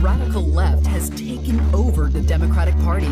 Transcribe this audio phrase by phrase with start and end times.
[0.00, 3.06] radical left has taken over the Democratic Party.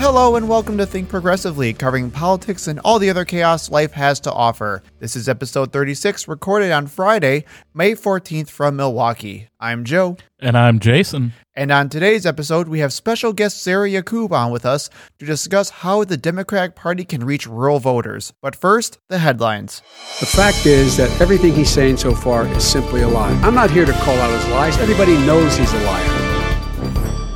[0.00, 4.18] Hello and welcome to Think Progressively, covering politics and all the other chaos life has
[4.20, 4.82] to offer.
[4.98, 7.44] This is episode 36, recorded on Friday,
[7.74, 9.50] May 14th from Milwaukee.
[9.60, 10.16] I'm Joe.
[10.38, 11.34] And I'm Jason.
[11.54, 14.88] And on today's episode, we have special guest Sarah Yakub on with us
[15.18, 18.32] to discuss how the Democratic Party can reach rural voters.
[18.40, 19.82] But first, the headlines.
[20.18, 23.38] The fact is that everything he's saying so far is simply a lie.
[23.42, 24.78] I'm not here to call out his lies.
[24.78, 26.29] Everybody knows he's a liar.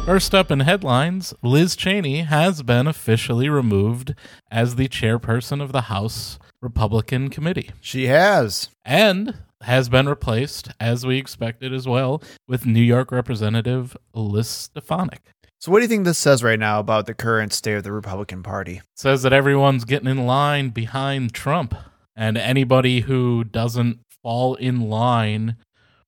[0.05, 4.15] First up in headlines, Liz Cheney has been officially removed
[4.51, 7.71] as the chairperson of the House Republican Committee.
[7.81, 8.69] She has.
[8.85, 15.23] And has been replaced, as we expected as well, with New York Representative Liz Stefanik.
[15.59, 17.91] So, what do you think this says right now about the current state of the
[17.91, 18.77] Republican Party?
[18.77, 21.75] It says that everyone's getting in line behind Trump,
[22.15, 25.56] and anybody who doesn't fall in line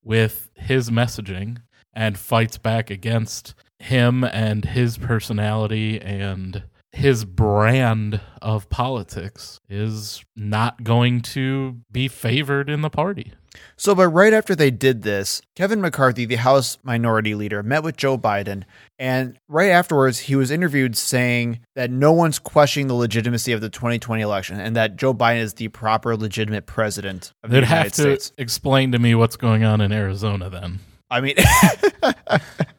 [0.04, 1.62] with his messaging
[1.94, 10.82] and fights back against him and his personality and his brand of politics is not
[10.82, 13.32] going to be favored in the party.
[13.76, 17.96] So, but right after they did this, Kevin McCarthy, the House Minority Leader, met with
[17.96, 18.64] Joe Biden.
[18.98, 23.68] And right afterwards, he was interviewed saying that no one's questioning the legitimacy of the
[23.70, 27.84] 2020 election and that Joe Biden is the proper, legitimate president of the They'd United
[27.84, 28.32] have to States.
[28.38, 30.80] explain to me what's going on in Arizona then.
[31.10, 31.36] I mean,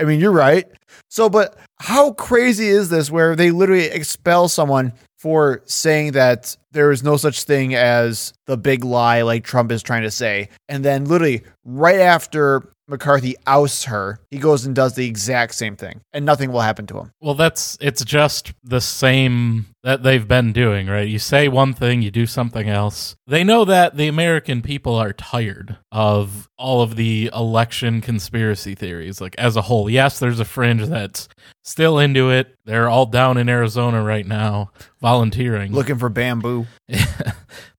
[0.00, 0.66] I mean, you're right.
[1.08, 6.90] So, but how crazy is this where they literally expel someone for saying that there
[6.90, 10.48] is no such thing as the big lie like Trump is trying to say?
[10.68, 15.76] And then, literally, right after McCarthy ousts her, he goes and does the exact same
[15.76, 17.12] thing, and nothing will happen to him.
[17.20, 21.08] Well, that's it's just the same that they've been doing, right?
[21.08, 23.16] You say one thing, you do something else.
[23.26, 29.20] They know that the American people are tired of all of the election conspiracy theories,
[29.20, 29.88] like as a whole.
[29.88, 31.28] Yes, there's a fringe that's
[31.62, 32.54] still into it.
[32.64, 34.70] They're all down in Arizona right now,
[35.00, 36.66] volunteering, looking for bamboo.
[36.88, 37.34] the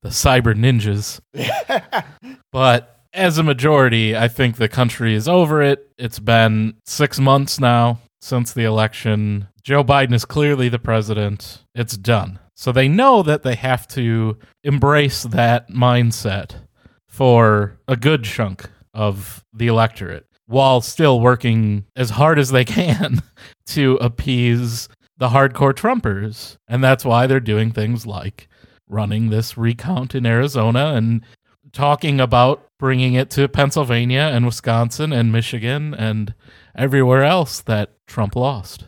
[0.06, 1.20] cyber ninjas.
[2.52, 5.92] but as a majority, I think the country is over it.
[5.98, 9.48] It's been six months now since the election.
[9.64, 11.64] Joe Biden is clearly the president.
[11.74, 12.40] It's done.
[12.54, 16.56] So they know that they have to embrace that mindset
[17.08, 23.22] for a good chunk of the electorate while still working as hard as they can
[23.66, 26.58] to appease the hardcore Trumpers.
[26.68, 28.48] And that's why they're doing things like
[28.88, 31.24] running this recount in Arizona and
[31.74, 36.34] talking about bringing it to Pennsylvania and Wisconsin and Michigan and
[36.76, 38.86] everywhere else that Trump lost.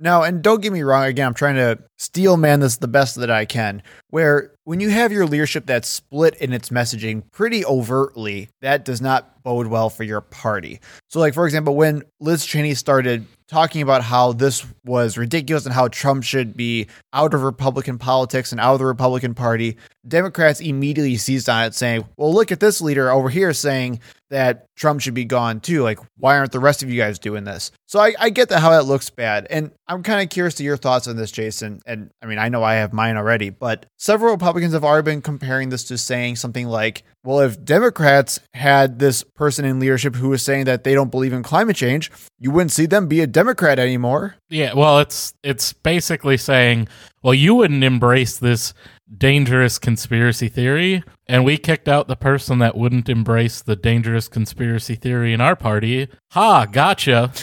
[0.00, 3.16] Now, and don't get me wrong, again, I'm trying to steel man this the best
[3.16, 3.82] that I can.
[4.10, 9.00] Where when you have your leadership that's split in its messaging pretty overtly, that does
[9.00, 10.80] not bode well for your party.
[11.08, 15.74] So, like, for example, when Liz Cheney started talking about how this was ridiculous and
[15.74, 19.76] how Trump should be out of Republican politics and out of the Republican Party,
[20.08, 24.00] Democrats immediately seized on it, saying, Well, look at this leader over here saying
[24.30, 25.82] that Trump should be gone too.
[25.82, 27.70] Like, why aren't the rest of you guys doing this?
[27.86, 29.46] So I, I get that how that looks bad.
[29.50, 31.80] And I'm kind of curious to your thoughts on this, Jason.
[31.86, 35.22] And I mean, I know I have mine already, but several Republicans have already been
[35.22, 40.28] comparing this to saying something like, well, if Democrats had this person in leadership who
[40.28, 43.26] was saying that they don't believe in climate change, you wouldn't see them be a
[43.26, 44.36] Democrat anymore.
[44.48, 46.88] Yeah, well, it's it's basically saying,
[47.22, 48.74] well, you wouldn't embrace this
[49.16, 54.94] dangerous conspiracy theory, and we kicked out the person that wouldn't embrace the dangerous conspiracy
[54.94, 56.08] theory in our party.
[56.32, 57.32] Ha, gotcha.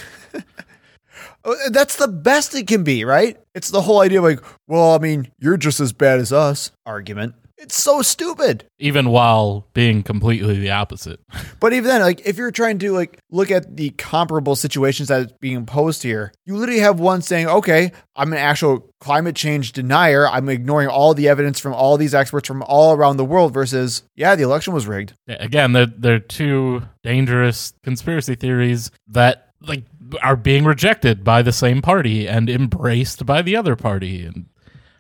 [1.44, 3.40] Uh, that's the best it can be, right?
[3.56, 6.72] It's the whole idea of like, well, I mean, you're just as bad as us
[6.86, 7.34] argument.
[7.62, 8.66] It's so stupid.
[8.80, 11.20] Even while being completely the opposite.
[11.60, 15.22] But even then, like if you're trying to like look at the comparable situations that
[15.22, 19.74] is being posed here, you literally have one saying, "Okay, I'm an actual climate change
[19.74, 20.28] denier.
[20.28, 24.02] I'm ignoring all the evidence from all these experts from all around the world." Versus,
[24.16, 25.14] yeah, the election was rigged.
[25.28, 29.84] Again, they're they're two dangerous conspiracy theories that like
[30.24, 34.48] are being rejected by the same party and embraced by the other party and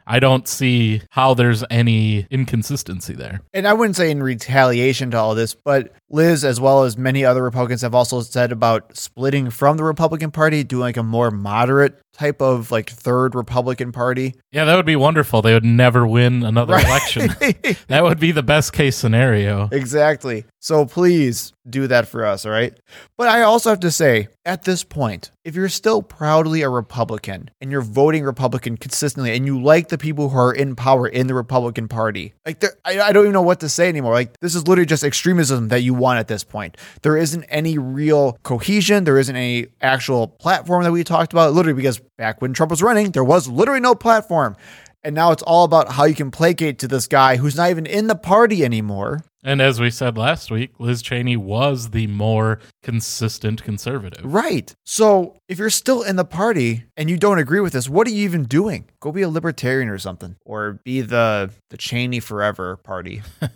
[0.05, 3.41] I don't see how there's any inconsistency there.
[3.53, 7.23] And I wouldn't say in retaliation to all this, but Liz, as well as many
[7.25, 11.31] other Republicans, have also said about splitting from the Republican Party, doing like a more
[11.31, 14.35] moderate type of like third Republican Party.
[14.51, 15.41] Yeah, that would be wonderful.
[15.41, 17.27] They would never win another election.
[17.87, 19.69] that would be the best case scenario.
[19.71, 20.45] Exactly.
[20.59, 22.77] So please do that for us, all right?
[23.17, 27.49] But I also have to say, at this point, if you're still proudly a Republican
[27.59, 31.27] and you're voting Republican consistently and you like the people who are in power in
[31.27, 34.13] the Republican Party, like I, I don't even know what to say anymore.
[34.13, 36.75] Like this is literally just extremism that you want at this point.
[37.01, 39.05] There isn't any real cohesion.
[39.05, 41.53] There isn't any actual platform that we talked about.
[41.53, 44.55] Literally, because back when Trump was running, there was literally no platform.
[45.03, 47.85] And now it's all about how you can placate to this guy who's not even
[47.85, 49.23] in the party anymore.
[49.43, 54.23] And as we said last week, Liz Cheney was the more consistent conservative.
[54.23, 54.71] Right.
[54.85, 58.11] So if you're still in the party and you don't agree with this, what are
[58.11, 58.85] you even doing?
[58.99, 63.23] Go be a libertarian or something, or be the the Cheney Forever Party.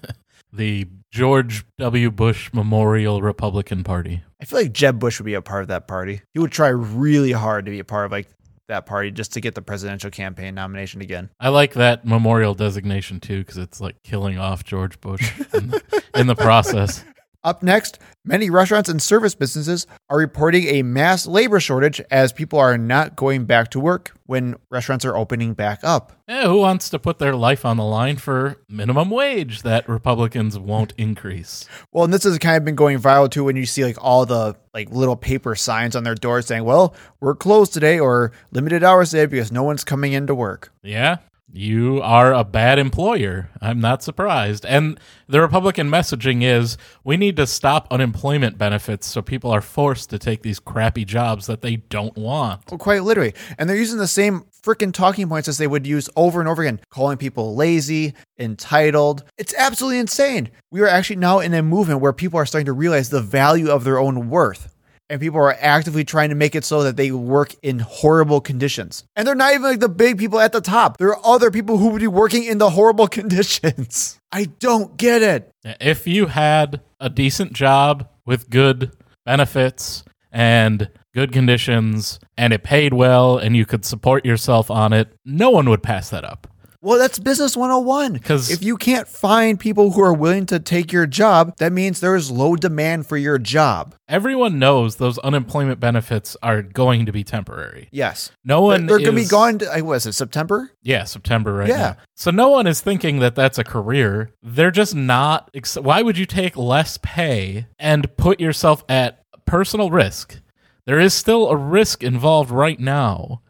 [0.53, 2.11] The George W.
[2.11, 4.21] Bush Memorial Republican Party.
[4.41, 6.21] I feel like Jeb Bush would be a part of that party.
[6.33, 8.27] He would try really hard to be a part of like
[8.67, 11.29] that party just to get the presidential campaign nomination again.
[11.39, 16.03] I like that memorial designation too because it's like killing off George Bush in the,
[16.15, 17.05] in the process.
[17.45, 22.57] Up next, many restaurants and service businesses are reporting a mass labor shortage as people
[22.57, 26.13] are not going back to work when restaurants are opening back up.
[26.27, 30.57] Eh, who wants to put their life on the line for minimum wage that Republicans
[30.57, 31.69] won't increase?
[31.91, 34.25] Well, and this has kind of been going viral too when you see like all
[34.25, 38.83] the like little paper signs on their doors saying, "Well, we're closed today or limited
[38.83, 41.17] hours today because no one's coming into work." Yeah,
[41.51, 43.49] you are a bad employer.
[43.61, 44.65] I'm not surprised.
[44.65, 50.09] And the Republican messaging is we need to stop unemployment benefits so people are forced
[50.09, 52.69] to take these crappy jobs that they don't want.
[52.69, 53.33] Well, quite literally.
[53.57, 56.63] And they're using the same freaking talking points as they would use over and over
[56.63, 59.23] again, calling people lazy, entitled.
[59.37, 60.49] It's absolutely insane.
[60.71, 63.69] We are actually now in a movement where people are starting to realize the value
[63.69, 64.74] of their own worth.
[65.09, 69.03] And people are actively trying to make it so that they work in horrible conditions.
[69.15, 70.97] And they're not even like the big people at the top.
[70.97, 74.19] There are other people who would be working in the horrible conditions.
[74.31, 75.51] I don't get it.
[75.79, 78.91] If you had a decent job with good
[79.25, 85.13] benefits and good conditions and it paid well and you could support yourself on it,
[85.23, 86.47] no one would pass that up.
[86.85, 88.19] Well, that's business 101.
[88.19, 91.99] 'Cause- if you can't find people who are willing to take your job, that means
[91.99, 93.95] there is low demand for your job.
[94.07, 97.89] Everyone knows those unemployment benefits are going to be temporary.
[97.91, 98.31] Yes.
[98.45, 100.69] No They're, one they're going to be gone, to, was it September?
[100.83, 101.77] Yeah, September right Yeah.
[101.77, 101.95] now.
[102.15, 104.29] So no one is thinking that that's a career.
[104.43, 105.49] They're just not.
[105.55, 110.39] Ex- Why would you take less pay and put yourself at personal risk?
[110.85, 113.41] There is still a risk involved right now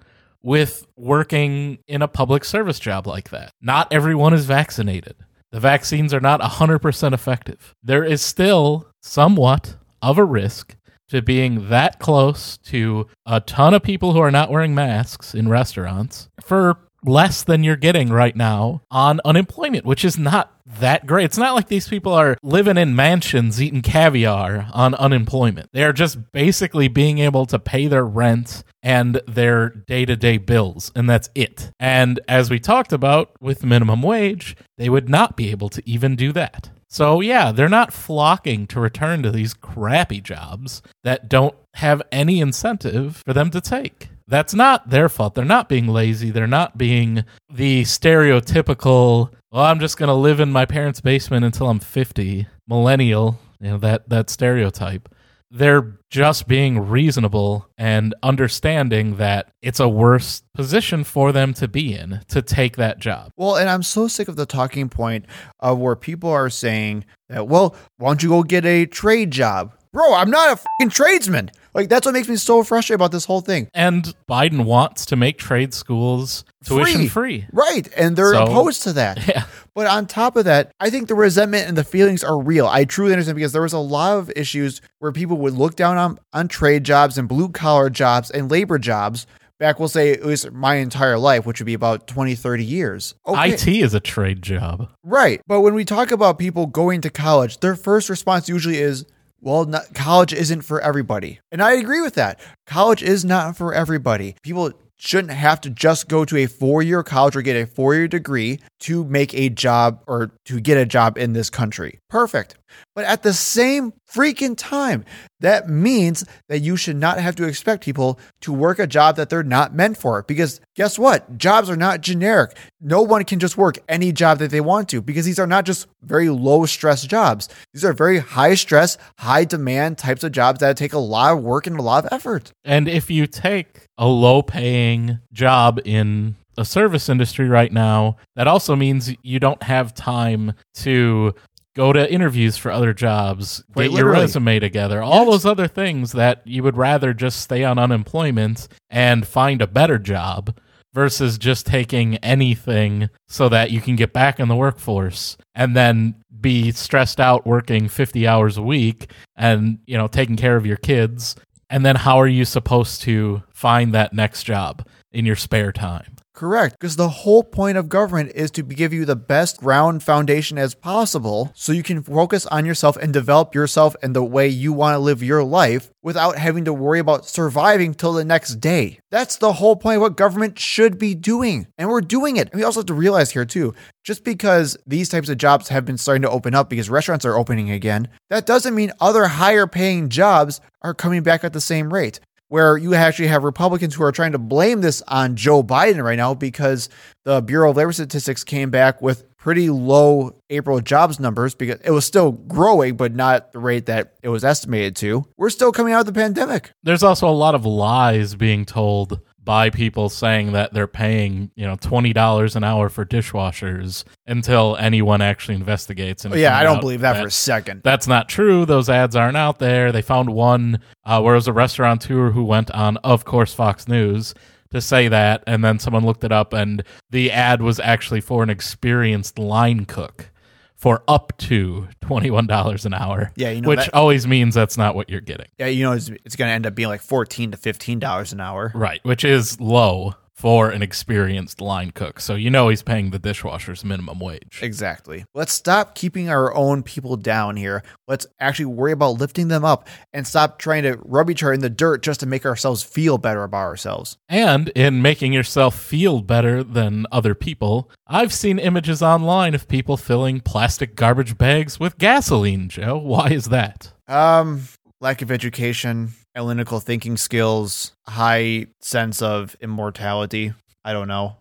[0.46, 3.52] with working in a public service job like that.
[3.64, 5.16] Not everyone is vaccinated.
[5.52, 7.74] The vaccines are not 100% effective.
[7.82, 10.76] There is still somewhat of a risk
[11.10, 15.50] to being that close to a ton of people who are not wearing masks in
[15.50, 21.26] restaurants for less than you're getting right now on unemployment, which is not that great.
[21.26, 25.70] It's not like these people are living in mansions eating caviar on unemployment.
[25.74, 30.38] They are just basically being able to pay their rent and their day to day
[30.38, 31.72] bills, and that's it.
[31.80, 36.16] And as we talked about with minimum wage, they would not be able to even
[36.16, 36.70] do that.
[36.88, 42.40] So, yeah, they're not flocking to return to these crappy jobs that don't have any
[42.40, 44.10] incentive for them to take.
[44.28, 45.36] That's not their fault.
[45.36, 46.32] They're not being lazy.
[46.32, 51.46] They're not being the stereotypical, well, I'm just going to live in my parents' basement
[51.46, 55.10] until I'm 50, millennial, you know, that, that stereotype.
[55.52, 61.94] They're just being reasonable and understanding that it's a worse position for them to be
[61.94, 63.32] in to take that job.
[63.38, 65.26] Well, and I'm so sick of the talking point
[65.60, 69.75] of where people are saying that, well, why don't you go get a trade job?
[69.96, 71.52] Bro, I'm not a fucking tradesman.
[71.74, 73.70] Like, that's what makes me so frustrated about this whole thing.
[73.74, 77.46] And Biden wants to make trade schools tuition free.
[77.54, 77.88] Right.
[77.96, 79.26] And they're So- opposed to that.
[79.28, 79.46] Yeah.
[79.74, 82.66] But on top of that, I think the resentment and the feelings are real.
[82.68, 85.98] I truly understand because there was a lot of issues where people would look down
[85.98, 89.28] on, on trade jobs and blue collar jobs and labor jobs
[89.60, 93.16] back, we'll say, at least my entire life, which would be about 20, 30 years.
[93.26, 93.54] Okay.
[93.54, 94.90] IT is a trade job.
[95.04, 95.42] Right.
[95.48, 99.06] But when we talk about people going to college, their first response usually is,
[99.46, 101.40] well, not, college isn't for everybody.
[101.52, 102.40] And I agree with that.
[102.66, 104.36] College is not for everybody.
[104.42, 107.94] People shouldn't have to just go to a four year college or get a four
[107.94, 112.00] year degree to make a job or to get a job in this country.
[112.08, 112.56] Perfect.
[112.94, 115.06] But at the same freaking time,
[115.40, 119.30] that means that you should not have to expect people to work a job that
[119.30, 120.22] they're not meant for.
[120.22, 121.36] Because guess what?
[121.36, 122.56] Jobs are not generic.
[122.80, 125.66] No one can just work any job that they want to because these are not
[125.66, 127.50] just very low stress jobs.
[127.74, 131.44] These are very high stress, high demand types of jobs that take a lot of
[131.44, 132.52] work and a lot of effort.
[132.64, 138.48] And if you take a low paying job in a service industry right now, that
[138.48, 141.34] also means you don't have time to
[141.76, 145.32] go to interviews for other jobs, Quite get your resume together, all Yes.
[145.34, 149.98] those other things that you would rather just stay on unemployment and find a better
[150.00, 150.58] job
[150.94, 156.16] versus just taking anything so that you can get back in the workforce and then
[156.40, 160.78] be stressed out working 50 hours a week and you know taking care of your
[160.78, 161.36] kids.
[161.70, 166.15] And then how are you supposed to find that next job in your spare time
[166.36, 166.76] Correct.
[166.78, 170.76] Because the whole point of government is to give you the best ground foundation as
[170.76, 174.96] possible so you can focus on yourself and develop yourself and the way you want
[174.96, 179.00] to live your life without having to worry about surviving till the next day.
[179.12, 181.68] That's the whole point of what government should be doing.
[181.78, 182.50] And we're doing it.
[182.52, 183.74] And we also have to realize here, too,
[184.04, 187.38] just because these types of jobs have been starting to open up because restaurants are
[187.38, 191.94] opening again, that doesn't mean other higher paying jobs are coming back at the same
[191.94, 196.04] rate where you actually have Republicans who are trying to blame this on Joe Biden
[196.04, 196.90] right now because
[197.24, 201.92] the Bureau of Labor Statistics came back with pretty low April jobs numbers because it
[201.92, 205.24] was still growing, but not the rate that it was estimated to.
[205.38, 206.72] We're still coming out of the pandemic.
[206.84, 211.66] there's also a lot of lies being told by people saying that they're paying you
[211.66, 216.82] know $20 an hour for dishwashers until anyone actually investigates and Oh, yeah, I don't
[216.82, 217.82] believe that, for a second.
[217.84, 218.66] That's not true.
[218.66, 219.92] Those ads aren't out there.
[219.92, 223.88] They found one uh, where it was a restaurateur who went on, of course, Fox
[223.88, 224.34] News
[224.72, 228.44] to say that, and then someone looked it up, and the ad was actually for
[228.44, 230.32] an experienced line cook
[230.76, 233.32] for up to twenty-one dollars an hour.
[233.36, 235.94] Yeah, you know which that- always means that's not what you're getting, yeah, you know,
[235.94, 238.72] it's, it's going to end up being like 14 to $15 an hour.
[238.76, 239.00] right?
[239.04, 242.20] Which is low for an experienced line cook.
[242.20, 244.60] So you know he's paying the dishwasher's minimum wage.
[244.62, 245.26] Exactly.
[245.34, 247.84] Let's stop keeping our own people down here.
[248.08, 251.62] Let's actually worry about lifting them up and stop trying to rub each other in
[251.62, 254.18] the dirt just to make ourselves feel better about ourselves.
[254.28, 259.96] And in making yourself feel better than other people, I've seen images online of people
[259.96, 262.98] filling plastic garbage bags with gasoline, Joe.
[262.98, 263.94] Why is that?
[264.08, 264.64] Um,
[265.00, 270.54] lack of education, analytical thinking skills, high sense of immortality.
[270.84, 271.38] I don't know.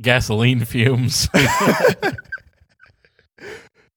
[0.00, 1.28] Gasoline fumes.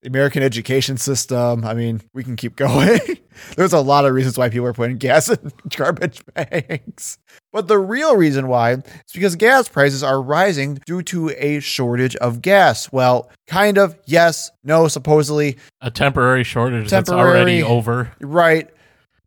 [0.02, 1.66] The American education system.
[1.66, 3.02] I mean, we can keep going.
[3.58, 7.18] There's a lot of reasons why people are putting gas in garbage bags.
[7.52, 12.16] But the real reason why is because gas prices are rising due to a shortage
[12.16, 12.90] of gas.
[12.94, 17.36] Well, kind of, yes, no, supposedly, A temporary shortage that's Temporary.
[17.38, 18.14] already over.
[18.22, 18.70] right.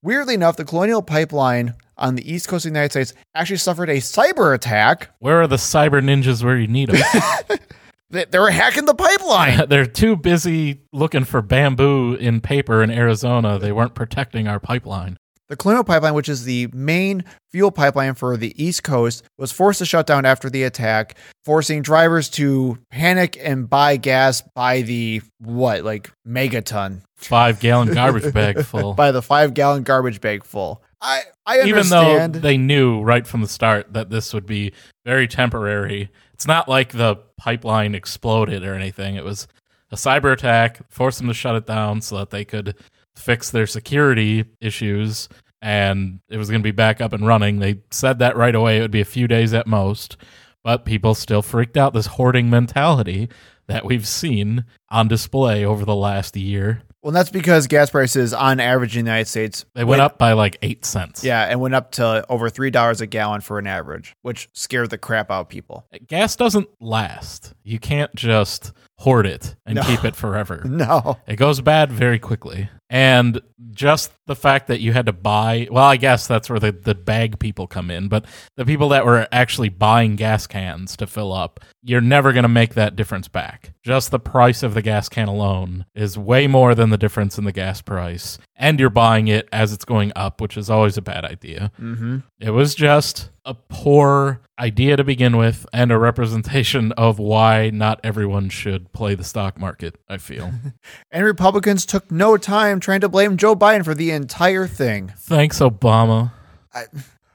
[0.03, 3.89] Weirdly enough, the Colonial Pipeline on the east coast of the United States actually suffered
[3.89, 5.11] a cyber attack.
[5.21, 7.59] Where are the cyber ninjas where you need them?
[8.13, 9.63] They they were hacking the pipeline.
[9.69, 13.59] They're too busy looking for bamboo in paper in Arizona.
[13.59, 15.17] They weren't protecting our pipeline.
[15.49, 19.81] The Colonial Pipeline, which is the main fuel pipeline for the East Coast, was forced
[19.81, 25.21] to shut down after the attack, forcing drivers to panic and buy gas by the
[25.41, 28.95] what, like megaton, Five gallon garbage bag full.
[28.95, 30.83] by the five gallon garbage bag full.
[31.01, 34.73] I I even though they knew right from the start that this would be
[35.05, 36.11] very temporary.
[36.33, 39.17] It's not like the pipeline exploded or anything.
[39.17, 39.49] It was
[39.91, 42.77] a cyber attack, forced them to shut it down so that they could
[43.17, 45.29] fix their security issues
[45.61, 47.61] and it was going to be back up and running.
[47.61, 48.79] They said that right away.
[48.79, 50.17] It would be a few days at most,
[50.65, 53.29] but people still freaked out this hoarding mentality
[53.69, 56.83] that we've seen on display over the last year.
[57.03, 60.33] Well, that's because gas prices on average in the United States They went up by
[60.33, 61.25] like 8 cents.
[61.25, 64.91] Yeah, and went up to over three dollars a gallon for an average, which scared
[64.91, 65.85] the crap out of people.
[66.07, 67.55] gas doesn't last.
[67.65, 69.83] You can't just hoard it and No.
[69.83, 70.63] keep it forever.
[70.69, 71.19] No.
[71.27, 72.69] It goes bad very quickly.
[72.89, 73.41] And
[73.71, 76.95] just the fact that you had to buy, well, I guess that's where the, the
[76.95, 81.33] bag people come in, but the people that were actually buying gas cans to fill
[81.33, 83.73] up, you're never going to make that difference back.
[83.83, 87.45] Just the price of the gas can alone is way more than the difference in
[87.45, 88.39] the gas price.
[88.57, 91.73] And you're buying it as it's going up, which is always a bad idea.
[91.81, 92.19] Mm-hmm.
[92.41, 98.01] It was just a poor idea to begin with and a representation of why not
[98.05, 100.53] everyone should play the stock market, I feel.
[101.11, 105.13] And Republicans took no time trying to blame Joe Biden for the entire thing.
[105.19, 106.33] Thanks, Obama.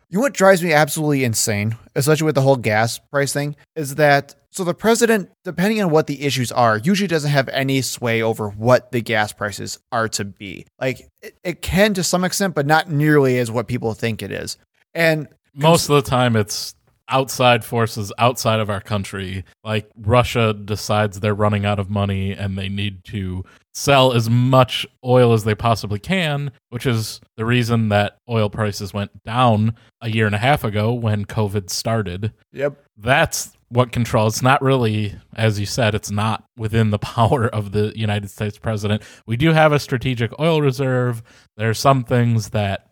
[0.10, 3.96] You know what drives me absolutely insane, especially with the whole gas price thing, is
[3.96, 8.24] that so the president, depending on what the issues are, usually doesn't have any sway
[8.24, 10.66] over what the gas prices are to be.
[10.80, 14.32] Like it, it can to some extent, but not nearly as what people think it
[14.32, 14.58] is.
[14.96, 16.76] And Most of the time, it's
[17.10, 19.46] outside forces outside of our country.
[19.64, 24.86] Like Russia decides they're running out of money and they need to sell as much
[25.06, 30.10] oil as they possibly can, which is the reason that oil prices went down a
[30.10, 32.34] year and a half ago when COVID started.
[32.52, 34.36] yep, That's what controls.
[34.36, 38.58] It's not really, as you said, it's not within the power of the United States
[38.58, 39.04] president.
[39.26, 41.22] We do have a strategic oil reserve.
[41.56, 42.88] There are some things that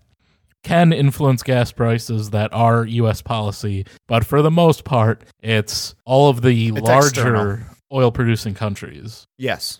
[0.66, 3.22] can influence gas prices that are U.S.
[3.22, 9.28] policy, but for the most part, it's all of the larger oil producing countries.
[9.38, 9.80] Yes.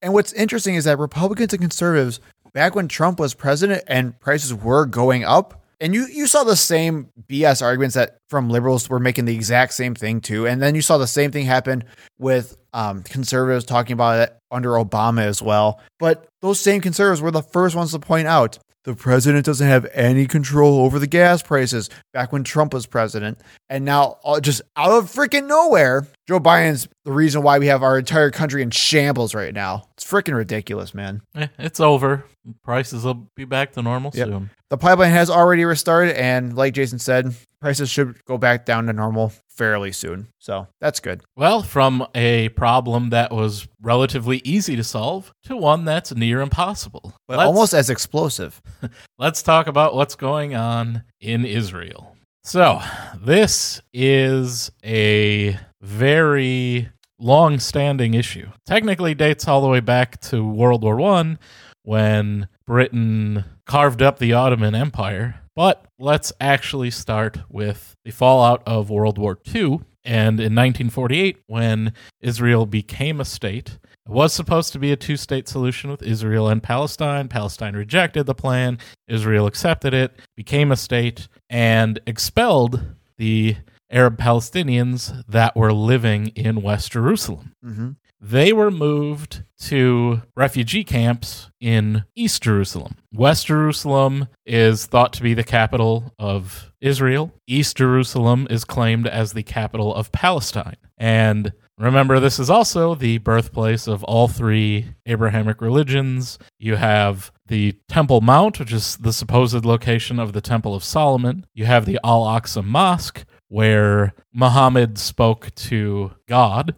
[0.00, 2.20] And what's interesting is that Republicans and conservatives,
[2.54, 6.56] back when Trump was president and prices were going up, and you, you saw the
[6.56, 10.46] same BS arguments that from liberals were making the exact same thing too.
[10.46, 11.84] And then you saw the same thing happen
[12.18, 15.80] with um, conservatives talking about it under Obama as well.
[15.98, 19.86] But those same conservatives were the first ones to point out the president doesn't have
[19.92, 23.38] any control over the gas prices back when Trump was president.
[23.68, 27.82] And now, uh, just out of freaking nowhere, Joe Biden's the reason why we have
[27.82, 29.88] our entire country in shambles right now.
[29.94, 31.22] It's freaking ridiculous, man.
[31.34, 32.24] Eh, it's over.
[32.62, 34.28] Prices will be back to normal Yep.
[34.28, 34.50] soon.
[34.70, 38.92] The pipeline has already restarted, and like Jason said, prices should go back down to
[38.92, 40.28] normal fairly soon.
[40.40, 41.22] So that's good.
[41.36, 47.14] Well, from a problem that was relatively easy to solve to one that's near impossible.
[47.28, 48.60] But Let's- almost as explosive.
[49.18, 52.16] let's talk about what's going on in Israel.
[52.42, 52.80] So,
[53.18, 58.48] this is a very long standing issue.
[58.66, 61.38] Technically dates all the way back to World War One
[61.84, 65.40] when Britain carved up the Ottoman Empire.
[65.54, 69.80] But let's actually start with the fallout of World War II.
[70.06, 75.16] And in 1948, when Israel became a state, it was supposed to be a two
[75.16, 77.28] state solution with Israel and Palestine.
[77.28, 78.78] Palestine rejected the plan.
[79.08, 82.82] Israel accepted it, became a state, and expelled
[83.16, 83.56] the
[83.90, 87.52] Arab Palestinians that were living in West Jerusalem.
[87.62, 87.90] hmm
[88.26, 92.96] They were moved to refugee camps in East Jerusalem.
[93.12, 97.34] West Jerusalem is thought to be the capital of Israel.
[97.46, 100.78] East Jerusalem is claimed as the capital of Palestine.
[100.96, 106.38] And remember, this is also the birthplace of all three Abrahamic religions.
[106.58, 111.44] You have the Temple Mount, which is the supposed location of the Temple of Solomon.
[111.52, 116.74] You have the Al Aqsa Mosque, where Muhammad spoke to God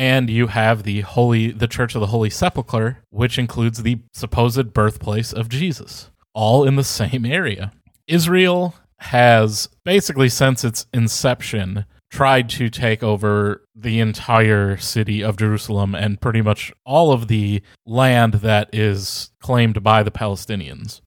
[0.00, 4.72] and you have the holy the church of the holy sepulchre which includes the supposed
[4.72, 7.72] birthplace of jesus all in the same area.
[8.06, 15.94] Israel has basically since its inception tried to take over the entire city of jerusalem
[15.94, 21.00] and pretty much all of the land that is claimed by the palestinians.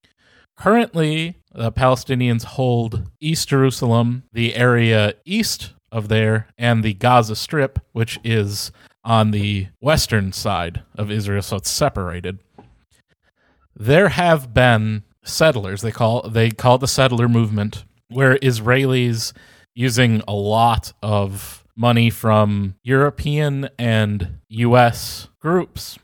[0.56, 7.80] Currently, the Palestinians hold East Jerusalem, the area east of there, and the Gaza Strip,
[7.94, 8.72] which is
[9.06, 12.40] on the western side of Israel, so it's separated.
[13.76, 19.34] There have been settlers, they call they call the settler movement, where Israelis
[19.76, 25.98] using a lot of money from European and US groups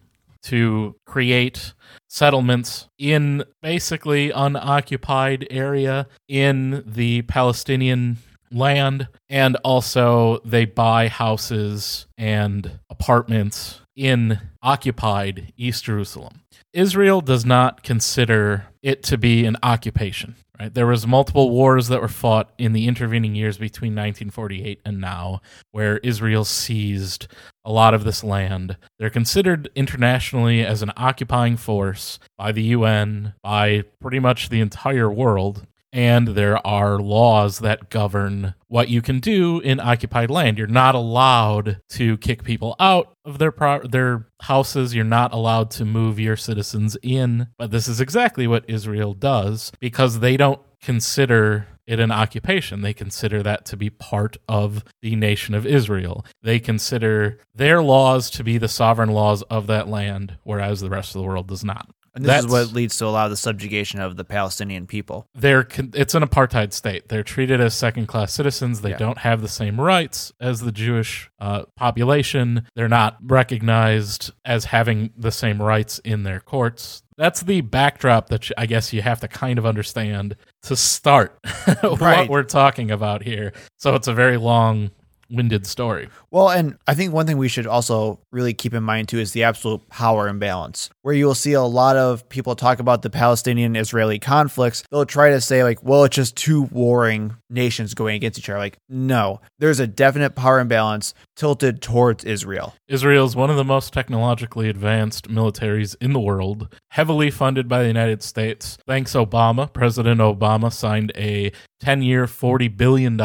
[0.43, 1.73] to create
[2.07, 8.17] settlements in basically unoccupied area in the Palestinian
[8.51, 16.41] land and also they buy houses and apartments in occupied East Jerusalem.
[16.73, 20.35] Israel does not consider it to be an occupation.
[20.59, 20.73] Right?
[20.73, 25.41] There was multiple wars that were fought in the intervening years between 1948 and now
[25.71, 27.27] where Israel seized
[27.63, 28.75] a lot of this land.
[28.97, 35.09] They're considered internationally as an occupying force by the UN, by pretty much the entire
[35.09, 35.65] world.
[35.91, 40.57] And there are laws that govern what you can do in occupied land.
[40.57, 44.93] You're not allowed to kick people out of their pro- their houses.
[44.93, 47.47] You're not allowed to move your citizens in.
[47.57, 52.81] But this is exactly what Israel does because they don't consider it an occupation.
[52.81, 56.23] They consider that to be part of the nation of Israel.
[56.43, 61.15] They consider their laws to be the sovereign laws of that land, whereas the rest
[61.15, 61.89] of the world does not.
[62.15, 64.87] And this is That's- what leads to a lot of the subjugation of the Palestinian
[64.87, 65.27] people.
[65.35, 67.07] they're it's an apartheid state.
[67.09, 68.81] They're treated as second class citizens.
[68.81, 68.97] They Yeah.
[68.97, 72.63] don't have the same rights as the Jewish uh, population.
[72.75, 77.03] They're not recognized as having the same rights in their courts.
[77.17, 81.37] That's the backdrop that you- I guess you have to kind of understand to start
[81.81, 82.29] what Right.
[82.29, 83.51] we're talking about here.
[83.77, 84.91] So it's a very long
[85.29, 86.09] winded story.
[86.31, 89.31] Well, and I think one thing we should also really keep in mind too is
[89.31, 93.09] the absolute power imbalance, where you will see a lot of people talk about the
[93.09, 94.83] Palestinian Israeli conflicts.
[94.91, 98.59] They'll try to say, like, well, it's just two warring nations going against each other.
[98.59, 102.75] Like, no, there's a definite power imbalance tilted towards Israel.
[102.89, 107.81] Israel is one of the most technologically advanced militaries in the world, heavily funded by
[107.81, 108.77] the United States.
[108.85, 109.71] Thanks, Obama.
[109.71, 113.17] President Obama signed a 10 year, $40 billion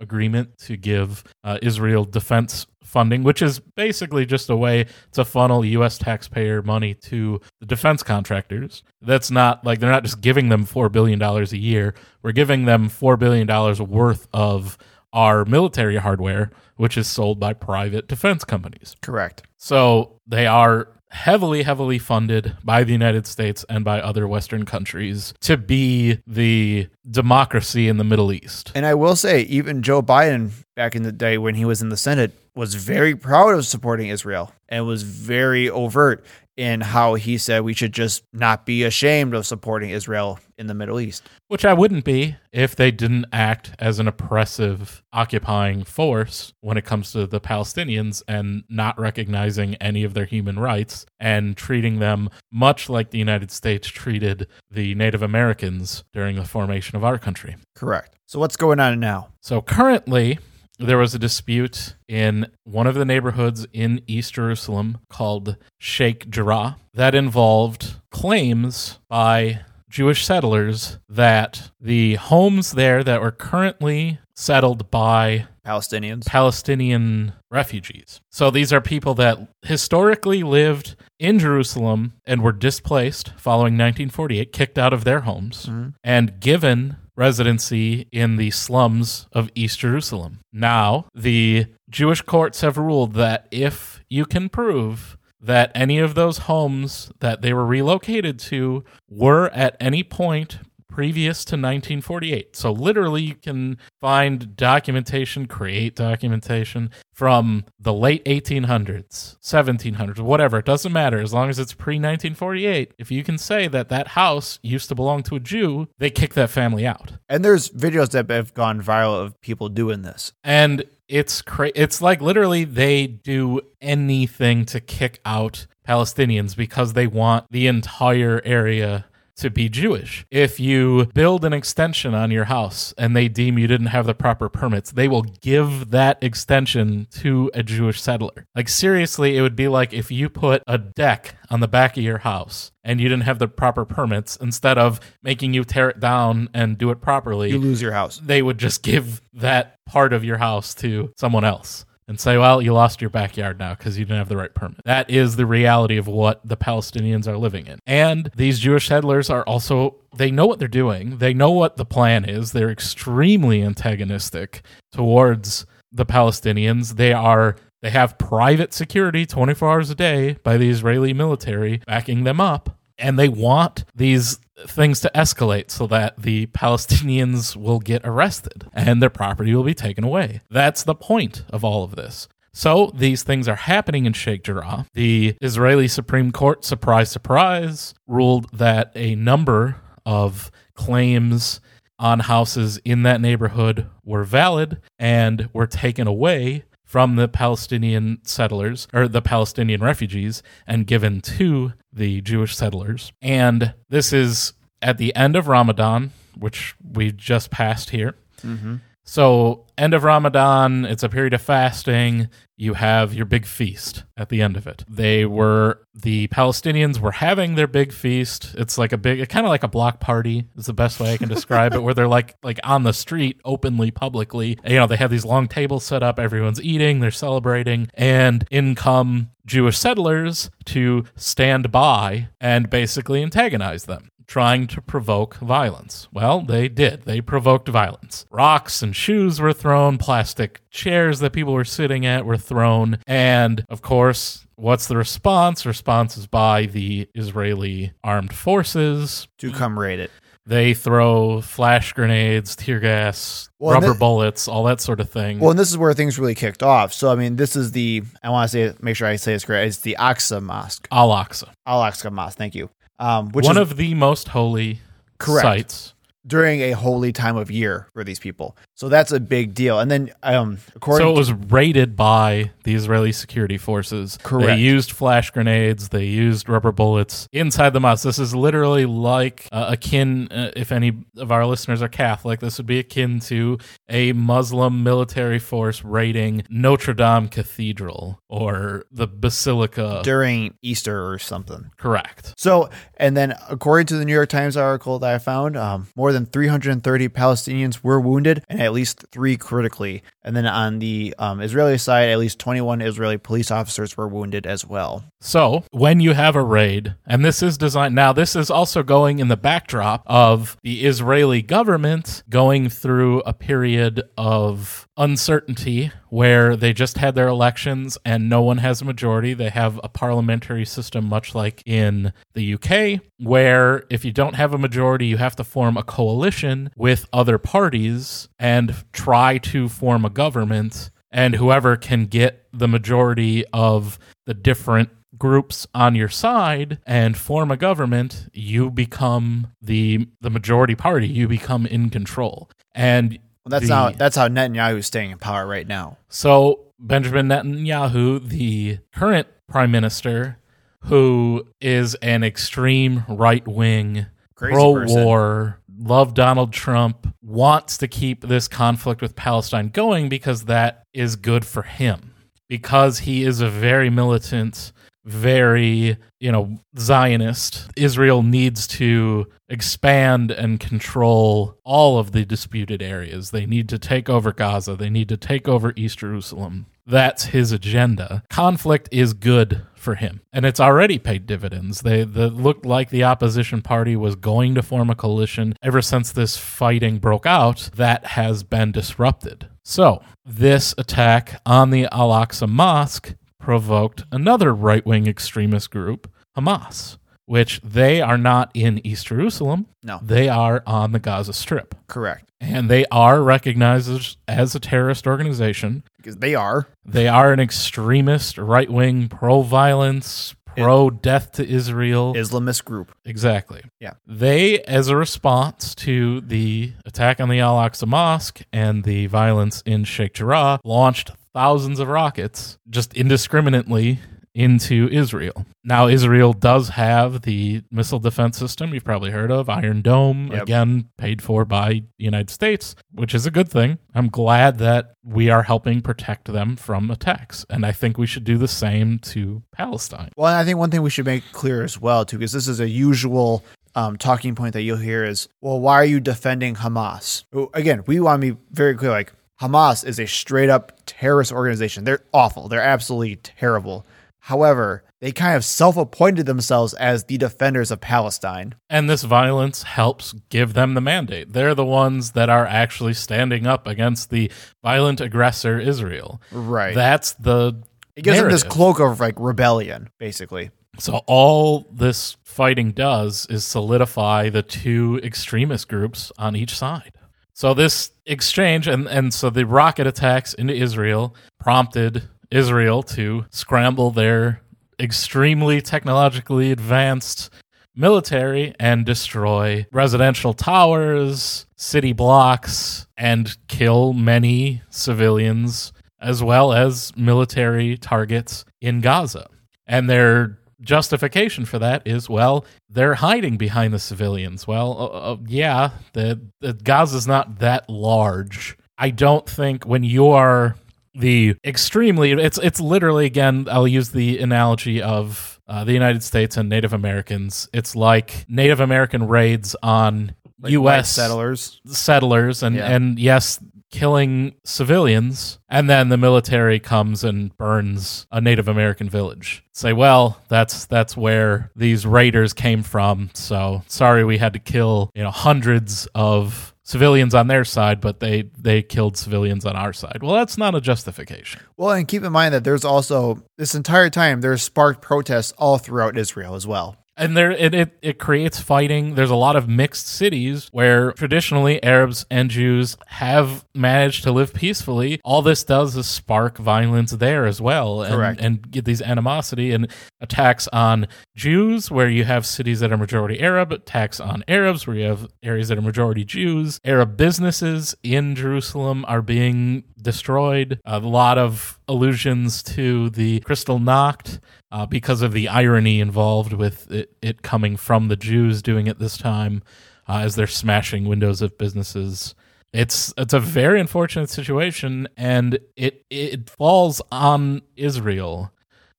[0.00, 5.62] agreement to give uh, Israel defense funding, which is basically just a way to funnel
[5.62, 5.98] U.S.
[5.98, 8.82] taxpayer money to the defense contractors.
[9.02, 12.88] That's not like they're not just giving them $4 billion a year, we're giving them
[12.88, 13.46] $4 billion
[13.86, 14.78] worth of
[15.12, 18.96] our military hardware, which is sold by private defense companies.
[19.02, 19.42] Correct.
[19.56, 25.34] So they are heavily, heavily funded by the United States and by other Western countries
[25.40, 28.72] to be the democracy in the Middle East.
[28.74, 31.88] And I will say, even Joe Biden back in the day when he was in
[31.88, 36.24] the Senate was very proud of supporting Israel and was very overt
[36.56, 40.74] in how he said we should just not be ashamed of supporting Israel in the
[40.74, 41.26] Middle East.
[41.48, 46.84] Which I wouldn't be if they didn't act as an oppressive, occupying force when it
[46.84, 52.28] comes to the Palestinians and not recognizing any of their human rights and treating them
[52.52, 57.56] much like the United States treated the Native Americans during the formation of our country.
[57.74, 58.16] Correct.
[58.26, 59.28] So what's going on now?
[59.40, 60.38] So currently,
[60.80, 66.76] there was a dispute in one of the neighborhoods in East Jerusalem called Sheikh Jarrah
[66.94, 75.46] that involved claims by Jewish settlers that the homes there that were currently settled by
[75.66, 76.24] Palestinians.
[76.24, 78.20] Palestinian refugees.
[78.30, 84.78] So these are people that historically lived in Jerusalem and were displaced following 1948, kicked
[84.78, 85.90] out of their homes, mm-hmm.
[86.02, 90.38] and given residency in the slums of East Jerusalem.
[90.52, 96.38] Now, the Jewish courts have ruled that if you can prove that any of those
[96.38, 100.58] homes that they were relocated to were at any point
[100.90, 102.56] previous to 1948.
[102.56, 110.64] So literally you can find documentation, create documentation from the late 1800s, 1700s, whatever, it
[110.64, 112.92] doesn't matter as long as it's pre-1948.
[112.98, 116.34] If you can say that that house used to belong to a Jew, they kick
[116.34, 117.12] that family out.
[117.28, 120.32] And there's videos that have gone viral of people doing this.
[120.42, 127.06] And it's cra- it's like literally they do anything to kick out Palestinians because they
[127.06, 129.06] want the entire area
[129.40, 130.24] to be Jewish.
[130.30, 134.14] If you build an extension on your house and they deem you didn't have the
[134.14, 138.46] proper permits, they will give that extension to a Jewish settler.
[138.54, 142.02] Like seriously, it would be like if you put a deck on the back of
[142.02, 146.00] your house and you didn't have the proper permits instead of making you tear it
[146.00, 148.18] down and do it properly You lose your house.
[148.24, 152.60] they would just give that part of your house to someone else and say, well,
[152.60, 154.80] you lost your backyard now because you didn't have the right permit.
[154.84, 157.78] That is the reality of what the Palestinians are living in.
[157.86, 161.84] And these Jewish settlers are also, they know what they're doing, they know what the
[161.84, 162.50] plan is.
[162.50, 166.96] They're extremely antagonistic towards the Palestinians.
[166.96, 167.54] They are.
[167.80, 172.76] They have private security 24 hours a day by the Israeli military backing them up
[173.00, 179.02] and they want these things to escalate so that the Palestinians will get arrested and
[179.02, 180.40] their property will be taken away.
[180.50, 182.28] That's the point of all of this.
[182.52, 184.86] So these things are happening in Sheikh Jarrah.
[184.94, 191.60] The Israeli Supreme Court, surprise, surprise, ruled that a number of claims
[191.98, 198.88] on houses in that neighborhood were valid and were taken away from the Palestinian settlers
[198.92, 203.12] or the Palestinian refugees and given to the Jewish settlers.
[203.22, 208.16] And this is at the end of Ramadan, which we just passed here.
[208.44, 208.78] Mm-hmm.
[209.10, 212.28] So, end of Ramadan, it's a period of fasting.
[212.56, 214.84] You have your big feast at the end of it.
[214.88, 218.54] They were, the Palestinians were having their big feast.
[218.56, 221.16] It's like a big, kind of like a block party is the best way I
[221.16, 224.56] can describe it, where they're like, like on the street openly, publicly.
[224.64, 226.20] You know, they have these long tables set up.
[226.20, 233.86] Everyone's eating, they're celebrating, and in come Jewish settlers to stand by and basically antagonize
[233.86, 236.06] them trying to provoke violence.
[236.12, 237.02] Well, they did.
[237.02, 238.24] They provoked violence.
[238.30, 243.64] Rocks and shoes were thrown, plastic chairs that people were sitting at were thrown, and
[243.68, 245.64] of course, What's the response?
[245.64, 249.26] Response is by the Israeli armed forces.
[249.38, 250.10] To come raid it.
[250.44, 255.38] They throw flash grenades, tear gas, Well, rubber thi- bullets, all that sort of thing.
[255.38, 256.92] Well, and this is where things really kicked off.
[256.92, 259.46] So, I mean, this is the, I want to say, make sure I say this
[259.46, 259.66] correct.
[259.66, 260.86] It's the Aqsa Mosque.
[260.92, 262.68] Al Aqsa, Al Aqsa Mosque, thank you.
[263.00, 264.80] Um, which one is of the most holy
[265.18, 265.42] Correct.
[265.42, 265.94] sites.
[266.26, 268.54] during a holy time of year for these people.
[268.74, 269.80] So that's a big deal.
[269.80, 274.18] And then, um, according So it was raided by the Israeli security forces.
[274.22, 274.46] Correct.
[274.46, 275.88] They used flash grenades.
[275.88, 278.04] They used rubber bullets inside the mosque.
[278.04, 282.58] This is literally like uh, akin, uh, if any of our listeners are Catholic, this
[282.58, 283.56] would be akin to
[283.90, 290.00] a Muslim military force raiding Notre Dame Cathedral or the Basilica.
[290.04, 291.70] during Easter or something.
[291.76, 292.34] Correct.
[292.36, 296.12] So, and then according to the New York Times article that I found, um, more
[296.12, 300.02] than 330 Palestinians were wounded and at least three critically.
[300.22, 304.46] And then on the um, Israeli side, at least 21 Israeli police officers were wounded
[304.46, 305.04] as well.
[305.20, 309.18] So, when you have a raid, and this is designed now, this is also going
[309.18, 313.79] in the backdrop of the Israeli government going through a period
[314.16, 319.34] of uncertainty where they just had their elections and no one has a majority.
[319.34, 324.54] They have a parliamentary system, much like in the UK, where if you don't have
[324.54, 330.04] a majority, you have to form a coalition with other parties and try to form
[330.04, 330.90] a government.
[331.10, 337.50] And whoever can get the majority of the different groups on your side and form
[337.50, 341.06] a government you become the the majority party.
[341.06, 342.50] You become in control.
[342.74, 343.18] And
[343.50, 345.96] Well, that's the- how that's how Netanyahu is staying in power right now.
[346.08, 350.38] so Benjamin Netanyahu, the current prime minister,
[350.84, 358.48] who is an extreme right wing, pro war, love Donald Trump, wants to keep this
[358.48, 362.14] conflict with Palestine going because that is good for him.
[362.48, 364.72] Because he is a very militant,
[365.10, 367.68] very, you know, Zionist.
[367.76, 373.30] Israel needs to expand and control all of the disputed areas.
[373.30, 374.76] They need to take over Gaza.
[374.76, 376.66] They need to take over East Jerusalem.
[376.86, 378.24] That's his agenda.
[378.30, 381.82] Conflict is good for him, and it's already paid dividends.
[381.82, 385.54] They the, looked like the opposition party was going to form a coalition.
[385.62, 389.48] Ever since this fighting broke out, that has been disrupted.
[389.64, 396.98] So, this attack on the Al Aqsa Mosque provoked another right wing extremist group, Hamas,
[397.26, 399.66] which they are not in East Jerusalem.
[399.82, 399.98] No.
[400.02, 401.74] They are on the Gaza Strip.
[401.88, 402.30] Correct.
[402.40, 405.82] And they are recognized as, as a terrorist organization.
[405.96, 406.68] Because they are.
[406.84, 412.14] They are an extremist, right wing, pro violence, pro death to Israel.
[412.14, 412.92] Islamist group.
[413.04, 413.62] Exactly.
[413.78, 413.94] Yeah.
[414.06, 419.62] They, as a response to the attack on the Al Aqsa Mosque and the violence
[419.66, 423.98] in Sheikh Jarrah, launched thousands of rockets just indiscriminately
[424.32, 425.44] into Israel.
[425.64, 430.42] Now, Israel does have the missile defense system you've probably heard of, Iron Dome, Yep.
[430.42, 433.78] again, paid for by the United States, which is a good thing.
[433.92, 437.44] I'm glad that we are helping protect them from attacks.
[437.50, 440.10] And I think we should do the same to Palestine.
[440.16, 442.60] Well, I think one thing we should make clear as well, too, because this is
[442.60, 447.24] a usual um, talking point that you'll hear is, well, why are you defending Hamas?
[447.52, 448.92] Again, we want to be very clear.
[448.92, 451.84] Like, Hamas is a straight up terrorist organization.
[451.84, 452.48] They're awful.
[452.48, 453.86] They're absolutely terrible.
[454.18, 458.54] However, they kind of self appointed themselves as the defenders of Palestine.
[458.68, 461.32] And this violence helps give them the mandate.
[461.32, 464.30] They're the ones that are actually standing up against the
[464.62, 466.20] violent aggressor Israel.
[466.30, 466.74] Right.
[466.74, 467.62] That's the
[467.96, 470.50] it gives them this cloak of like rebellion, basically.
[470.78, 476.92] So all this fighting does is solidify the two extremist groups on each side.
[477.40, 483.90] So this exchange and and so the rocket attacks into Israel prompted Israel to scramble
[483.90, 484.42] their
[484.78, 487.30] extremely technologically advanced
[487.74, 497.78] military and destroy residential towers, city blocks and kill many civilians as well as military
[497.78, 499.26] targets in Gaza.
[499.66, 504.46] And their justification for that is well, they're hiding behind the civilians.
[504.46, 508.56] Well, uh, uh, yeah, the, the Gaza's not that large.
[508.78, 510.56] I don't think when you are
[510.94, 516.36] the extremely it's it's literally again I'll use the analogy of uh, the United States
[516.36, 517.48] and Native Americans.
[517.52, 520.90] It's like Native American raids on Like U.S.
[520.90, 521.60] settlers.
[521.66, 522.72] settlers, and Yeah.
[522.74, 523.38] and yes,
[523.70, 529.44] killing civilians, and then the military comes and burns a Native American village.
[529.52, 533.10] Say, well, that's that's where these raiders came from.
[533.14, 538.00] So sorry, we had to kill you know hundreds of civilians on their side, but
[538.00, 540.02] they they killed civilians on our side.
[540.02, 541.40] Well, that's not a justification.
[541.56, 545.58] Well, and keep in mind that there's also this entire time there's sparked protests all
[545.58, 546.76] throughout Israel as well.
[547.00, 548.94] And there it, it it creates fighting.
[548.94, 554.34] There's a lot of mixed cities where traditionally arabs and jews have managed to live
[554.34, 555.00] peacefully.
[555.02, 558.20] All this does is spark violence there as well and, Correct.
[558.20, 559.52] and get these animosity.
[559.52, 559.68] And
[560.00, 564.76] attacks on jews where you have cities that are majority arab attacks on arabs where
[564.76, 570.78] you have areas that are majority jews arab businesses in jerusalem are being destroyed a
[570.78, 574.18] lot of allusions to the Kristallnacht
[574.52, 578.78] uh, because of the irony involved with it, it coming from the Jews doing it
[578.78, 579.42] this time
[579.88, 582.14] uh, as they're smashing windows of businesses.
[582.52, 588.32] It's it's a very unfortunate situation, and it it falls on Israel.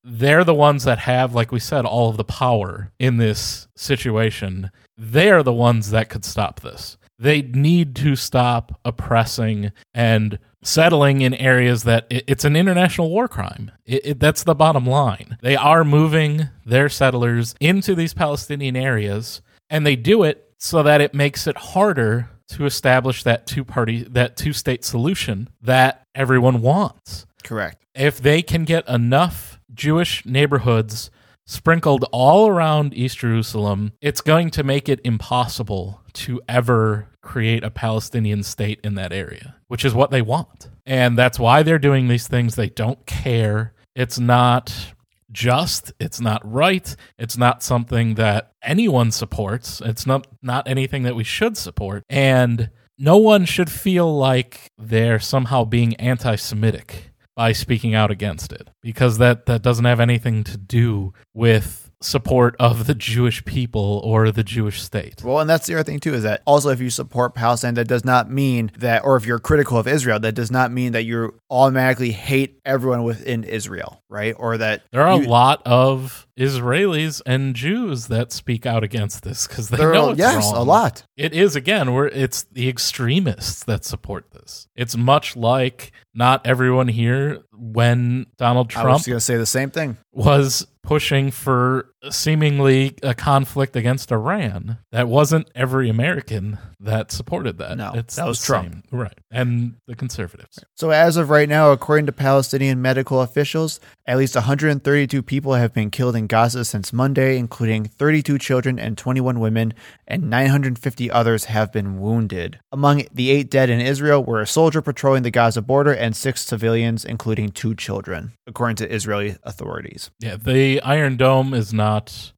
[0.04, 4.72] They're the ones that have, like we said, all of the power in this situation.
[4.98, 6.98] They are the ones that could stop this.
[7.20, 13.28] They need to stop oppressing and settling in areas that it, it's an international war
[13.28, 13.72] crime.
[13.86, 15.38] It, it, that's the bottom line.
[15.42, 21.02] They are moving their settlers into these Palestinian areas, and they do it so that
[21.02, 26.62] it makes it harder to establish that two party, that two state solution that everyone
[26.62, 27.26] wants.
[27.44, 27.78] Correct.
[27.96, 31.10] If they can get enough Jewish neighborhoods
[31.46, 37.70] sprinkled all around East Jerusalem, it's going to make it impossible to ever create a
[37.70, 40.70] Palestinian state in that area, which is what they want.
[40.86, 42.56] And that's why they're doing these things.
[42.56, 43.74] They don't care.
[43.96, 44.94] It's not
[45.32, 49.82] just, it's not right, it's not something that anyone supports.
[49.82, 52.04] It's not not anything that we should support.
[52.10, 58.70] And no one should feel like they're somehow being anti-Semitic by speaking out against it
[58.82, 64.32] because that that doesn't have anything to do with support of the Jewish people or
[64.32, 65.22] the Jewish state.
[65.24, 67.88] Well, and that's the other thing too is that also if you support Palestine, that
[67.88, 71.04] does not mean that, or if you're critical of Israel, that does not mean that
[71.04, 74.34] you automatically hate everyone within Israel, right?
[74.38, 79.24] Or that There are you- a lot of Israelis and Jews that speak out against
[79.24, 80.56] this because they there know it's yes, wrong.
[80.56, 81.04] a lot.
[81.18, 84.68] It is again where it's the extremists that support this.
[84.76, 89.46] It's much like not everyone here when Donald I was Trump just gonna say the
[89.46, 89.98] same thing.
[90.12, 94.78] was pushing for seemingly a conflict against Iran.
[94.92, 97.78] That wasn't every American that supported that.
[97.78, 98.74] No, it's that was Trump.
[98.74, 98.84] same.
[98.92, 99.18] right?
[99.30, 100.60] And the conservatives.
[100.76, 105.74] So, as of right now, according to Palestinian medical officials, at least 132 people have
[105.74, 109.74] been killed in Gaza since Monday, including 32 children and 21 women,
[110.08, 112.60] and 950 others have been wounded.
[112.72, 116.44] Among the eight dead in Israel were a soldier patrolling the Gaza border and six
[116.44, 120.10] civilians, including two children, according to Israeli authorities.
[120.20, 121.91] Yeah, the Iron Dome is not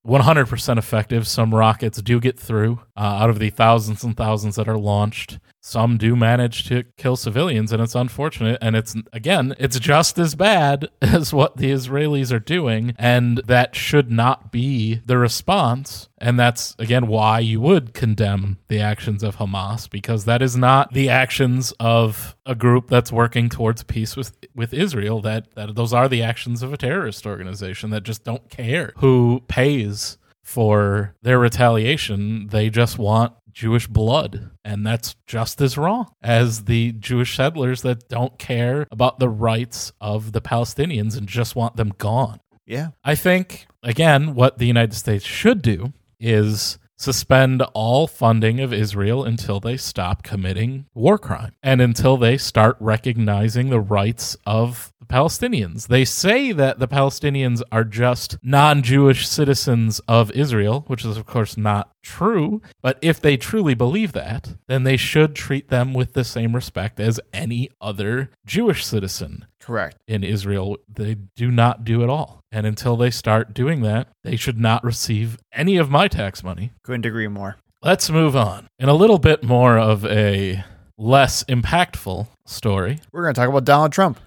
[0.05, 1.27] 100% effective.
[1.27, 5.39] Some rockets do get through uh, out of the thousands and thousands that are launched.
[5.65, 8.57] Some do manage to kill civilians, and it's unfortunate.
[8.61, 12.93] And it's, again, it's just as bad as what the Israelis are doing.
[12.99, 16.09] And that should not be the response.
[16.17, 20.91] And that's, again, why you would condemn the actions of Hamas, because that is not
[20.91, 25.21] the actions of a group that's working towards peace with, with Israel.
[25.21, 29.41] That, that those are the actions of a terrorist organization that just don't care who
[29.47, 32.47] pays for their retaliation.
[32.47, 34.51] They just want Jewish blood.
[34.65, 39.91] And that's just as wrong as the Jewish settlers that don't care about the rights
[40.01, 42.39] of the Palestinians and just want them gone.
[42.65, 42.89] Yeah.
[43.03, 49.23] I think, again, what the United States should do is suspend all funding of Israel
[49.23, 55.13] until they stop committing war crime and until they start recognizing the rights of the
[55.13, 55.87] Palestinians.
[55.87, 61.25] They say that the Palestinians are just non Jewish citizens of Israel, which is, of
[61.25, 62.61] course, not true.
[62.81, 66.99] But if they truly believe that, then they should treat them with the same respect
[66.99, 69.97] as any other Jewish citizen Correct.
[70.07, 72.41] in Israel, they do not do at all.
[72.51, 76.71] And until they start doing that, they should not receive any of my tax money.
[76.83, 77.55] Couldn't agree more.
[77.81, 78.67] Let's move on.
[78.79, 80.63] In a little bit more of a
[80.97, 84.19] less impactful story We're going to talk about Donald Trump.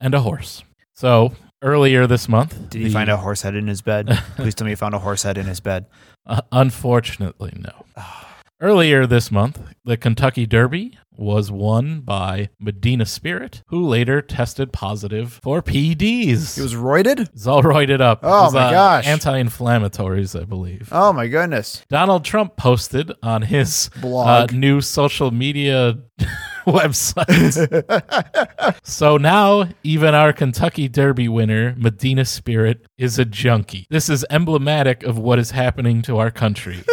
[0.00, 0.62] and a horse.
[0.94, 4.06] So, earlier this month, Did he the- find a horse head in his bed?
[4.36, 5.86] Please tell me he found a horse head in his bed.
[6.26, 7.84] Uh, unfortunately, no.
[8.60, 15.40] Earlier this month, the Kentucky Derby was won by Medina Spirit, who later tested positive
[15.42, 16.56] for PEDs.
[16.56, 17.20] He was roided?
[17.34, 18.20] It's all roided up.
[18.22, 19.06] Oh was, my uh, gosh.
[19.06, 20.88] Anti-inflammatories, I believe.
[20.92, 21.84] Oh my goodness.
[21.88, 24.52] Donald Trump posted on his uh, Blog.
[24.52, 25.98] new social media
[26.66, 27.54] website.
[28.82, 33.86] so now, even our Kentucky Derby winner, Medina Spirit, is a junkie.
[33.90, 36.84] This is emblematic of what is happening to our country.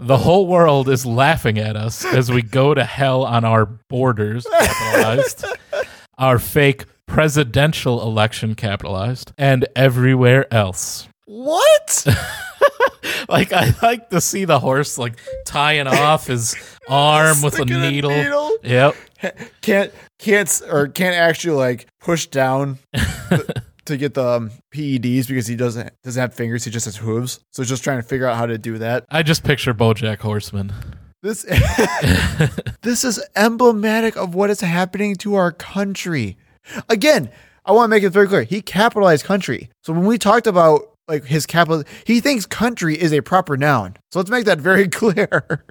[0.00, 4.46] The whole world is laughing at us as we go to hell on our borders,
[4.50, 5.44] capitalized,
[6.18, 11.08] our fake presidential election, capitalized, and everywhere else.
[11.26, 12.06] What?
[13.28, 16.56] Like I like to see the horse like tying off his
[16.88, 18.10] arm with a Sticking a needle.
[18.10, 18.50] needle?
[18.62, 18.96] Yep.
[19.60, 22.78] can't can't or can't actually like push down
[23.28, 23.42] th-
[23.88, 26.64] to get the um, PEDs because he doesn't doesn't have fingers.
[26.64, 27.40] He just has hooves.
[27.52, 29.04] So he's just trying to figure out how to do that.
[29.10, 30.72] I just picture BoJack Horseman.
[31.22, 31.42] This
[32.82, 36.36] this is emblematic of what is happening to our country.
[36.88, 37.30] Again,
[37.64, 38.42] I want to make it very clear.
[38.44, 39.70] He capitalized country.
[39.82, 43.96] So when we talked about like his capital, he thinks country is a proper noun.
[44.12, 45.64] So let's make that very clear.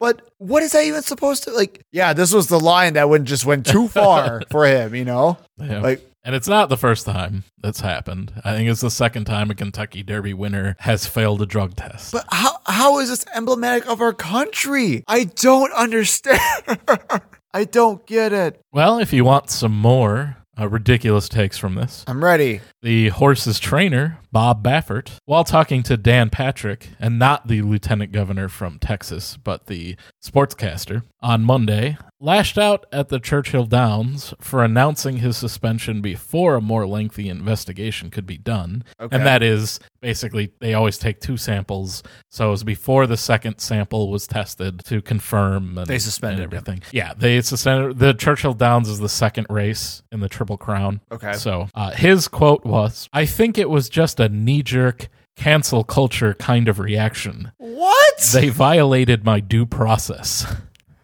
[0.00, 1.82] But what is that even supposed to like?
[1.92, 4.94] Yeah, this was the line that went just went too far for him.
[4.94, 5.80] You know, Yeah.
[5.80, 8.32] like and it's not the first time that's happened.
[8.44, 12.12] I think it's the second time a Kentucky Derby winner has failed a drug test.
[12.12, 15.04] But how how is this emblematic of our country?
[15.08, 16.40] I don't understand.
[17.54, 18.60] I don't get it.
[18.72, 22.60] well, if you want some more uh, ridiculous takes from this, I'm ready.
[22.82, 28.48] the horse's trainer, Bob Baffert, while talking to Dan Patrick, and not the lieutenant governor
[28.48, 35.16] from Texas, but the sportscaster, on Monday, lashed out at the Churchill Downs for announcing
[35.16, 38.84] his suspension before a more lengthy investigation could be done.
[39.00, 39.16] Okay.
[39.16, 42.04] And that is basically, they always take two samples.
[42.30, 45.76] So it was before the second sample was tested to confirm.
[45.78, 46.56] And, They suspended and him.
[46.58, 46.82] everything.
[46.92, 47.98] Yeah, they suspended.
[47.98, 51.00] The Churchill Downs is the second race in the Triple Crown.
[51.10, 51.32] Okay.
[51.32, 56.68] So uh, his quote was, "I think it was just a knee-jerk cancel culture kind
[56.68, 57.52] of reaction.
[57.58, 58.30] What?
[58.32, 60.46] They violated my due process.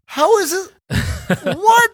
[0.07, 0.71] How is it?
[1.57, 1.91] what?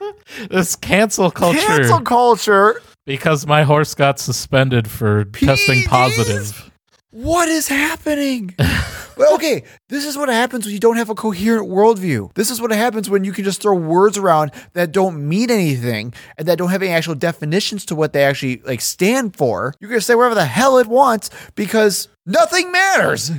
[0.50, 2.82] this cancel culture Cancel culture.
[3.06, 6.70] because my horse got suspended for testing positive."
[7.12, 8.54] What is happening?
[9.20, 12.32] well, okay, this is what happens when you don't have a coherent worldview.
[12.32, 16.14] This is what happens when you can just throw words around that don't mean anything
[16.38, 19.74] and that don't have any actual definitions to what they actually like stand for.
[19.78, 23.30] You can say whatever the hell it wants because nothing matters.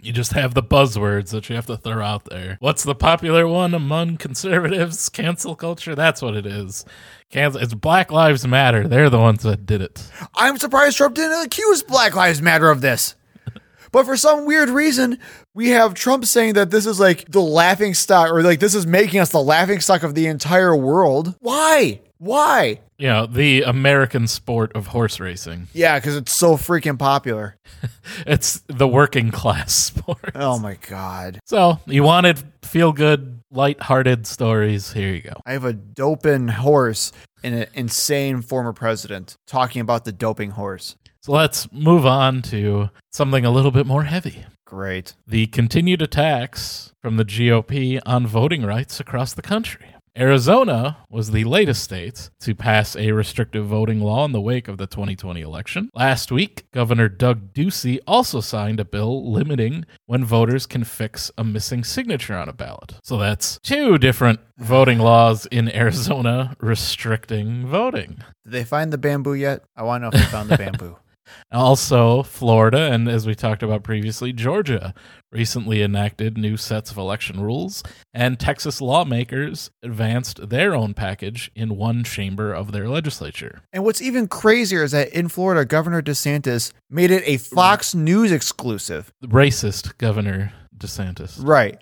[0.00, 2.56] You just have the buzzwords that you have to throw out there.
[2.60, 5.10] What's the popular one among conservatives?
[5.10, 5.94] Cancel culture.
[5.94, 6.86] That's what it is.
[7.28, 7.60] Cancel.
[7.60, 8.88] It's Black Lives Matter.
[8.88, 10.10] They're the ones that did it.
[10.34, 13.14] I'm surprised Trump didn't accuse Black Lives Matter of this.
[13.92, 15.18] But for some weird reason,
[15.54, 18.86] we have Trump saying that this is like the laughing stock, or like this is
[18.86, 21.36] making us the laughing stock of the entire world.
[21.40, 22.00] Why?
[22.18, 22.80] Why?
[22.98, 25.66] You know, the American sport of horse racing.
[25.74, 27.56] Yeah, because it's so freaking popular.
[28.26, 30.32] It's the working class sport.
[30.36, 31.40] Oh my God.
[31.46, 34.92] So you wanted feel good, light-hearted stories.
[34.92, 35.34] Here you go.
[35.44, 37.10] I have a doping horse
[37.42, 40.94] and an insane former president talking about the doping horse.
[41.22, 44.44] So let's move on to something a little bit more heavy.
[44.66, 45.14] Great.
[45.26, 49.86] the continued attacks from the GOP on voting rights across the country.
[50.16, 54.78] Arizona was the latest state to pass a restrictive voting law in the wake of
[54.78, 55.90] the 2020 election.
[55.94, 61.44] Last week, Governor Doug Ducey also signed a bill limiting when voters can fix a
[61.44, 62.94] missing signature on a ballot.
[63.04, 68.22] So that's two different voting laws in Arizona restricting voting.
[68.44, 69.64] Did they find the bamboo yet?
[69.76, 70.96] I want to know if they found the bamboo.
[71.50, 74.94] Also, Florida and as we talked about previously, Georgia
[75.30, 81.76] recently enacted new sets of election rules, and Texas lawmakers advanced their own package in
[81.76, 83.62] one chamber of their legislature.
[83.72, 88.30] And what's even crazier is that in Florida, Governor DeSantis made it a Fox News
[88.30, 89.12] exclusive.
[89.24, 91.36] Racist Governor DeSantis.
[91.42, 91.80] Right.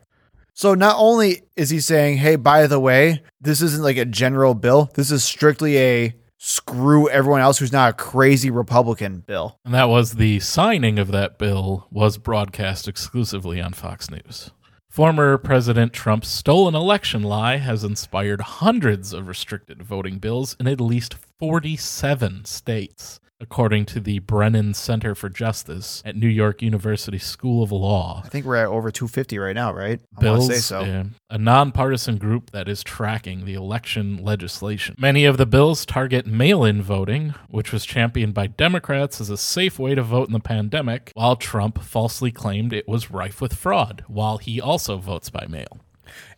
[0.54, 4.54] So not only is he saying, hey, by the way, this isn't like a general
[4.54, 9.58] bill, this is strictly a screw everyone else who's not a crazy Republican bill.
[9.62, 14.50] And that was the signing of that bill was broadcast exclusively on Fox News.
[14.88, 20.80] Former President Trump's stolen election lie has inspired hundreds of restricted voting bills in at
[20.80, 27.62] least 47 states, according to the Brennan Center for Justice at New York University School
[27.62, 28.20] of Law.
[28.22, 30.02] I think we're at over 250 right now, right?
[30.18, 30.82] I Bills, say so.
[30.82, 34.96] yeah, a nonpartisan group that is tracking the election legislation.
[34.98, 39.38] Many of the bills target mail in voting, which was championed by Democrats as a
[39.38, 43.54] safe way to vote in the pandemic, while Trump falsely claimed it was rife with
[43.54, 45.80] fraud, while he also votes by mail.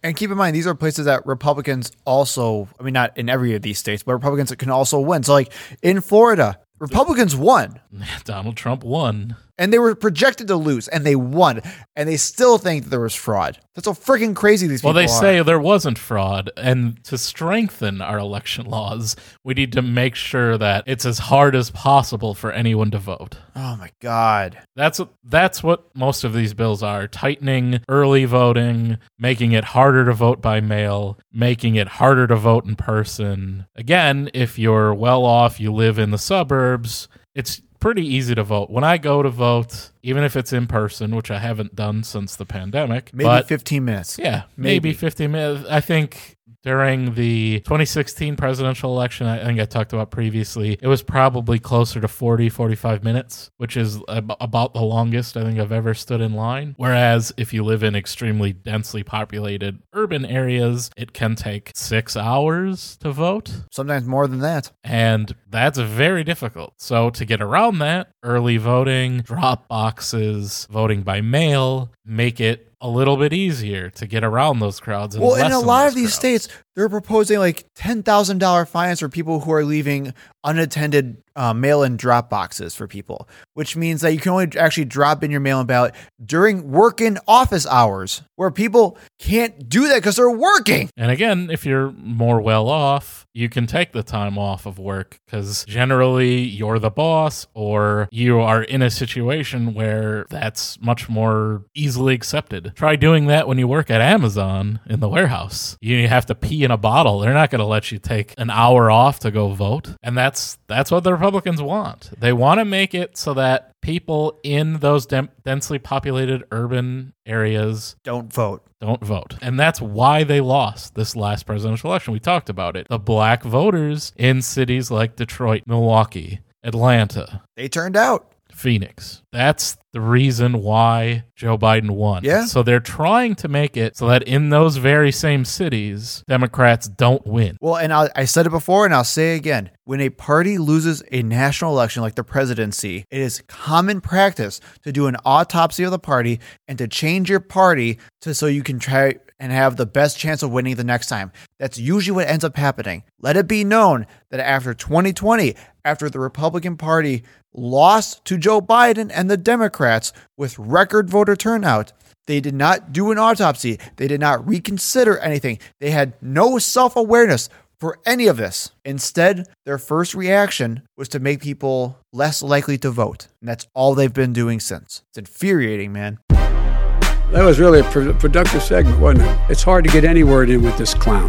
[0.03, 3.55] And keep in mind, these are places that Republicans also, I mean, not in every
[3.55, 5.23] of these states, but Republicans can also win.
[5.23, 5.53] So, like
[5.83, 7.81] in Florida, Republicans won.
[8.25, 9.37] Donald Trump won.
[9.63, 11.63] And they were projected to lose, and they won,
[11.95, 13.61] and they still think that there was fraud.
[13.77, 15.21] That's how freaking crazy these Well, people they are.
[15.39, 20.59] say there wasn't fraud, and to strengthen our election laws, we need to make sure
[20.59, 23.37] that it's as hard as possible for anyone to vote.
[23.55, 24.59] oh my god.
[24.75, 30.13] That's that's what most of these bills are: tightening early voting, making it harder to
[30.13, 33.67] vote by mail, making it harder to vote in person.
[33.77, 38.71] Again, if you're well off, you live in the suburbs, it's pretty easy to vote.
[38.71, 42.37] When I go to vote, even if it's in person, which I haven't done since
[42.37, 44.19] the pandemic, Maybe but 15 minutes.
[44.19, 44.93] yeah, maybe, Maybe.
[44.95, 45.69] 15 minutes.
[45.69, 51.03] I think during the 2016 presidential election, I think I talked about previously, it was
[51.03, 55.73] probably closer to 40, 45 minutes, which is ab- about the longest I think I've
[55.73, 56.75] ever stood in line.
[56.77, 62.97] Whereas if you live in extremely densely populated urban areas, it can take six hours
[62.99, 63.65] to vote.
[63.71, 64.71] Sometimes more than that.
[64.85, 66.75] And that's very difficult.
[66.79, 72.89] So, to get around that, early voting, drop boxes, voting by mail, make it a
[72.89, 75.15] little bit easier to get around those crowds.
[75.15, 76.15] And Well, in a lot of these crowds.
[76.15, 80.15] states, they're proposing like ten thousand dollar fines for people who are leaving
[80.45, 85.23] unattended uh, mail-in drop boxes for people, which means that you can only actually drop
[85.23, 85.95] in your mail-in ballot
[86.25, 90.91] during working office hours, where people can't do that because they're working.
[90.97, 95.21] And again, if you're more well off, you can take the time off of work
[95.25, 101.65] because generally you're the boss or you are in a situation where that's much more
[101.75, 102.73] easily accepted.
[102.77, 105.79] Try doing that when you work at Amazon in the warehouse.
[105.81, 107.19] You have to pee in a bottle.
[107.21, 109.91] They're not going to let you take an hour off to go vote.
[110.03, 112.11] And that's that's what the Republicans want.
[112.19, 117.97] They want to make it so that people in those dem- densely populated urban areas
[118.05, 118.63] Don't vote.
[118.81, 119.37] don't vote.
[119.43, 122.13] And that's why they lost this last presidential election.
[122.13, 122.87] We talked about it.
[122.89, 128.32] The black voters in cities like Detroit, Milwaukee, Atlanta, They turned out.
[128.63, 129.23] Phoenix.
[129.33, 132.23] That's the reason why Joe Biden won.
[132.23, 132.45] Yeah.
[132.45, 137.27] So they're trying to make it so that in those very same cities, Democrats don't
[137.27, 137.57] win.
[137.61, 139.71] Well, and I, I said it before, and I'll say it again.
[139.85, 144.93] When a party loses a national election like the presidency, it is common practice to
[144.93, 146.39] do an autopsy of the party
[146.69, 150.45] and to change your party to so you can try and have the best chance
[150.45, 151.33] of winning the next time.
[151.59, 153.03] That's usually what ends up happening.
[153.21, 157.23] Let it be known that after 2020, after the Republican Party
[157.55, 161.93] lost to Joe Biden and the Democrats with record voter turnout,
[162.27, 163.79] they did not do an autopsy.
[163.97, 165.59] They did not reconsider anything.
[165.81, 167.49] They had no self awareness
[167.81, 168.71] for any of this.
[168.85, 173.27] Instead, their first reaction was to make people less likely to vote.
[173.41, 175.03] And that's all they've been doing since.
[175.11, 176.21] It's infuriating, man.
[176.29, 179.39] That was really a productive segment, wasn't it?
[179.51, 181.29] It's hard to get any word in with this clown.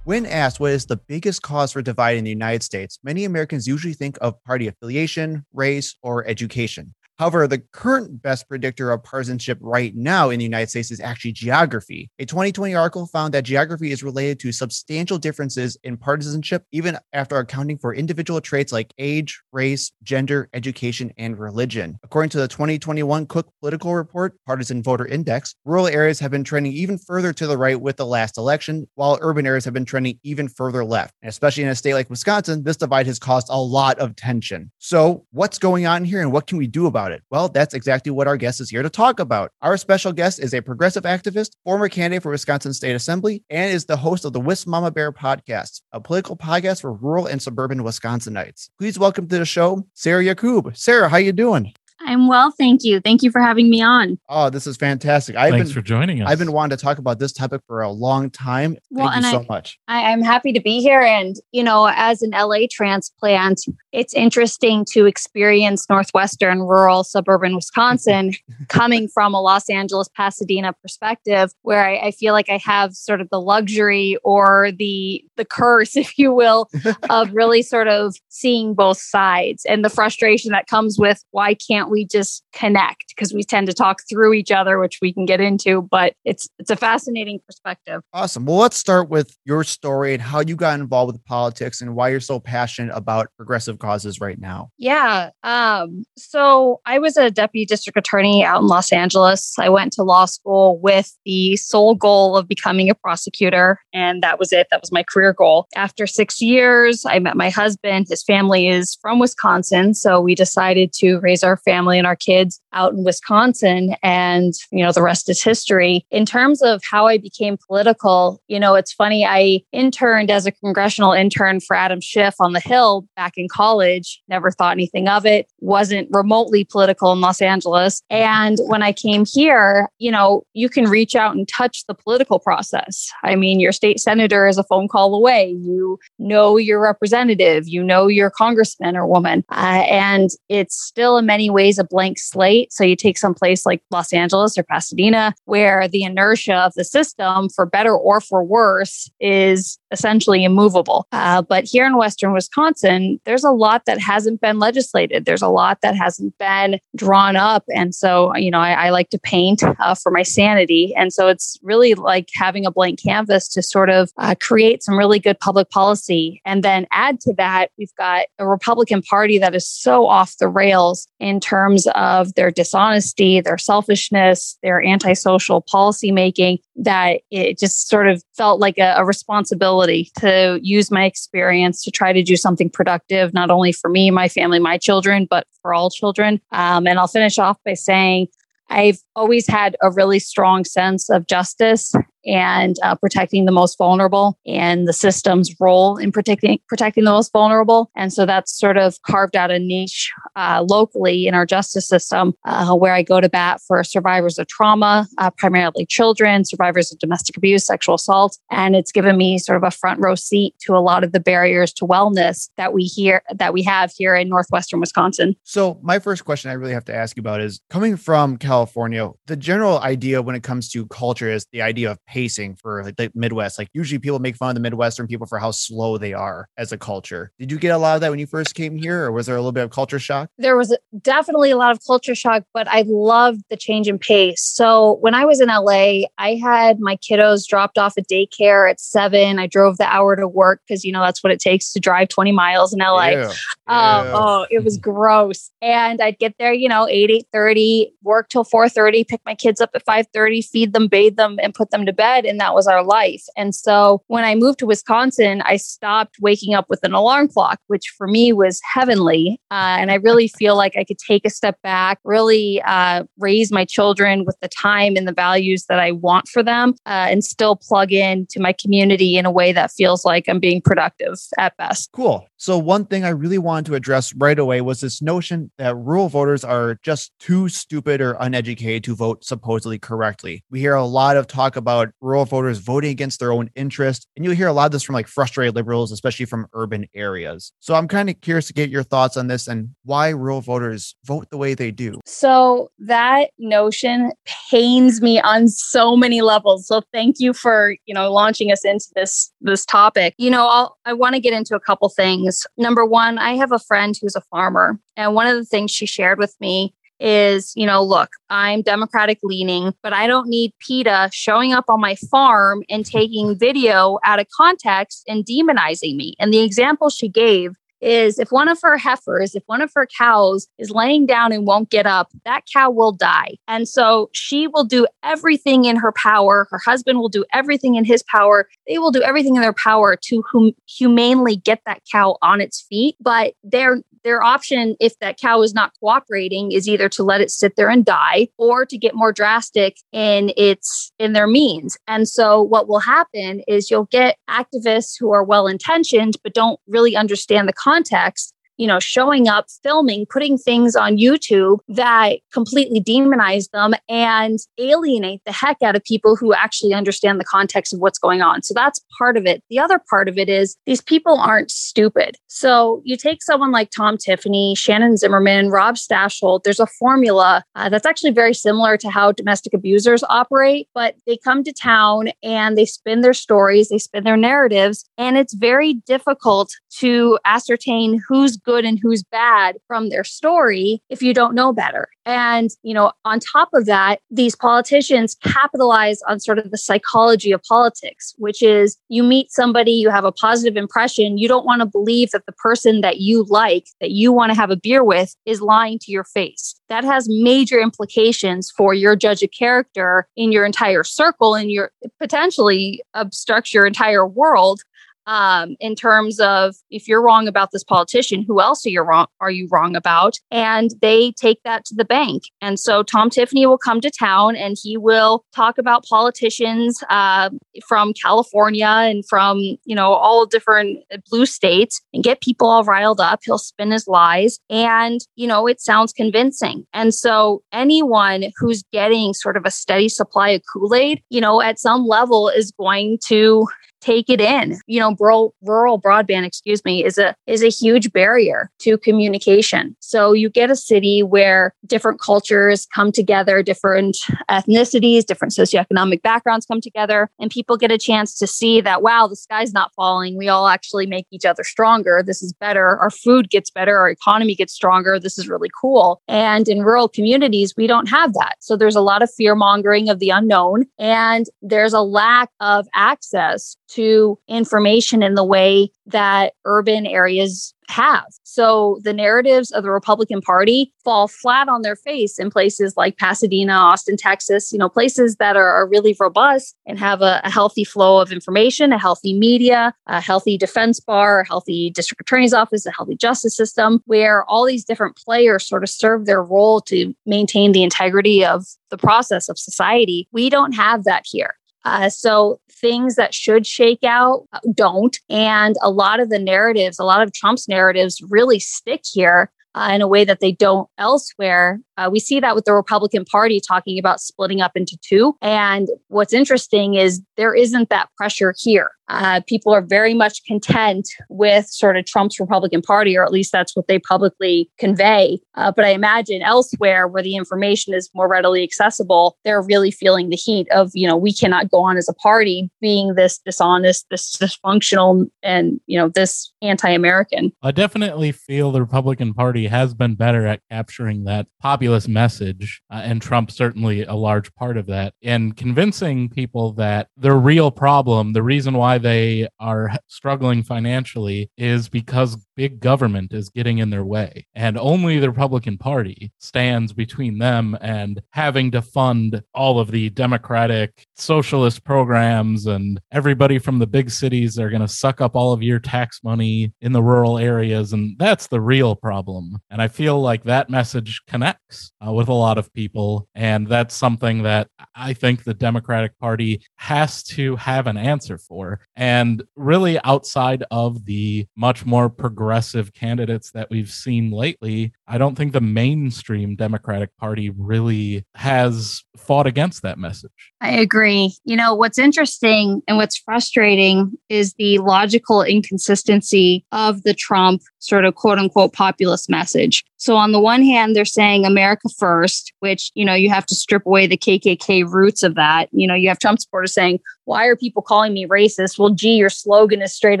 [0.04, 3.68] When asked what is the biggest cause for divide in the United States, many Americans
[3.68, 6.94] usually think of party affiliation, race, or education.
[7.20, 11.32] However, the current best predictor of partisanship right now in the United States is actually
[11.32, 12.08] geography.
[12.18, 17.36] A 2020 article found that geography is related to substantial differences in partisanship, even after
[17.36, 21.98] accounting for individual traits like age, race, gender, education, and religion.
[22.02, 26.72] According to the 2021 Cook Political Report Partisan Voter Index, rural areas have been trending
[26.72, 30.18] even further to the right with the last election, while urban areas have been trending
[30.22, 31.12] even further left.
[31.20, 34.72] And especially in a state like Wisconsin, this divide has caused a lot of tension.
[34.78, 37.09] So, what's going on here and what can we do about it?
[37.30, 39.52] Well, that's exactly what our guest is here to talk about.
[39.62, 43.86] Our special guest is a progressive activist, former candidate for Wisconsin State Assembly, and is
[43.86, 47.80] the host of the Wisp Mama Bear podcast, a political podcast for rural and suburban
[47.80, 48.70] Wisconsinites.
[48.78, 50.76] Please welcome to the show, Sarah Yacoub.
[50.76, 51.72] Sarah, how you doing?
[52.02, 52.98] I'm well, thank you.
[53.00, 54.18] Thank you for having me on.
[54.28, 55.36] Oh, this is fantastic.
[55.36, 56.30] I've Thanks been for joining us.
[56.30, 58.78] I've been wanting to talk about this topic for a long time.
[58.90, 59.78] Well, Thank you so I- much.
[59.86, 61.02] I, I'm happy to be here.
[61.02, 63.60] And, you know, as an LA transplant,
[63.92, 68.32] it's interesting to experience Northwestern, rural, suburban Wisconsin
[68.68, 73.20] coming from a Los Angeles, Pasadena perspective, where I, I feel like I have sort
[73.20, 76.68] of the luxury or the the curse, if you will,
[77.08, 81.90] of really sort of seeing both sides and the frustration that comes with why can't
[81.90, 83.09] we just connect?
[83.20, 86.48] Because we tend to talk through each other, which we can get into, but it's
[86.58, 88.00] it's a fascinating perspective.
[88.14, 88.46] Awesome.
[88.46, 92.08] Well, let's start with your story and how you got involved with politics and why
[92.08, 94.70] you're so passionate about progressive causes right now.
[94.78, 95.30] Yeah.
[95.42, 99.54] Um, so I was a deputy district attorney out in Los Angeles.
[99.58, 104.38] I went to law school with the sole goal of becoming a prosecutor, and that
[104.38, 104.68] was it.
[104.70, 105.66] That was my career goal.
[105.76, 108.06] After six years, I met my husband.
[108.08, 109.92] His family is from Wisconsin.
[109.92, 113.94] So we decided to raise our family and our kids out in Wisconsin.
[114.02, 116.06] And, you know, the rest is history.
[116.10, 119.24] In terms of how I became political, you know, it's funny.
[119.24, 124.22] I interned as a congressional intern for Adam Schiff on the Hill back in college,
[124.28, 128.02] never thought anything of it, wasn't remotely political in Los Angeles.
[128.10, 132.38] And when I came here, you know, you can reach out and touch the political
[132.38, 133.08] process.
[133.22, 135.50] I mean, your state senator is a phone call away.
[135.50, 139.44] You know your representative, you know your congressman or woman.
[139.50, 142.59] Uh, and it's still in many ways a blank slate.
[142.70, 146.84] So you take some place like Los Angeles or Pasadena, where the inertia of the
[146.84, 151.06] system, for better or for worse, is essentially immovable.
[151.12, 155.24] Uh, but here in Western Wisconsin, there's a lot that hasn't been legislated.
[155.24, 157.64] There's a lot that hasn't been drawn up.
[157.74, 160.94] And so, you know, I, I like to paint uh, for my sanity.
[160.96, 164.96] And so it's really like having a blank canvas to sort of uh, create some
[164.96, 166.40] really good public policy.
[166.44, 170.48] And then add to that, we've got a Republican Party that is so off the
[170.48, 177.88] rails in terms of their dishonesty, their selfishness, their antisocial policy making that it just
[177.88, 182.36] sort of felt like a, a responsibility to use my experience to try to do
[182.36, 186.40] something productive, not only for me, my family, my children, but for all children.
[186.52, 188.28] Um, and I'll finish off by saying
[188.68, 191.92] I've always had a really strong sense of justice
[192.26, 197.32] and uh, protecting the most vulnerable and the system's role in protecting protecting the most
[197.32, 197.90] vulnerable.
[197.96, 202.34] And so that's sort of carved out a niche uh, locally in our justice system
[202.44, 206.98] uh, where I go to bat for survivors of trauma, uh, primarily children, survivors of
[206.98, 208.38] domestic abuse, sexual assault.
[208.50, 211.20] And it's given me sort of a front row seat to a lot of the
[211.20, 215.36] barriers to wellness that we hear that we have here in northwestern Wisconsin.
[215.44, 219.10] So my first question I really have to ask you about is coming from California,
[219.26, 222.96] the general idea when it comes to culture is the idea of pacing for like
[222.96, 223.58] the Midwest.
[223.58, 226.72] Like usually people make fun of the Midwestern people for how slow they are as
[226.72, 227.32] a culture.
[227.38, 229.36] Did you get a lot of that when you first came here, or was there
[229.36, 230.28] a little bit of culture shock?
[230.36, 234.42] There was definitely a lot of culture shock, but I loved the change in pace.
[234.42, 238.80] So when I was in LA, I had my kiddos dropped off at daycare at
[238.80, 239.38] seven.
[239.38, 242.08] I drove the hour to work because you know that's what it takes to drive
[242.08, 243.10] 20 miles in LA.
[243.10, 243.32] Yeah.
[243.68, 244.12] Um, Yeah.
[244.16, 245.50] oh, it was gross.
[245.62, 249.34] And I'd get there, you know, 8, 8 30, work till 4 30, pick my
[249.34, 252.24] kids up at 5 30, feed them, bathe them, and put them to bed.
[252.24, 253.24] And that was our life.
[253.36, 257.58] And so when I moved to Wisconsin, I stopped waking up with an alarm clock,
[257.66, 259.38] which for me was heavenly.
[259.50, 263.52] Uh, and I really feel like I could take a step back, really uh, raise
[263.52, 267.22] my children with the time and the values that I want for them, uh, and
[267.22, 271.18] still plug in to my community in a way that feels like I'm being productive
[271.38, 271.90] at best.
[271.92, 272.26] Cool.
[272.40, 276.08] So, one thing I really wanted to address right away was this notion that rural
[276.08, 280.42] voters are just too stupid or uneducated to vote supposedly correctly.
[280.50, 284.24] We hear a lot of talk about rural voters voting against their own interest, and
[284.24, 287.52] you hear a lot of this from like frustrated liberals, especially from urban areas.
[287.60, 290.94] So, I'm kind of curious to get your thoughts on this and why rural voters
[291.04, 292.00] vote the way they do.
[292.06, 294.12] So that notion
[294.50, 296.66] pains me on so many levels.
[296.66, 300.14] So thank you for, you know, launching us into this this topic.
[300.16, 302.29] You know, I'll, I want to get into a couple things.
[302.56, 305.86] Number 1, I have a friend who's a farmer, and one of the things she
[305.86, 311.10] shared with me is, you know, look, I'm Democratic leaning, but I don't need PETA
[311.12, 316.14] showing up on my farm and taking video out of context and demonizing me.
[316.20, 319.86] And the example she gave is if one of her heifers, if one of her
[319.86, 323.36] cows is laying down and won't get up, that cow will die.
[323.48, 326.46] And so she will do everything in her power.
[326.50, 328.48] Her husband will do everything in his power.
[328.68, 332.60] They will do everything in their power to hum- humanely get that cow on its
[332.60, 332.96] feet.
[333.00, 337.30] But their their option, if that cow is not cooperating, is either to let it
[337.30, 341.76] sit there and die or to get more drastic in its in their means.
[341.86, 346.60] And so what will happen is you'll get activists who are well intentioned but don't
[346.66, 352.78] really understand the context you know, showing up, filming, putting things on YouTube that completely
[352.78, 357.80] demonize them and alienate the heck out of people who actually understand the context of
[357.80, 358.42] what's going on.
[358.42, 359.42] So that's part of it.
[359.48, 362.16] The other part of it is these people aren't stupid.
[362.26, 367.70] So you take someone like Tom Tiffany, Shannon Zimmerman, Rob Stafsholt, there's a formula uh,
[367.70, 372.58] that's actually very similar to how domestic abusers operate, but they come to town and
[372.58, 376.50] they spin their stories, they spin their narratives, and it's very difficult
[376.80, 381.88] to ascertain who's good and who's bad from their story if you don't know better.
[382.04, 387.30] And, you know, on top of that, these politicians capitalize on sort of the psychology
[387.30, 391.60] of politics, which is you meet somebody, you have a positive impression, you don't want
[391.60, 394.82] to believe that the person that you like, that you want to have a beer
[394.82, 396.56] with, is lying to your face.
[396.68, 401.70] That has major implications for your judge of character in your entire circle and your
[402.00, 404.62] potentially obstructs your entire world
[405.06, 409.06] um, in terms of if you're wrong about this politician, who else are you wrong
[409.20, 410.18] are you wrong about?
[410.30, 412.24] And they take that to the bank.
[412.40, 417.30] And so Tom Tiffany will come to town and he will talk about politicians uh,
[417.66, 423.00] from California and from you know all different blue states and get people all riled
[423.00, 423.20] up.
[423.24, 426.66] He'll spin his lies, and you know it sounds convincing.
[426.72, 431.40] And so anyone who's getting sort of a steady supply of Kool Aid, you know,
[431.40, 433.46] at some level is going to
[433.80, 434.58] take it in.
[434.66, 439.76] You know, rural, rural broadband, excuse me, is a is a huge barrier to communication.
[439.80, 443.96] So you get a city where different cultures come together, different
[444.30, 449.06] ethnicities, different socioeconomic backgrounds come together, and people get a chance to see that wow,
[449.06, 450.16] the sky's not falling.
[450.16, 452.02] We all actually make each other stronger.
[452.04, 452.78] This is better.
[452.78, 453.76] Our food gets better.
[453.78, 454.98] Our economy gets stronger.
[454.98, 456.02] This is really cool.
[456.08, 458.36] And in rural communities, we don't have that.
[458.40, 462.66] So there's a lot of fear mongering of the unknown, and there's a lack of
[462.74, 468.04] access to information in the way that urban areas have.
[468.24, 472.98] So the narratives of the Republican Party fall flat on their face in places like
[472.98, 477.30] Pasadena, Austin, Texas, you know, places that are, are really robust and have a, a,
[477.30, 482.34] healthy flow of information, a healthy media, a healthy defense bar, a healthy district attorney's
[482.34, 486.60] office, a healthy justice system, where all these different players sort of serve their role
[486.62, 490.08] to maintain the integrity of the process of society.
[490.12, 491.36] We don't have that here.
[491.64, 494.98] Uh, so things that should shake out uh, don't.
[495.08, 499.70] And a lot of the narratives, a lot of Trump's narratives really stick here uh,
[499.72, 501.60] in a way that they don't elsewhere.
[501.76, 505.16] Uh, we see that with the Republican Party talking about splitting up into two.
[505.20, 508.70] And what's interesting is there isn't that pressure here.
[508.90, 513.30] Uh, people are very much content with sort of Trump's Republican Party, or at least
[513.30, 515.18] that's what they publicly convey.
[515.36, 520.10] Uh, but I imagine elsewhere where the information is more readily accessible, they're really feeling
[520.10, 523.86] the heat of, you know, we cannot go on as a party being this dishonest,
[523.90, 527.32] this dysfunctional, and, you know, this anti American.
[527.42, 532.80] I definitely feel the Republican Party has been better at capturing that populist message, uh,
[532.82, 538.14] and Trump certainly a large part of that, and convincing people that the real problem,
[538.14, 543.84] the reason why they are struggling financially is because big government is getting in their
[543.84, 544.26] way.
[544.34, 549.90] And only the Republican Party stands between them and having to fund all of the
[549.90, 552.46] democratic socialist programs.
[552.46, 556.00] And everybody from the big cities are going to suck up all of your tax
[556.02, 557.72] money in the rural areas.
[557.72, 559.38] And that's the real problem.
[559.50, 563.06] And I feel like that message connects uh, with a lot of people.
[563.14, 568.60] And that's something that I think the Democratic Party has to have an answer for.
[568.80, 575.16] And really, outside of the much more progressive candidates that we've seen lately, I don't
[575.16, 580.32] think the mainstream Democratic Party really has fought against that message.
[580.40, 581.14] I agree.
[581.24, 587.84] You know, what's interesting and what's frustrating is the logical inconsistency of the Trump sort
[587.84, 589.62] of quote unquote populist message.
[589.80, 593.34] So on the one hand, they're saying America first, which, you know, you have to
[593.34, 595.48] strip away the KKK roots of that.
[595.52, 598.58] You know, you have Trump supporters saying, why are people calling me racist?
[598.58, 600.00] Well, gee, your slogan is straight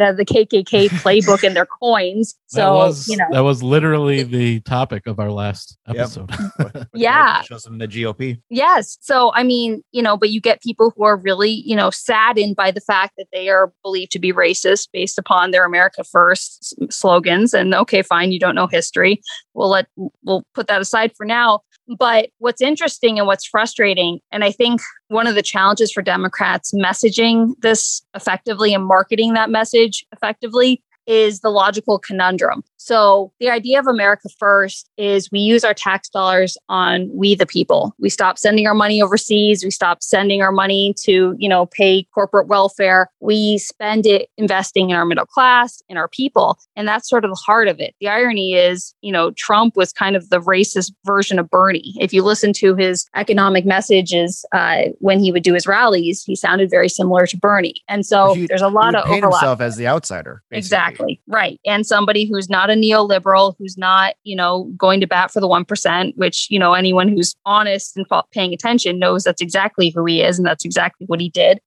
[0.02, 2.34] out of the KKK playbook and their coins.
[2.46, 6.30] So, that was, you know, that was literally the topic of our last episode.
[6.60, 6.88] Yep.
[6.94, 7.42] yeah.
[7.42, 8.40] Shows them the GOP.
[8.50, 8.98] Yes.
[9.00, 12.54] So, I mean, you know, but you get people who are really, you know, saddened
[12.54, 16.74] by the fact that they are believed to be racist based upon their America first
[16.92, 17.54] slogans.
[17.54, 19.20] And okay, fine, you don't know history.
[19.54, 19.86] We'll let,
[20.24, 21.60] we'll put that aside for now.
[21.98, 26.72] But what's interesting and what's frustrating, and I think one of the challenges for Democrats
[26.72, 32.62] messaging this effectively and marketing that message effectively is the logical conundrum.
[32.76, 37.44] So, the idea of America First is we use our tax dollars on we the
[37.46, 37.94] people.
[37.98, 42.04] We stop sending our money overseas, we stop sending our money to, you know, pay
[42.14, 43.08] corporate welfare.
[43.20, 47.30] We spend it investing in our middle class, in our people, and that's sort of
[47.30, 47.94] the heart of it.
[48.00, 51.94] The irony is, you know, Trump was kind of the racist version of Bernie.
[52.00, 56.34] If you listen to his economic messages uh, when he would do his rallies, he
[56.36, 57.74] sounded very similar to Bernie.
[57.88, 59.40] And so He- there's a lot of paint overlap.
[59.42, 60.42] himself as the outsider.
[60.50, 60.58] basically.
[60.58, 60.99] Exactly.
[61.26, 61.60] Right.
[61.66, 65.48] And somebody who's not a neoliberal, who's not, you know, going to bat for the
[65.48, 70.22] 1%, which, you know, anyone who's honest and paying attention knows that's exactly who he
[70.22, 71.60] is and that's exactly what he did.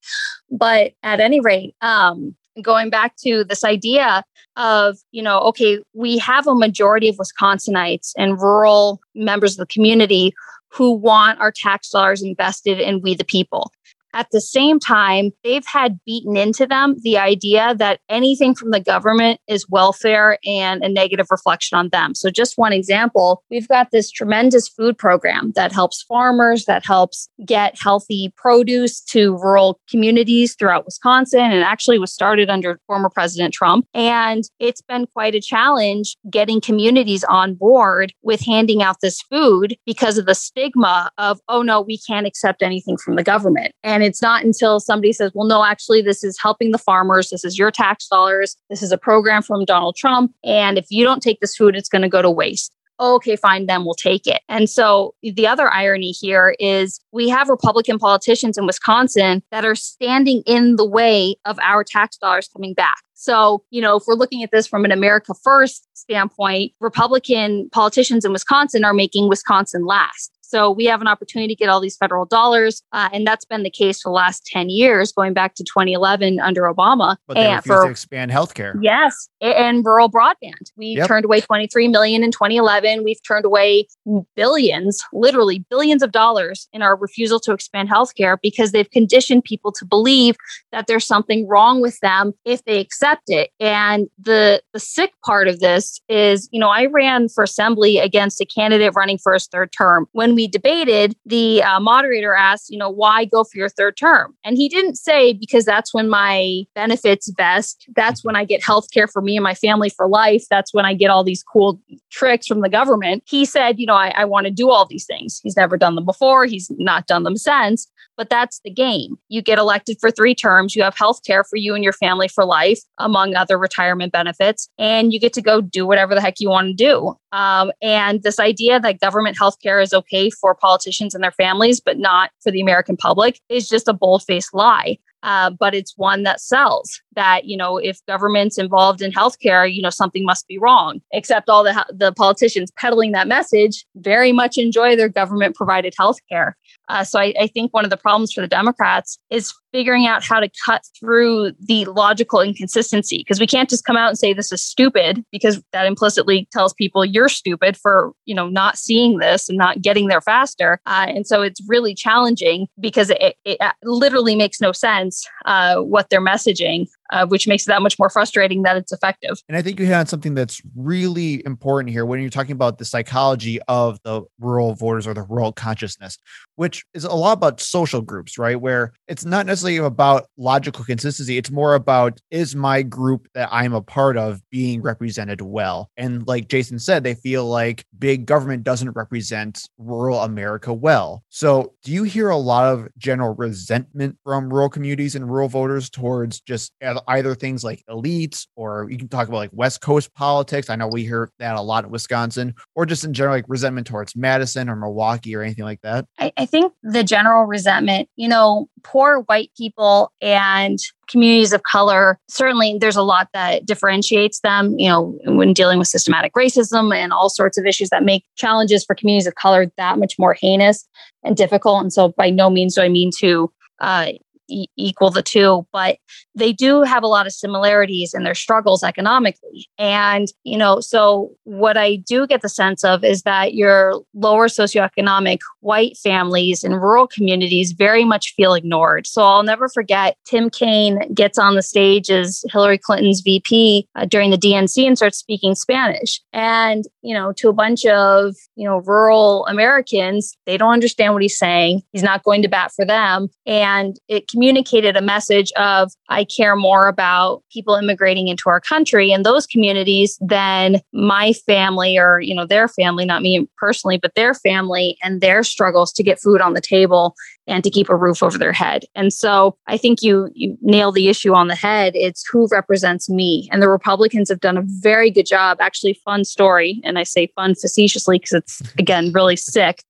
[0.52, 4.24] But at any rate, um, going back to this idea
[4.56, 9.74] of, you know, okay, we have a majority of Wisconsinites and rural members of the
[9.74, 10.34] community
[10.70, 13.72] who want our tax dollars invested in we the people.
[14.14, 18.80] At the same time, they've had beaten into them the idea that anything from the
[18.80, 22.16] government is welfare and a negative reflection on them.
[22.16, 27.28] So, just one example, we've got this tremendous food program that helps farmers, that helps
[27.45, 33.53] get healthy produce to rural communities throughout Wisconsin, and actually was started under former President
[33.53, 33.88] Trump.
[33.93, 39.76] And it's been quite a challenge getting communities on board with handing out this food
[39.86, 43.74] because of the stigma of, oh no, we can't accept anything from the government.
[43.84, 47.30] And it's not until somebody says, well, no, actually, this is helping the farmers.
[47.30, 48.56] This is your tax dollars.
[48.70, 50.34] This is a program from Donald Trump.
[50.43, 53.66] And if you don't take this food, it's going to go to waste okay, fine,
[53.66, 54.41] then we'll take it.
[54.47, 59.76] And so the other irony here is we have Republican politicians in Wisconsin that are
[59.76, 62.97] standing in the way of our tax dollars coming back.
[63.14, 68.26] So, you know, if we're looking at this from an America First standpoint, Republican politicians
[68.26, 70.32] in Wisconsin are making Wisconsin last.
[70.54, 72.84] So we have an opportunity to get all these federal dollars.
[72.91, 76.39] Uh, and that's been the case for the last 10 years, going back to 2011
[76.39, 77.18] under Obama.
[77.28, 78.78] But they and for, to expand healthcare.
[78.80, 79.30] Yes.
[79.41, 80.70] And rural broadband.
[80.78, 81.08] We yep.
[81.08, 83.04] turned away 23 million in 2011.
[83.04, 83.88] We've turned away
[84.36, 89.72] billions, literally billions of dollars in our refusal to expand healthcare because they've conditioned people
[89.72, 90.36] to believe
[90.72, 93.49] that there's something wrong with them if they accept it.
[93.60, 98.39] And the, the sick part of this is, you know, I ran for assembly against
[98.39, 100.06] a candidate running for his third term.
[100.12, 104.36] When we debated, the uh, moderator asked, you know, why go for your third term?
[104.44, 107.86] And he didn't say, because that's when my benefits vest.
[107.96, 110.46] That's when I get health care for me and my family for life.
[110.50, 111.82] That's when I get all these cool
[112.12, 113.24] tricks from the government.
[113.26, 115.39] He said, you know, I, I want to do all these things.
[115.44, 116.46] He's never done them before.
[116.46, 117.88] He's not done them since
[118.18, 119.18] but that's the game.
[119.30, 122.28] You get elected for three terms, you have health care for you and your family
[122.28, 126.39] for life, among other retirement benefits, and you get to go do whatever the heck
[126.39, 127.16] you want to do.
[127.32, 131.80] Um, and this idea that government health care is okay for politicians and their families,
[131.80, 134.97] but not for the American public, is just a bold faced lie.
[135.24, 139.82] Uh, but it's one that sells that you know if government's involved in healthcare you
[139.82, 144.57] know something must be wrong except all the the politicians peddling that message very much
[144.57, 146.53] enjoy their government provided healthcare.
[146.89, 150.24] Uh, so I, I, think one of the problems for the democrats is figuring out
[150.24, 154.32] how to cut through the logical inconsistency because we can't just come out and say
[154.32, 159.17] this is stupid because that implicitly tells people you're stupid for you know not seeing
[159.17, 160.80] this and not getting there faster.
[160.86, 166.09] Uh, and so it's really challenging because it, it literally makes no sense uh, what
[166.09, 169.41] they're messaging uh, which makes it that much more frustrating that it's effective.
[169.47, 172.78] And I think you hit on something that's really important here when you're talking about
[172.78, 176.18] the psychology of the rural voters or the rural consciousness,
[176.56, 178.60] which is a lot about social groups, right?
[178.60, 181.38] Where it's not necessarily about logical consistency.
[181.38, 185.89] It's more about is my group that I'm a part of being represented well?
[185.97, 191.24] And like Jason said, they feel like big government doesn't represent rural America well.
[191.30, 195.89] So do you hear a lot of general resentment from rural communities and rural voters
[195.89, 196.72] towards just
[197.08, 200.70] either things like elites or you can talk about like West Coast politics.
[200.70, 203.88] I know we hear that a lot in Wisconsin, or just in general, like resentment
[203.88, 206.06] towards Madison or Milwaukee or anything like that?
[206.20, 210.80] I, I think the general resentment, you know, poor white people and
[211.10, 215.88] communities of color certainly there's a lot that differentiates them you know when dealing with
[215.88, 220.00] systematic racism and all sorts of issues that make challenges for communities of color that
[220.00, 220.88] much more heinous
[221.24, 224.12] and difficult and so by no means do i mean to uh,
[224.48, 225.98] e- equal the two, but
[226.36, 229.68] they do have a lot of similarities in their struggles economically.
[229.78, 234.48] And, you know, so what I do get the sense of is that your lower
[234.48, 239.08] socioeconomic white families in rural communities very much feel ignored.
[239.08, 244.06] So I'll never forget Tim Kaine gets on the stage as Hillary Clinton's VP uh,
[244.06, 246.22] during the DNC and starts speaking Spanish.
[246.34, 251.22] And, you know, to a bunch of, you know, rural Americans, they don't understand what
[251.22, 251.84] he's saying.
[251.91, 253.30] He's not going to bat for them.
[253.46, 259.12] And it communicated a message of, I care more about people immigrating into our country
[259.12, 264.16] and those communities than my family or, you know, their family, not me personally, but
[264.16, 267.14] their family and their struggles to get food on the table
[267.46, 268.86] and to keep a roof over their head.
[268.96, 271.94] And so I think you you nail the issue on the head.
[271.96, 273.50] It's who represents me.
[273.52, 275.58] And the Republicans have done a very good job.
[275.60, 279.84] Actually, fun story, and I say fun facetiously because it's again really sick.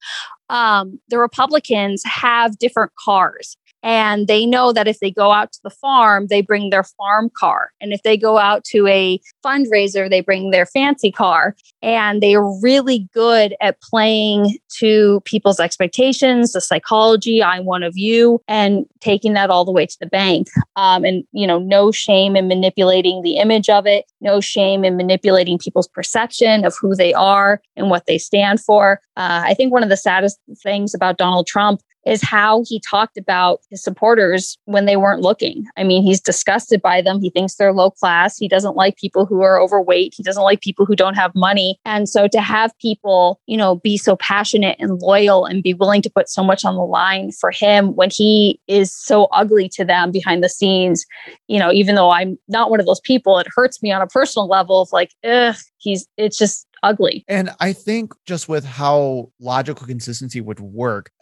[0.50, 5.60] Um, the Republicans have different cars and they know that if they go out to
[5.64, 7.72] the farm, they bring their farm car.
[7.82, 11.56] And if they go out to a fundraiser, they bring their fancy car.
[11.82, 17.98] And they are really good at playing to people's expectations, the psychology, I'm one of
[17.98, 20.48] you, and taking that all the way to the bank.
[20.78, 24.96] Um, and, you know, no shame in manipulating the image of it, no shame in
[24.96, 29.02] manipulating people's perception of who they are and what they stand for.
[29.18, 33.18] Uh, I think one of the saddest things about Donald Trump is how he talked
[33.18, 35.66] about his supporters when they weren't looking.
[35.78, 37.22] I mean, he's disgusted by them.
[37.22, 38.38] He thinks they're low class.
[38.38, 40.14] He doesn't like people who are overweight.
[40.16, 41.80] He doesn't like people who don't have money.
[41.86, 46.02] And so to have people, you know, be so passionate and loyal and be willing
[46.02, 49.86] to put so much on the line for him when he is so ugly to
[49.86, 51.06] them behind the scenes,
[51.48, 54.08] you know, even though I'm not one of those people, it hurts me on a
[54.08, 57.26] personal level of like, ugh, he's, it's just ugly.
[57.28, 61.12] And I think just with how logical consistency would work,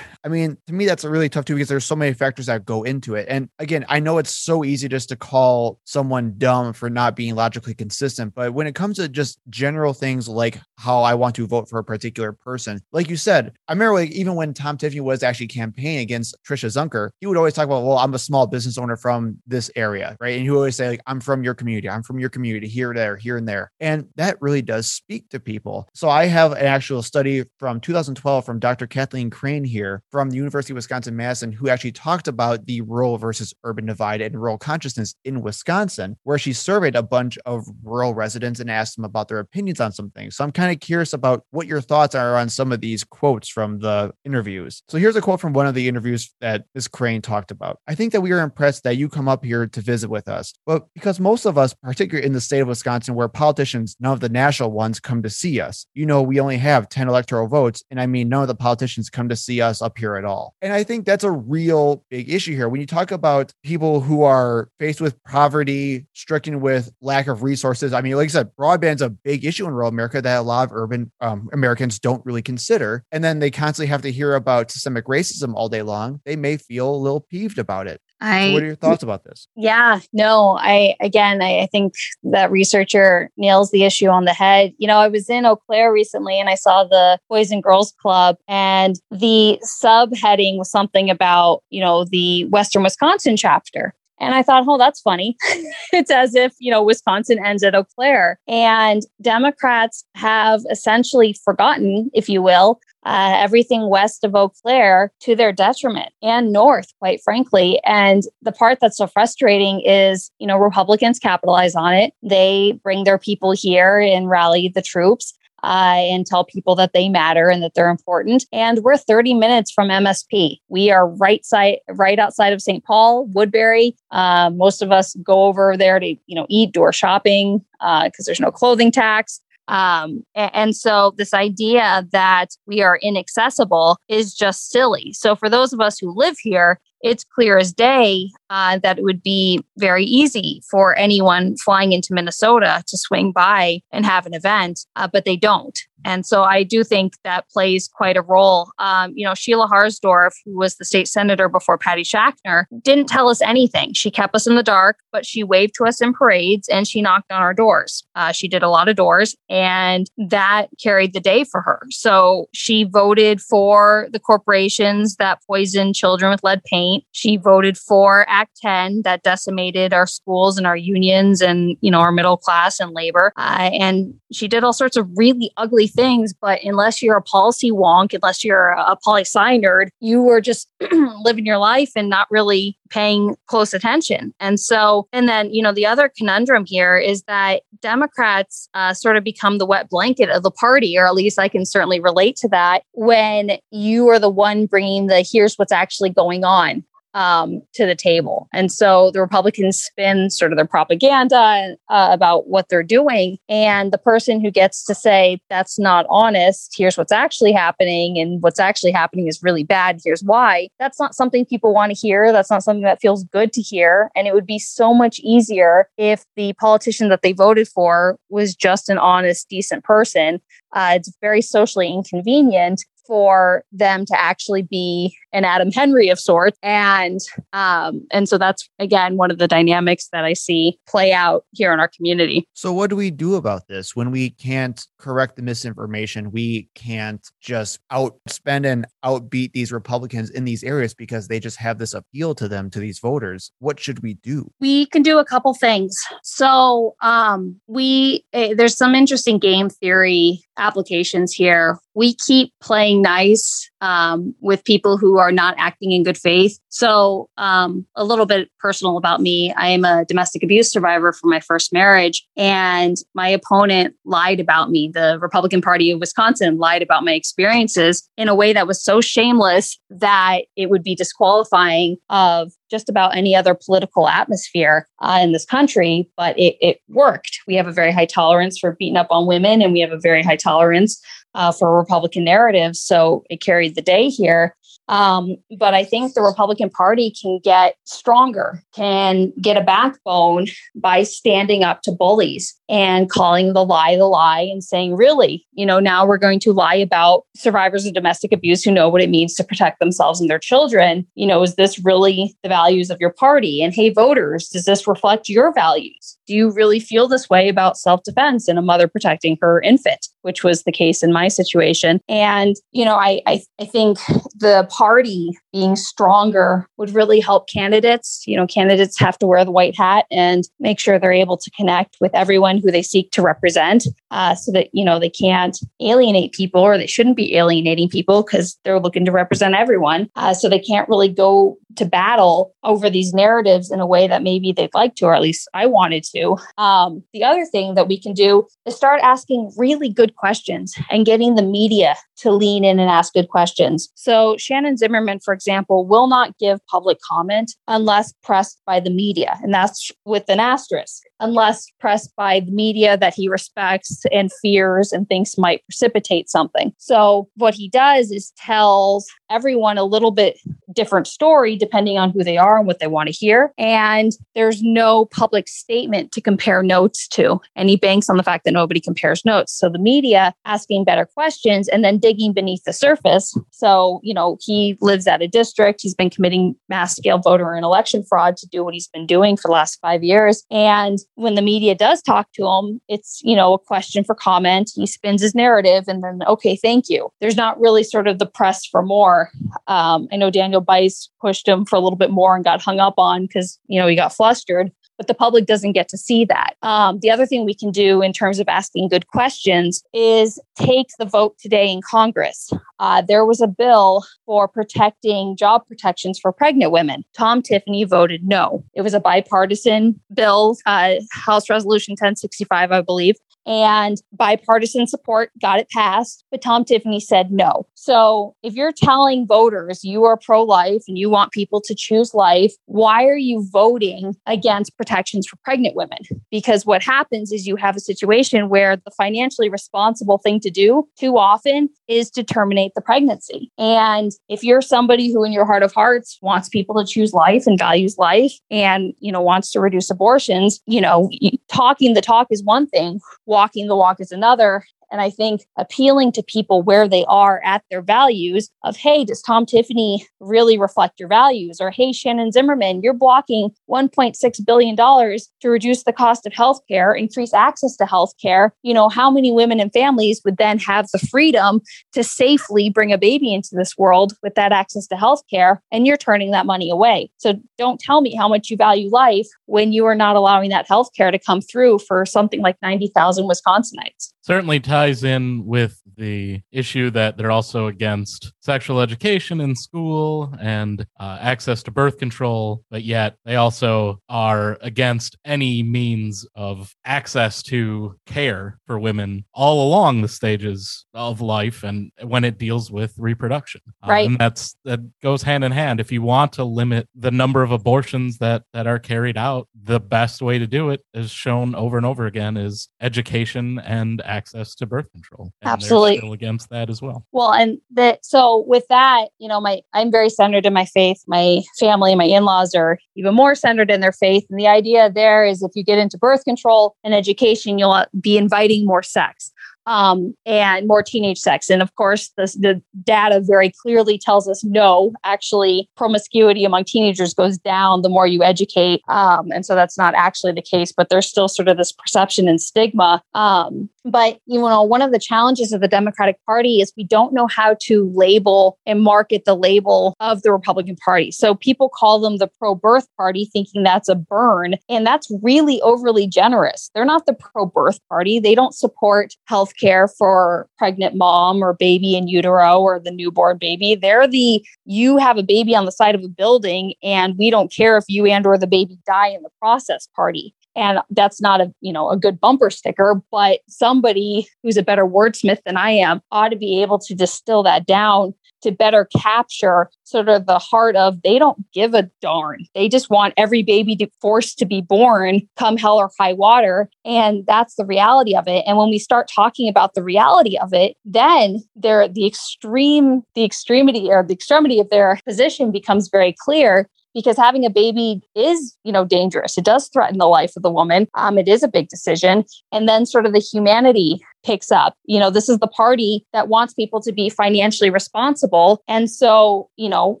[0.24, 2.84] I mean, to me, that's really tough too because there's so many factors that go
[2.84, 3.26] into it.
[3.28, 7.34] And again, I know it's so easy just to call someone dumb for not being
[7.34, 8.32] logically consistent.
[8.32, 11.80] But when it comes to just general things like how I want to vote for
[11.80, 15.48] a particular person, like you said, I remember like even when Tom Tiffany was actually
[15.48, 18.96] campaigning against Tricia Zunker, he would always talk about, well, I'm a small business owner
[18.96, 20.34] from this area, right?
[20.34, 22.94] And he would always say, like, I'm from your community, I'm from your community, here,
[22.94, 23.72] there, here, and there.
[23.80, 25.88] And that really does speak to people.
[25.94, 28.86] So I have an actual study from 2012 from Dr.
[28.86, 33.18] Kathleen Crane here from the University of Wisconsin Madison who actually talked about the rural
[33.18, 38.14] versus urban divide and rural consciousness in Wisconsin, where she surveyed a bunch of rural
[38.14, 40.36] residents and asked them about their opinions on some things.
[40.36, 43.48] So I'm kind of curious about what your thoughts are on some of these quotes
[43.48, 44.82] from the interviews.
[44.88, 46.88] So here's a quote from one of the interviews that Ms.
[46.88, 47.78] Crane talked about.
[47.86, 50.52] I think that we are impressed that you come up here to visit with us,
[50.66, 54.20] but because most of us, particularly in the state of Wisconsin, where politicians, none of
[54.20, 57.82] the national ones, come to see us, you know, we only have 10 electoral votes.
[57.90, 60.54] And I mean, none of the politicians come to see us up here at all.
[60.62, 62.68] And I think that's a real big issue here.
[62.68, 67.92] When you talk about people who are faced with poverty, stricken with lack of resources,
[67.92, 70.68] I mean, like I said, broadband's a big issue in rural America that a lot
[70.68, 73.04] of urban um, Americans don't really consider.
[73.10, 76.20] And then they constantly have to hear about systemic racism all day long.
[76.24, 78.00] They may feel a little peeved about it.
[78.22, 79.48] I, so what are your thoughts about this?
[79.56, 84.72] Yeah, no, I, again, I, I, think that researcher nails the issue on the head.
[84.78, 87.92] You know, I was in Eau Claire recently and I saw the Boys and Girls
[88.00, 93.92] Club, and the subheading was something about, you know, the Western Wisconsin chapter.
[94.20, 95.36] And I thought, oh, that's funny.
[95.92, 98.38] it's as if, you know, Wisconsin ends at Eau Claire.
[98.46, 105.34] And Democrats have essentially forgotten, if you will, uh, everything west of Eau Claire to
[105.34, 107.80] their detriment and north, quite frankly.
[107.84, 112.12] And the part that's so frustrating is, you know, Republicans capitalize on it.
[112.22, 115.34] They bring their people here and rally the troops
[115.64, 118.44] uh, and tell people that they matter and that they're important.
[118.52, 120.58] And we're 30 minutes from MSP.
[120.68, 122.84] We are right side, right outside of St.
[122.84, 123.96] Paul, Woodbury.
[124.10, 128.12] Uh, most of us go over there to, you know, eat, do our shopping because
[128.20, 129.40] uh, there's no clothing tax.
[129.68, 135.12] Um, and, so this idea that we are inaccessible is just silly.
[135.12, 139.04] So for those of us who live here, it's clear as day uh, that it
[139.04, 144.34] would be very easy for anyone flying into Minnesota to swing by and have an
[144.34, 145.78] event, uh, but they don't.
[146.04, 148.72] And so I do think that plays quite a role.
[148.78, 153.28] Um, you know, Sheila Harsdorf, who was the state senator before Patty Schachtner, didn't tell
[153.28, 153.92] us anything.
[153.94, 157.02] She kept us in the dark, but she waved to us in parades and she
[157.02, 158.04] knocked on our doors.
[158.14, 161.80] Uh, she did a lot of doors, and that carried the day for her.
[161.90, 166.91] So she voted for the corporations that poison children with lead paint.
[167.12, 172.00] She voted for Act 10 that decimated our schools and our unions and, you know,
[172.00, 173.32] our middle class and labor.
[173.36, 177.70] Uh, and she did all sorts of really ugly things, but unless you're a policy
[177.70, 180.68] wonk, unless you're a poli sci nerd, you were just
[181.22, 184.34] living your life and not really paying close attention.
[184.38, 189.16] And so, and then, you know, the other conundrum here is that Democrats uh, sort
[189.16, 192.36] of become the wet blanket of the party, or at least I can certainly relate
[192.36, 196.81] to that when you are the one bringing the here's what's actually going on
[197.14, 198.48] um, to the table.
[198.52, 203.38] And so the Republicans spin sort of their propaganda uh, about what they're doing.
[203.48, 208.42] And the person who gets to say, that's not honest, here's what's actually happening, and
[208.42, 212.32] what's actually happening is really bad, here's why, that's not something people want to hear.
[212.32, 214.10] That's not something that feels good to hear.
[214.14, 218.54] And it would be so much easier if the politician that they voted for was
[218.54, 220.40] just an honest, decent person.
[220.72, 226.58] Uh, it's very socially inconvenient for them to actually be an Adam Henry of sorts.
[226.62, 227.20] And
[227.52, 231.72] um, and so that's again one of the dynamics that I see play out here
[231.72, 232.46] in our community.
[232.52, 236.30] So what do we do about this when we can't correct the misinformation?
[236.30, 241.78] We can't just outspend and outbeat these Republicans in these areas because they just have
[241.78, 243.52] this appeal to them to these voters.
[243.58, 244.50] What should we do?
[244.60, 245.96] We can do a couple things.
[246.22, 251.78] So um, we uh, there's some interesting game theory applications here.
[251.94, 256.58] We keep playing playing nice um, with people who are not acting in good faith.
[256.68, 261.30] So, um, a little bit personal about me I am a domestic abuse survivor from
[261.30, 264.90] my first marriage, and my opponent lied about me.
[264.92, 269.00] The Republican Party of Wisconsin lied about my experiences in a way that was so
[269.00, 275.32] shameless that it would be disqualifying of just about any other political atmosphere uh, in
[275.32, 277.38] this country, but it, it, worked.
[277.46, 280.00] We have a very high tolerance for beating up on women, and we have a
[280.00, 281.00] very high tolerance
[281.34, 282.80] uh, for Republican narratives.
[282.80, 284.56] So it carried the day here.
[284.88, 291.02] Um, but I think the Republican Party can get stronger, can get a backbone by
[291.04, 295.78] standing up to bullies and calling the lie the lie and saying, really, you know,
[295.78, 299.34] now we're going to lie about survivors of domestic abuse who know what it means
[299.34, 301.06] to protect themselves and their children.
[301.14, 303.62] You know, is this really the values of your party?
[303.62, 306.18] And hey, voters, does this reflect your values?
[306.26, 310.08] Do you really feel this way about self defense and a mother protecting her infant?
[310.22, 312.00] Which was the case in my situation.
[312.08, 313.98] And, you know, I, I, I, think
[314.34, 318.22] the party being stronger would really help candidates.
[318.26, 321.50] You know, candidates have to wear the white hat and make sure they're able to
[321.50, 325.58] connect with everyone who they seek to represent uh, so that, you know, they can't
[325.80, 330.08] alienate people or they shouldn't be alienating people because they're looking to represent everyone.
[330.16, 334.22] Uh, so they can't really go to battle over these narratives in a way that
[334.22, 336.36] maybe they'd like to, or at least I wanted to.
[336.58, 341.06] Um, the other thing that we can do is start asking really good questions and
[341.06, 343.90] getting the media to lean in and ask good questions.
[343.94, 349.38] So, Shannon Zimmerman, for example, will not give public comment unless pressed by the media,
[349.42, 354.92] and that's with an asterisk, unless pressed by the media that he respects and fears
[354.92, 356.72] and thinks might precipitate something.
[356.78, 360.38] So, what he does is tells everyone a little bit
[360.72, 363.52] different story depending on who they are and what they want to hear.
[363.58, 367.40] And there's no public statement to compare notes to.
[367.56, 369.52] And he banks on the fact that nobody compares notes.
[369.52, 373.36] So the media asking better questions and then digging beneath the surface.
[373.50, 375.80] So, you know, he lives at a district.
[375.82, 379.36] He's been committing mass scale voter and election fraud to do what he's been doing
[379.36, 380.44] for the last five years.
[380.50, 384.70] And when the media does talk to him, it's, you know, a question for comment.
[384.74, 387.10] He spins his narrative and then, okay, thank you.
[387.20, 389.30] There's not really sort of the press for more.
[389.66, 392.80] Um, I know Daniel Bice pushed him for a little bit more and got hung
[392.80, 396.24] up on because, you know, he got flustered but the public doesn't get to see
[396.24, 396.54] that.
[396.62, 400.88] Um, the other thing we can do in terms of asking good questions is take
[400.98, 402.50] the vote today in Congress.
[402.78, 407.04] Uh, there was a bill for protecting job protections for pregnant women.
[407.16, 408.64] Tom Tiffany voted no.
[408.74, 413.16] It was a bipartisan bill, uh, House Resolution 1065, I believe
[413.46, 417.66] and bipartisan support got it passed, but Tom Tiffany said no.
[417.74, 422.14] So if you're telling voters you are pro life and you want people to choose
[422.14, 425.98] life, why are you voting against protections for pregnant women?
[426.30, 430.88] Because what happens is you have a situation where the financially responsible thing to do
[430.98, 433.50] too often is to terminate the pregnancy.
[433.58, 437.46] And if you're somebody who in your heart of hearts wants people to choose life
[437.46, 441.10] and values life and, you know, wants to reduce abortions, you know,
[441.48, 443.00] talking the talk is one thing
[443.32, 444.64] walking the walk is another.
[444.92, 449.22] And I think appealing to people where they are at their values of, hey, does
[449.22, 451.60] Tom Tiffany really reflect your values?
[451.60, 457.32] Or, hey, Shannon Zimmerman, you're blocking $1.6 billion to reduce the cost of healthcare, increase
[457.32, 458.50] access to healthcare.
[458.62, 461.62] You know, how many women and families would then have the freedom
[461.94, 465.58] to safely bring a baby into this world with that access to healthcare?
[465.72, 467.10] And you're turning that money away.
[467.16, 470.68] So don't tell me how much you value life when you are not allowing that
[470.68, 476.90] healthcare to come through for something like 90,000 Wisconsinites certainly ties in with the issue
[476.90, 482.82] that they're also against sexual education in school and uh, access to birth control, but
[482.82, 490.02] yet they also are against any means of access to care for women all along
[490.02, 493.60] the stages of life and when it deals with reproduction.
[493.84, 494.08] Uh, right.
[494.08, 495.78] and that's that goes hand in hand.
[495.78, 499.78] If you want to limit the number of abortions that that are carried out, the
[499.78, 504.56] best way to do it is shown over and over again is education and access
[504.56, 505.30] to birth control.
[505.42, 505.98] And Absolutely.
[505.98, 507.04] still against that as well.
[507.12, 511.04] Well, and that so with that, you know, my I'm very centered in my faith.
[511.06, 514.24] My family, my in-laws are even more centered in their faith.
[514.30, 518.16] And the idea there is if you get into birth control and education, you'll be
[518.16, 519.30] inviting more sex
[519.66, 521.50] um, and more teenage sex.
[521.50, 527.14] And of course, the, the data very clearly tells us no, actually, promiscuity among teenagers
[527.14, 528.80] goes down the more you educate.
[528.88, 532.28] Um, and so that's not actually the case, but there's still sort of this perception
[532.28, 533.02] and stigma.
[533.14, 537.12] Um, but you know, one of the challenges of the Democratic Party is we don't
[537.12, 541.10] know how to label and market the label of the Republican Party.
[541.10, 546.06] So people call them the pro-birth party, thinking that's a burn, and that's really overly
[546.06, 546.70] generous.
[546.74, 548.20] They're not the pro-birth party.
[548.20, 553.38] They don't support health care for pregnant mom or baby in utero or the newborn
[553.38, 553.74] baby.
[553.74, 557.52] They're the you have a baby on the side of a building and we don't
[557.52, 561.40] care if you and or the baby die in the process party and that's not
[561.40, 565.70] a you know a good bumper sticker but somebody who's a better wordsmith than i
[565.70, 570.38] am ought to be able to distill that down to better capture sort of the
[570.38, 572.44] heart of they don't give a darn.
[572.54, 576.68] They just want every baby to forced to be born come hell or high water.
[576.84, 578.44] And that's the reality of it.
[578.46, 583.24] And when we start talking about the reality of it, then they're the extreme, the
[583.24, 588.56] extremity or the extremity of their position becomes very clear because having a baby is
[588.64, 589.38] you know dangerous.
[589.38, 590.88] It does threaten the life of the woman.
[590.94, 592.24] Um, it is a big decision.
[592.52, 594.76] And then sort of the humanity picks up.
[594.84, 598.62] You know, this is the party that wants people to be financially responsible.
[598.68, 600.00] And so, you know,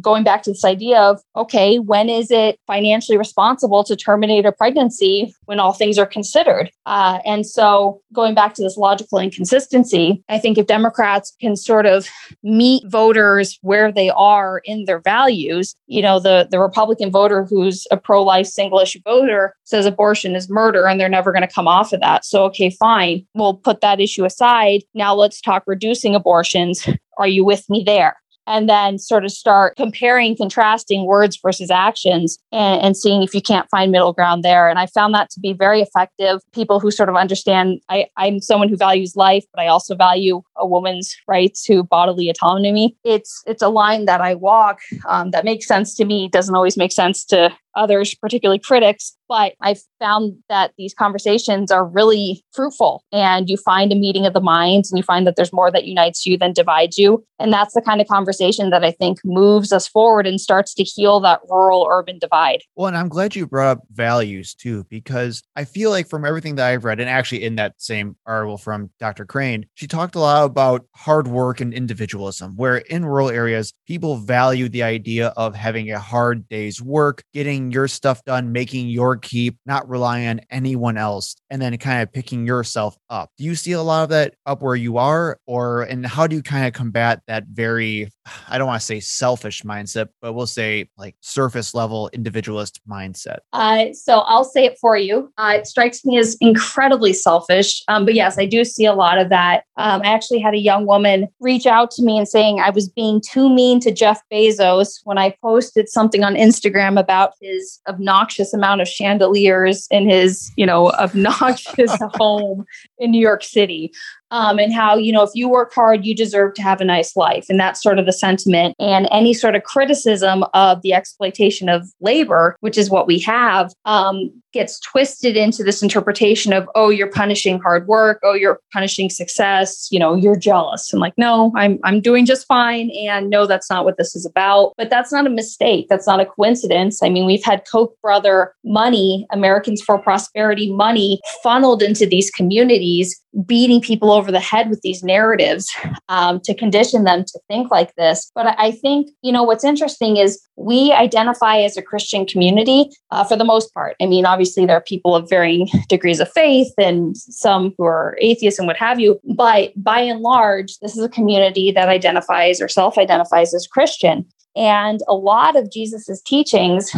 [0.00, 4.52] going back to this idea of, okay, when is it financially responsible to terminate a
[4.52, 6.70] pregnancy when all things are considered?
[6.86, 11.86] Uh, and so, going back to this logical inconsistency, I think if Democrats can sort
[11.86, 12.08] of
[12.42, 17.86] meet voters where they are in their values, you know, the, the Republican voter who's
[17.90, 21.54] a pro life single issue voter says abortion is murder and they're never going to
[21.54, 22.24] come off of that.
[22.24, 24.82] So, okay, fine, we'll put that issue aside.
[24.94, 26.88] Now let's talk reducing abortions.
[27.18, 28.16] Are you with me there?
[28.50, 33.40] and then sort of start comparing, contrasting words versus actions and, and, seeing if you
[33.40, 34.68] can't find middle ground there.
[34.68, 36.40] And I found that to be very effective.
[36.52, 40.42] People who sort of understand I, I'm someone who values life, but I also value
[40.56, 42.96] a woman's right to bodily autonomy.
[43.04, 46.76] It's it's a line that I walk um, that makes sense to me, doesn't always
[46.76, 49.16] make sense to others, particularly critics.
[49.28, 54.32] But I found that these conversations are really fruitful and you find a meeting of
[54.32, 57.24] the minds and you find that there's more that unites you than divides you.
[57.38, 60.82] And that's the kind of conversation that I think moves us forward and starts to
[60.82, 62.62] heal that rural urban divide.
[62.74, 66.56] Well, and I'm glad you brought up values too, because I feel like from everything
[66.56, 69.24] that I've read, and actually in that same article from Dr.
[69.24, 74.16] Crane, she talked a lot about hard work and individualism, where in rural areas, people
[74.16, 79.16] value the idea of having a hard day's work, getting your stuff done, making your
[79.16, 83.30] keep, not relying on anyone else, and then kind of picking yourself up.
[83.36, 85.38] Do you see a lot of that up where you are?
[85.46, 88.10] Or, and how do you kind of combat that very,
[88.48, 93.38] I don't want to say selfish mindset, but we'll say like surface level individualist mindset?
[93.52, 95.32] Uh, so I'll say it for you.
[95.38, 97.82] Uh, it strikes me as incredibly selfish.
[97.88, 99.64] Um, but yes, I do see a lot of that.
[99.76, 102.88] Um, I actually had a young woman reach out to me and saying I was
[102.88, 107.80] being too mean to Jeff Bezos when I posted something on Instagram about his his
[107.88, 112.64] obnoxious amount of chandeliers in his, you know, obnoxious home
[112.98, 113.92] in New York City
[114.30, 117.16] um, and how you know if you work hard you deserve to have a nice
[117.16, 117.46] life.
[117.48, 118.74] And that's sort of the sentiment.
[118.78, 123.72] And any sort of criticism of the exploitation of labor which is what we have
[123.84, 128.20] um, gets twisted into this interpretation of oh you're punishing hard work.
[128.22, 129.88] Oh you're punishing success.
[129.90, 130.92] You know you're jealous.
[130.92, 132.90] And like no i'm i'm doing just fine.
[132.90, 134.72] And no that's not what this is about.
[134.76, 135.86] But that's not a mistake.
[135.88, 137.02] That's not a coincidence.
[137.02, 143.20] I mean we've had koch brother money americans for prosperity money funneled into these communities
[143.46, 145.70] beating people over the head with these narratives
[146.08, 148.30] um, to condition them to think like this.
[148.34, 153.24] But I think, you know, what's interesting is we identify as a Christian community uh,
[153.24, 153.96] for the most part.
[154.02, 158.18] I mean, obviously, there are people of varying degrees of faith and some who are
[158.20, 159.20] atheists and what have you.
[159.36, 164.26] But by and large, this is a community that identifies or self identifies as Christian.
[164.56, 166.90] And a lot of Jesus's teachings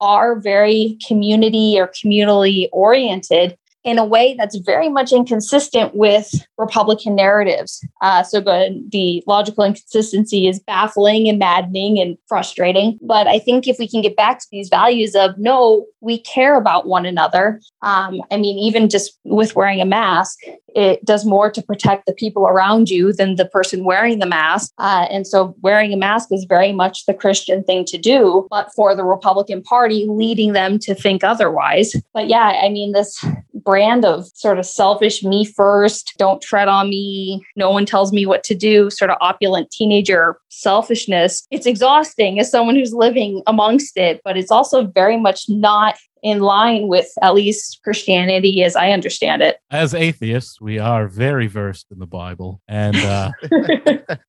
[0.00, 7.14] are very community or communally oriented in a way that's very much inconsistent with Republican
[7.14, 7.84] narratives.
[8.02, 8.90] Uh, so good.
[8.90, 12.98] The logical inconsistency is baffling and maddening and frustrating.
[13.02, 16.56] But I think if we can get back to these values of no, we care
[16.56, 17.60] about one another.
[17.82, 20.38] Um, I mean, even just with wearing a mask,
[20.74, 24.72] it does more to protect the people around you than the person wearing the mask.
[24.78, 28.70] Uh, and so wearing a mask is very much the Christian thing to do, but
[28.74, 31.94] for the Republican Party, leading them to think otherwise.
[32.14, 33.24] But yeah, I mean, this
[33.70, 38.26] brand of sort of selfish me first, don't tread on me, no one tells me
[38.26, 41.46] what to do, sort of opulent teenager selfishness.
[41.52, 45.94] It's exhausting as someone who's living amongst it, but it's also very much not
[46.24, 49.58] in line with at least Christianity as I understand it.
[49.70, 53.30] As atheists, we are very versed in the Bible and uh,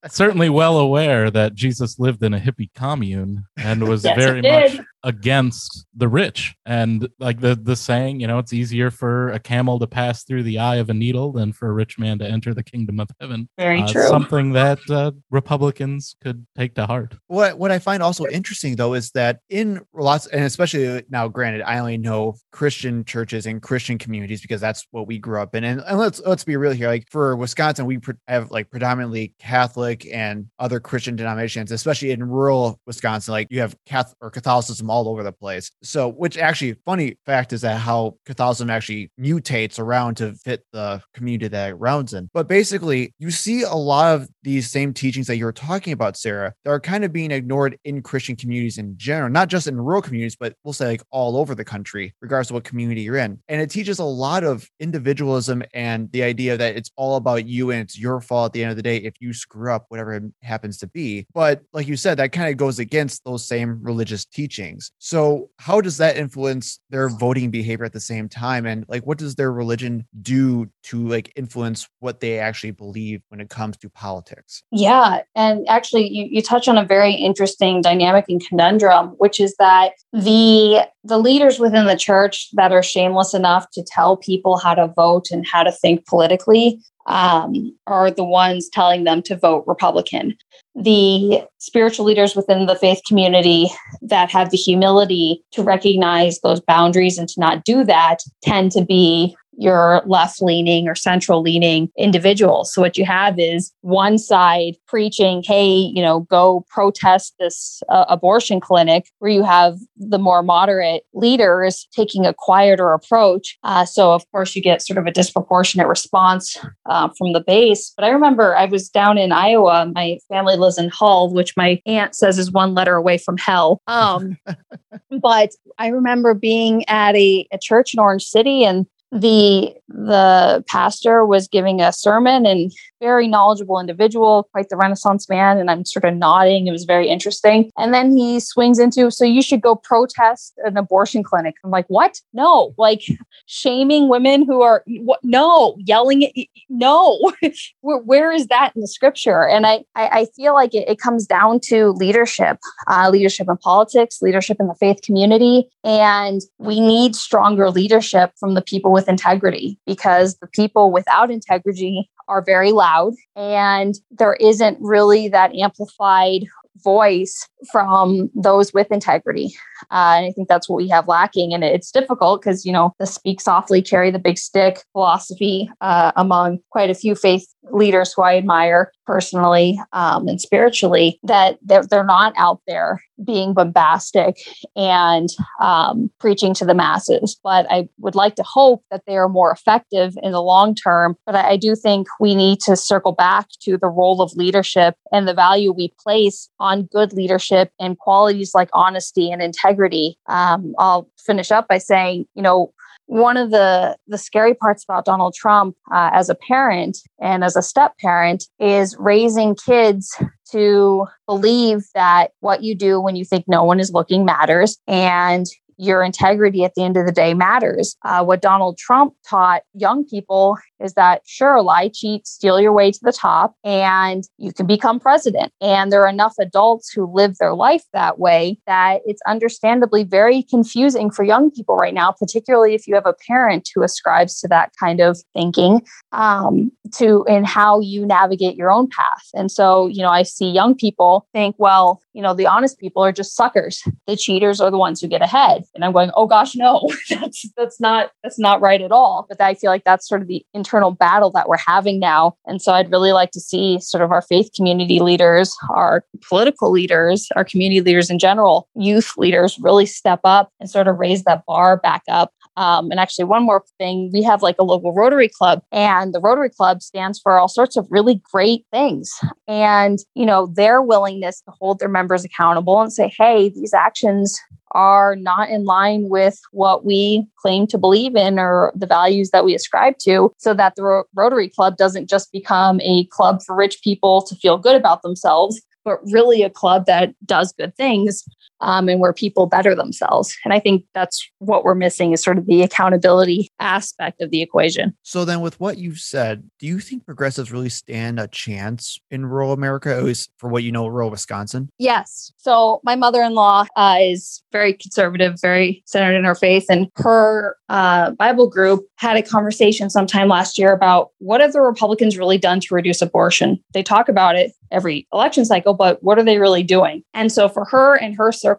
[0.07, 4.79] certainly well aware that Jesus lived in a hippie commune and was yes, very much
[5.03, 6.55] against the rich.
[6.65, 10.43] And like the the saying, you know, it's easier for a camel to pass through
[10.43, 13.09] the eye of a needle than for a rich man to enter the kingdom of
[13.19, 13.49] heaven.
[13.57, 14.07] Very Uh, true.
[14.07, 17.15] Something that uh, Republicans could take to heart.
[17.27, 21.61] What what I find also interesting though is that in lots and especially now, granted,
[21.63, 25.63] I only know Christian churches and Christian communities because that's what we grew up in.
[25.63, 26.87] And, and let's let's be real here.
[26.87, 32.23] Like for Wisconsin, we pre- have like predominantly Catholic and other Christian denominations, especially in
[32.23, 33.31] rural Wisconsin.
[33.31, 35.71] Like you have Catholic or Catholicism all over the place.
[35.81, 41.01] So, which actually funny fact is that how Catholicism actually mutates around to fit the
[41.13, 42.29] community that it rounds in.
[42.33, 46.17] But basically, you see a lot of these same teachings that you were talking about,
[46.17, 49.79] Sarah, that are kind of being ignored in Christian communities in general, not just in
[49.79, 53.17] rural communities, but we'll say like all over the country, regardless of what community you're
[53.17, 53.39] in.
[53.47, 57.71] And it teaches a lot of individualism and the idea that it's all about you
[57.71, 60.13] and it's your fault at the end of the day if you screw up, whatever
[60.13, 61.27] it happens to be.
[61.33, 64.80] But like you said, that kind of goes against those same religious teachings.
[64.99, 68.65] So, how does that influence their voting behavior at the same time?
[68.65, 73.39] And like, what does their religion do to like influence what they actually believe when
[73.39, 74.63] it comes to politics?
[74.71, 75.21] Yeah.
[75.35, 79.91] And actually you, you touch on a very interesting dynamic and conundrum, which is that
[80.13, 84.87] the the leaders within the church that are shameless enough to tell people how to
[84.87, 90.35] vote and how to think politically um, are the ones telling them to vote Republican.
[90.75, 93.69] The spiritual leaders within the faith community
[94.01, 98.85] that have the humility to recognize those boundaries and to not do that tend to
[98.85, 102.73] be your left leaning or central leaning individuals.
[102.73, 108.05] So what you have is one side preaching, hey, you know, go protest this uh,
[108.07, 113.57] abortion clinic, where you have the more moderate leaders taking a quieter approach.
[113.63, 117.93] Uh, so of course you get sort of a disproportionate response uh, from the base.
[117.95, 119.91] But I remember I was down in Iowa.
[119.93, 123.81] My family lives in Hull, which my aunt says is one letter away from hell.
[123.87, 124.37] Um,
[125.21, 131.25] but I remember being at a, a church in Orange City and the the pastor
[131.25, 132.71] was giving a sermon and
[133.01, 136.67] very knowledgeable individual quite the renaissance man and i'm sort of nodding.
[136.67, 137.69] It was very interesting.
[137.77, 141.55] And then he swings into so you should go protest an abortion clinic.
[141.63, 142.21] I'm like what?
[142.33, 142.73] No.
[142.77, 143.01] Like
[143.47, 145.19] shaming women who are what?
[145.23, 145.75] No.
[145.79, 146.31] Yelling
[146.69, 147.19] no.
[147.81, 149.47] Where, where is that in the scripture?
[149.47, 152.57] And i i, I feel like it, it comes down to leadership
[152.87, 158.53] uh, leadership in politics leadership in the faith community and we need stronger leadership from
[158.53, 164.77] the people with integrity because the people without integrity are very loud and there isn't
[164.79, 166.43] really that amplified
[166.83, 169.53] voice from those with integrity.
[169.91, 171.53] Uh, and I think that's what we have lacking.
[171.53, 176.13] And it's difficult because, you know, the speak softly, carry the big stick philosophy uh,
[176.15, 181.85] among quite a few faith leaders who I admire personally um, and spiritually, that they're,
[181.85, 184.37] they're not out there being bombastic
[184.75, 185.29] and
[185.59, 187.37] um, preaching to the masses.
[187.43, 191.15] But I would like to hope that they are more effective in the long term.
[191.25, 194.95] But I, I do think we need to circle back to the role of leadership
[195.11, 200.17] and the value we place on good leadership and qualities like honesty and integrity.
[200.27, 202.73] Um, I'll finish up by saying, you know,
[203.11, 207.57] one of the the scary parts about Donald Trump uh, as a parent and as
[207.57, 210.15] a step parent is raising kids
[210.49, 215.47] to believe that what you do when you think no one is looking matters and
[215.81, 217.97] your integrity at the end of the day matters.
[218.05, 222.91] Uh, what Donald Trump taught young people is that sure, lie, cheat, steal your way
[222.91, 225.51] to the top, and you can become president.
[225.59, 230.43] And there are enough adults who live their life that way that it's understandably very
[230.43, 234.47] confusing for young people right now, particularly if you have a parent who ascribes to
[234.49, 235.81] that kind of thinking
[236.11, 239.27] um, to in how you navigate your own path.
[239.33, 243.03] And so, you know, I see young people think, well, you know, the honest people
[243.03, 243.81] are just suckers.
[244.05, 245.63] The cheaters are the ones who get ahead.
[245.73, 249.25] And I'm going, oh gosh, no, that's that's not that's not right at all.
[249.27, 252.35] But I feel like that's sort of the internal battle that we're having now.
[252.45, 256.71] And so I'd really like to see sort of our faith community leaders, our political
[256.71, 261.23] leaders, our community leaders in general, youth leaders really step up and sort of raise
[261.23, 264.93] that bar back up um, and actually, one more thing we have like a local
[264.93, 269.11] Rotary Club, and the Rotary Club stands for all sorts of really great things.
[269.47, 274.37] And, you know, their willingness to hold their members accountable and say, hey, these actions
[274.73, 279.45] are not in line with what we claim to believe in or the values that
[279.45, 283.55] we ascribe to, so that the Ro- Rotary Club doesn't just become a club for
[283.55, 288.23] rich people to feel good about themselves, but really a club that does good things
[288.61, 290.35] um, and where people better themselves.
[290.45, 294.41] And I think that's what we're missing is sort of the accountability aspect of the
[294.41, 294.95] equation.
[295.03, 299.25] So then, with what you've said, do you think progressives really stand a chance in
[299.25, 301.69] rural America, at least for what you know, rural Wisconsin?
[301.77, 302.31] Yes.
[302.37, 308.11] So my mother-in-law uh, is very conservative, very centered in her faith, and her uh,
[308.11, 312.59] Bible group had a conversation sometime last year about what have the Republicans really done
[312.59, 313.59] to reduce abortion.
[313.73, 317.03] They talk about it every election cycle, but what are they really doing?
[317.13, 318.50] And so for her and her circle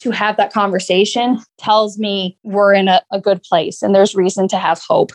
[0.00, 4.48] to have that conversation tells me we're in a, a good place and there's reason
[4.48, 5.12] to have hope.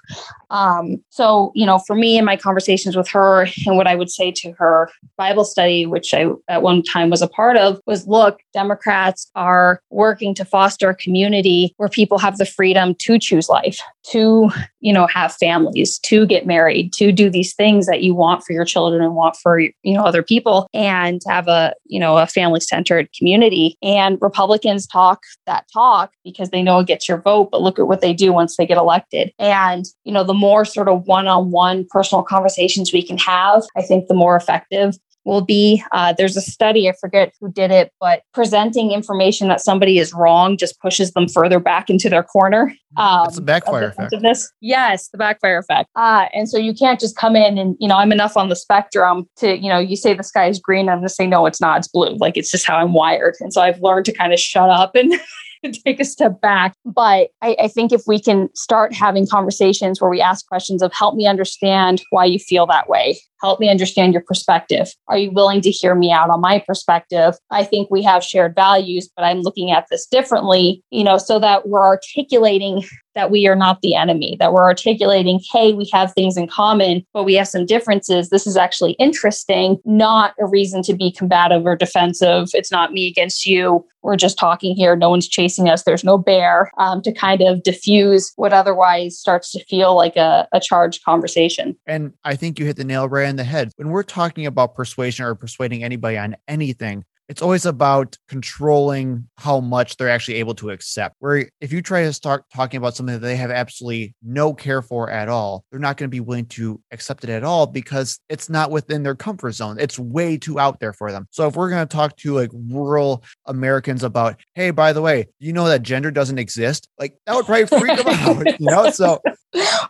[0.50, 4.10] Um, so, you know, for me in my conversations with her and what I would
[4.10, 8.08] say to her Bible study, which I at one time was a part of, was
[8.08, 13.50] look, Democrats are working to foster a community where people have the freedom to choose
[13.50, 13.80] life,
[14.12, 14.50] to,
[14.82, 18.54] you know, have families, to get married, to do these things that you want for
[18.54, 22.28] your children and want for, you know, other people and have a, you know, a
[22.28, 23.78] family centered community.
[23.82, 27.88] And Republicans talk that talk because they know it gets your vote, but look at
[27.88, 29.32] what they do once they get elected.
[29.40, 33.64] And, you know, the more sort of one on one personal conversations we can have,
[33.78, 35.84] I think the more effective will be.
[35.92, 40.14] Uh, there's a study, I forget who did it, but presenting information that somebody is
[40.14, 42.74] wrong just pushes them further back into their corner.
[42.98, 44.14] Um, That's a backfire effect.
[44.62, 45.90] Yes, the backfire effect.
[45.96, 48.56] Uh, and so you can't just come in and, you know, I'm enough on the
[48.56, 51.46] spectrum to, you know, you say the sky is green, I'm going to say, no,
[51.46, 52.16] it's not, it's blue.
[52.18, 53.36] Like it's just how I'm wired.
[53.40, 55.14] And so I've learned to kind of shut up and
[55.86, 56.76] take a step back.
[56.86, 60.92] But I, I, think if we can start having conversations where we ask questions of
[60.94, 64.94] help me understand why you feel that way, help me understand your perspective.
[65.08, 67.36] Are you willing to hear me out on my perspective?
[67.50, 71.40] I think we have shared values, but I'm looking at this differently, you know, so
[71.40, 72.84] that we're articulating
[73.16, 77.06] that we are not the enemy, that we're articulating, hey, we have things in common,
[77.14, 78.30] but we have some differences.
[78.30, 82.50] This is actually interesting, not a reason to be combative or defensive.
[82.54, 83.86] It's not me against you.
[84.04, 84.96] We're just talking here.
[84.96, 85.84] No one's chasing us.
[85.84, 90.48] There's no bear um, to kind of diffuse what otherwise starts to feel like a,
[90.52, 91.78] a charged conversation.
[91.86, 93.72] And I think you hit the nail right on the head.
[93.76, 99.62] When we're talking about persuasion or persuading anybody on anything, it's always about controlling how
[99.62, 101.16] much they're actually able to accept.
[101.20, 104.82] Where if you try to start talking about something that they have absolutely no care
[104.82, 108.20] for at all, they're not going to be willing to accept it at all because
[108.28, 109.78] it's not within their comfort zone.
[109.80, 111.26] It's way too out there for them.
[111.32, 115.30] So if we're going to talk to like rural Americans about, hey, by the way,
[115.40, 118.90] you know that gender doesn't exist, like that would probably freak them out, you know?
[118.90, 119.22] So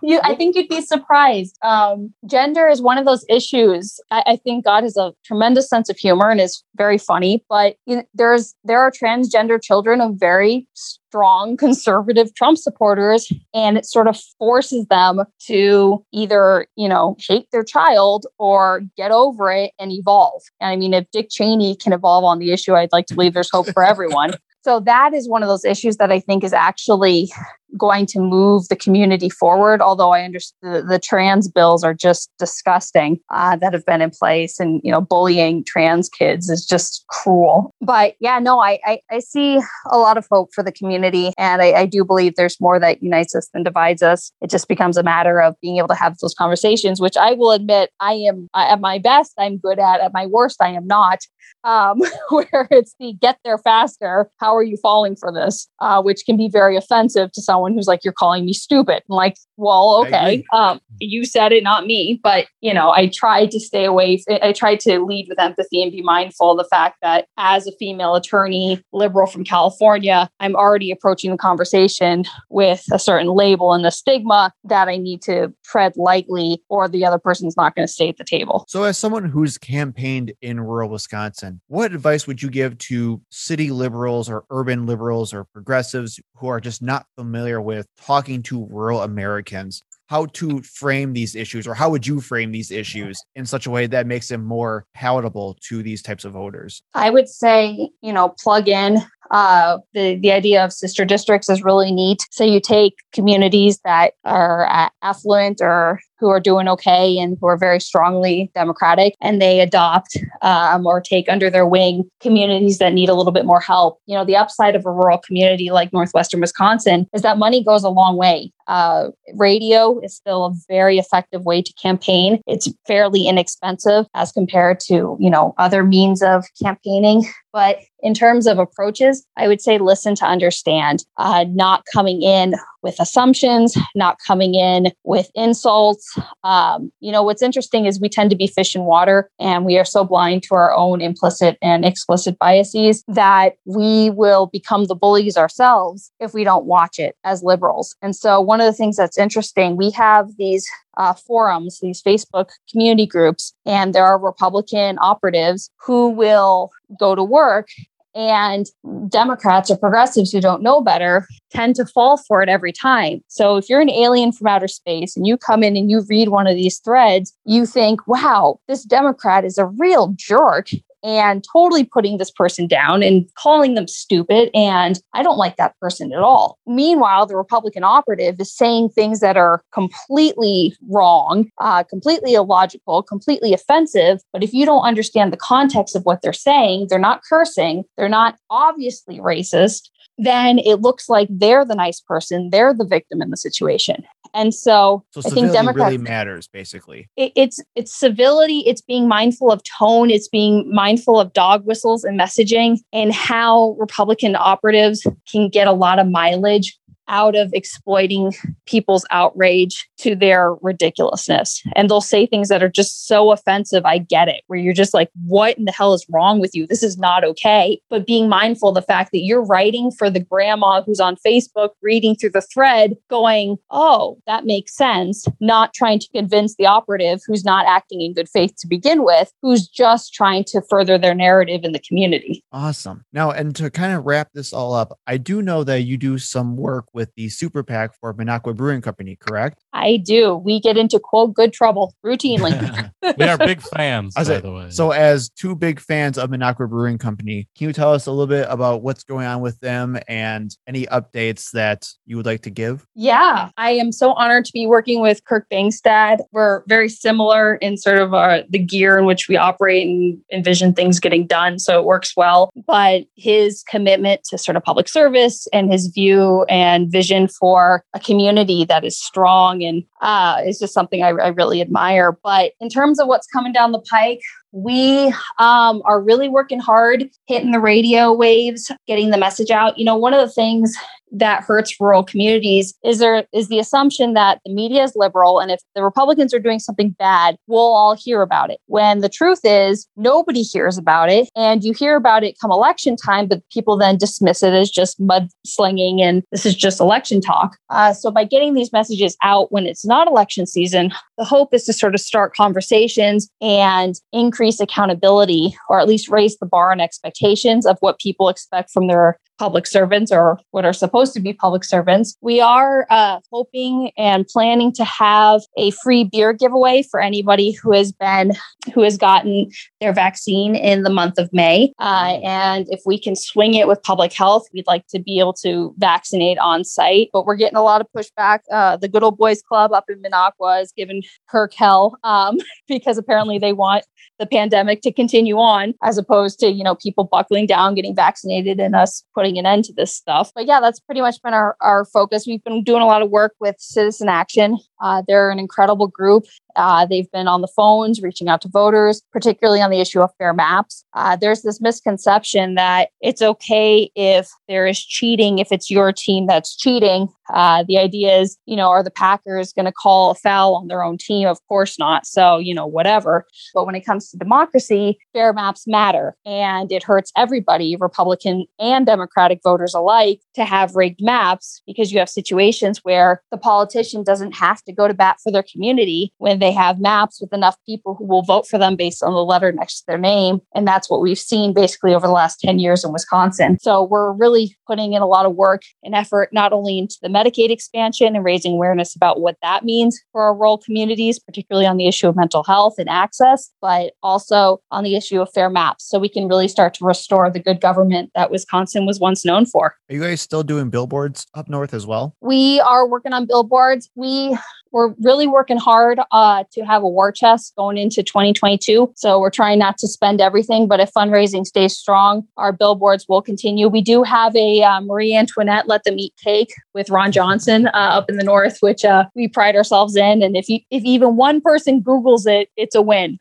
[0.01, 1.55] you, I think you'd be surprised.
[1.63, 3.99] Um, gender is one of those issues.
[4.09, 7.30] I, I, think God has a tremendous sense of humor and is very funny.
[7.49, 13.77] But you know, there's there are transgender children of very strong conservative Trump supporters, and
[13.77, 19.51] it sort of forces them to either you know hate their child or get over
[19.51, 20.41] it and evolve.
[20.59, 23.33] And I mean, if Dick Cheney can evolve on the issue, I'd like to believe
[23.33, 24.33] there's hope for everyone.
[24.63, 27.31] So that is one of those issues that I think is actually
[27.77, 29.81] going to move the community forward.
[29.81, 34.11] Although I understand the, the trans bills are just disgusting uh, that have been in
[34.11, 37.73] place, and you know, bullying trans kids is just cruel.
[37.81, 41.61] But yeah, no, I I, I see a lot of hope for the community, and
[41.61, 44.31] I, I do believe there's more that unites us than divides us.
[44.41, 47.51] It just becomes a matter of being able to have those conversations, which I will
[47.51, 50.01] admit I am at my best I'm good at.
[50.01, 51.19] At my worst, I am not.
[51.63, 54.29] Um, where it's the get there faster.
[54.39, 55.67] How are you falling for this?
[55.79, 59.03] Uh, which can be very offensive to someone someone who's like, you're calling me stupid.
[59.09, 60.43] I'm like, well, okay.
[60.53, 62.19] Um, you said it, not me.
[62.23, 64.23] But, you know, I tried to stay away.
[64.41, 67.71] I tried to lead with empathy and be mindful of the fact that as a
[67.73, 73.85] female attorney, liberal from California, I'm already approaching the conversation with a certain label and
[73.85, 77.91] the stigma that I need to tread lightly or the other person's not going to
[77.93, 78.65] stay at the table.
[78.67, 83.71] So, as someone who's campaigned in rural Wisconsin, what advice would you give to city
[83.71, 87.50] liberals or urban liberals or progressives who are just not familiar?
[87.51, 92.19] Familiar with talking to rural Americans how to frame these issues or how would you
[92.19, 96.25] frame these issues in such a way that makes them more palatable to these types
[96.25, 96.83] of voters?
[96.93, 98.97] I would say you know plug in
[99.31, 102.27] uh, the the idea of sister districts is really neat.
[102.31, 107.57] So you take communities that are affluent or who are doing okay and who are
[107.57, 113.09] very strongly democratic, and they adopt um, or take under their wing communities that need
[113.09, 113.99] a little bit more help.
[114.05, 117.83] You know, the upside of a rural community like northwestern Wisconsin is that money goes
[117.83, 118.51] a long way.
[118.67, 122.41] Uh, radio is still a very effective way to campaign.
[122.47, 127.23] It's fairly inexpensive as compared to you know other means of campaigning.
[127.53, 132.55] But in terms of approaches, I would say listen to understand, uh, not coming in
[132.81, 136.17] with assumptions, not coming in with insults.
[136.43, 139.77] Um, you know, what's interesting is we tend to be fish in water and we
[139.77, 144.95] are so blind to our own implicit and explicit biases that we will become the
[144.95, 147.95] bullies ourselves if we don't watch it as liberals.
[148.01, 150.67] And so, one of the things that's interesting, we have these
[150.97, 157.23] uh, forums, these Facebook community groups, and there are Republican operatives who will go to
[157.23, 157.69] work
[158.13, 158.65] and
[159.07, 163.23] Democrats or progressives who don't know better tend to fall for it every time.
[163.27, 166.29] So if you're an alien from outer space and you come in and you read
[166.29, 170.67] one of these threads, you think, wow, this Democrat is a real jerk
[171.03, 174.49] and totally putting this person down and calling them stupid.
[174.53, 176.57] And I don't like that person at all.
[176.67, 183.53] Meanwhile, the Republican operative is saying things that are completely wrong, uh, completely illogical, completely
[183.53, 184.21] offensive.
[184.33, 188.09] But if you don't understand the context of what they're saying, they're not cursing, they're
[188.09, 193.31] not obviously racist then it looks like they're the nice person, they're the victim in
[193.31, 194.03] the situation.
[194.33, 197.09] And so, so I think Democrats really matters, basically.
[197.15, 198.59] It, it's it's civility.
[198.59, 200.09] It's being mindful of tone.
[200.09, 205.73] It's being mindful of dog whistles and messaging, and how Republican operatives can get a
[205.73, 206.77] lot of mileage
[207.11, 208.33] out of exploiting
[208.65, 211.61] people's outrage to their ridiculousness.
[211.75, 213.85] And they'll say things that are just so offensive.
[213.85, 216.65] I get it, where you're just like, what in the hell is wrong with you?
[216.65, 217.79] This is not okay.
[217.89, 221.71] But being mindful of the fact that you're writing for the grandma who's on Facebook,
[221.81, 227.19] reading through the thread, going, oh, that makes sense, not trying to convince the operative
[227.27, 231.13] who's not acting in good faith to begin with, who's just trying to further their
[231.13, 232.41] narrative in the community.
[232.53, 233.03] Awesome.
[233.11, 236.17] Now, and to kind of wrap this all up, I do know that you do
[236.17, 239.63] some work with the super PAC for Minocqua Brewing Company, correct?
[239.73, 240.35] I do.
[240.35, 242.51] We get into quote good trouble routinely.
[243.17, 244.69] we are big fans, by say, the way.
[244.69, 248.27] So, as two big fans of Minocqua Brewing Company, can you tell us a little
[248.27, 252.49] bit about what's going on with them and any updates that you would like to
[252.49, 252.85] give?
[252.95, 256.19] Yeah, I am so honored to be working with Kirk Bangstad.
[256.31, 260.73] We're very similar in sort of our, the gear in which we operate and envision
[260.73, 261.59] things getting done.
[261.59, 262.51] So it works well.
[262.67, 267.99] But his commitment to sort of public service and his view and vision for a
[267.99, 272.17] community that is strong and uh, is just something I, I really admire.
[272.23, 274.21] But in terms of what's coming down the pike,
[274.51, 275.07] we
[275.39, 279.77] um, are really working hard hitting the radio waves getting the message out.
[279.77, 280.75] You know one of the things
[281.13, 285.51] that hurts rural communities is there is the assumption that the media is liberal and
[285.51, 288.59] if the republicans are doing something bad we'll all hear about it.
[288.67, 292.95] When the truth is nobody hears about it and you hear about it come election
[292.95, 297.57] time but people then dismiss it as just mudslinging and this is just election talk.
[297.69, 301.65] Uh, so by getting these messages out when it's not election season the hope is
[301.65, 306.81] to sort of start conversations and increase accountability or at least raise the bar and
[306.81, 311.33] expectations of what people expect from their public servants or what are supposed to be
[311.33, 312.15] public servants.
[312.21, 317.73] We are uh, hoping and planning to have a free beer giveaway for anybody who
[317.73, 318.33] has been
[318.75, 319.49] who has gotten
[319.79, 321.73] their vaccine in the month of May.
[321.79, 325.33] Uh, and if we can swing it with public health, we'd like to be able
[325.33, 327.09] to vaccinate on site.
[327.11, 328.41] But we're getting a lot of pushback.
[328.51, 332.37] Uh, the Good Old Boys Club up in Minocqua is giving Kirk hell um,
[332.67, 333.85] because apparently they want
[334.19, 338.59] the pandemic to continue on as opposed to you know people buckling down getting vaccinated
[338.59, 340.31] and us putting an end to this stuff.
[340.33, 342.25] But yeah that's pretty much been our, our focus.
[342.27, 344.57] We've been doing a lot of work with citizen action.
[344.81, 346.25] Uh, they're an incredible group
[346.55, 350.11] uh, they've been on the phones reaching out to voters, particularly on the issue of
[350.17, 350.83] fair maps.
[350.93, 356.27] Uh, there's this misconception that it's okay if there is cheating, if it's your team
[356.27, 357.07] that's cheating.
[357.33, 360.67] Uh, the idea is, you know, are the Packers going to call a foul on
[360.67, 361.27] their own team?
[361.27, 362.05] Of course not.
[362.05, 363.25] So, you know, whatever.
[363.53, 366.15] But when it comes to democracy, fair maps matter.
[366.25, 371.99] And it hurts everybody, Republican and Democratic voters alike, to have rigged maps because you
[371.99, 376.39] have situations where the politician doesn't have to go to bat for their community when
[376.41, 379.51] they have maps with enough people who will vote for them based on the letter
[379.51, 380.41] next to their name.
[380.55, 383.57] And that's what we've seen basically over the last 10 years in Wisconsin.
[383.61, 387.09] So we're really putting in a lot of work and effort, not only into the
[387.09, 391.77] Medicaid expansion and raising awareness about what that means for our rural communities, particularly on
[391.77, 395.87] the issue of mental health and access, but also on the issue of fair maps.
[395.87, 399.45] So we can really start to restore the good government that Wisconsin was once known
[399.45, 399.75] for.
[399.89, 402.15] Are you guys still doing billboards up north as well?
[402.21, 403.89] We are working on billboards.
[403.95, 404.37] We
[404.71, 408.91] we're really working hard uh, to have a war chest going into 2022.
[408.95, 413.21] So we're trying not to spend everything, but if fundraising stays strong, our billboards will
[413.21, 413.67] continue.
[413.67, 417.71] We do have a uh, Marie Antoinette Let Them Eat Cake with Ron Johnson uh,
[417.73, 420.23] up in the north, which uh, we pride ourselves in.
[420.23, 423.19] And if you, if even one person Googles it, it's a win.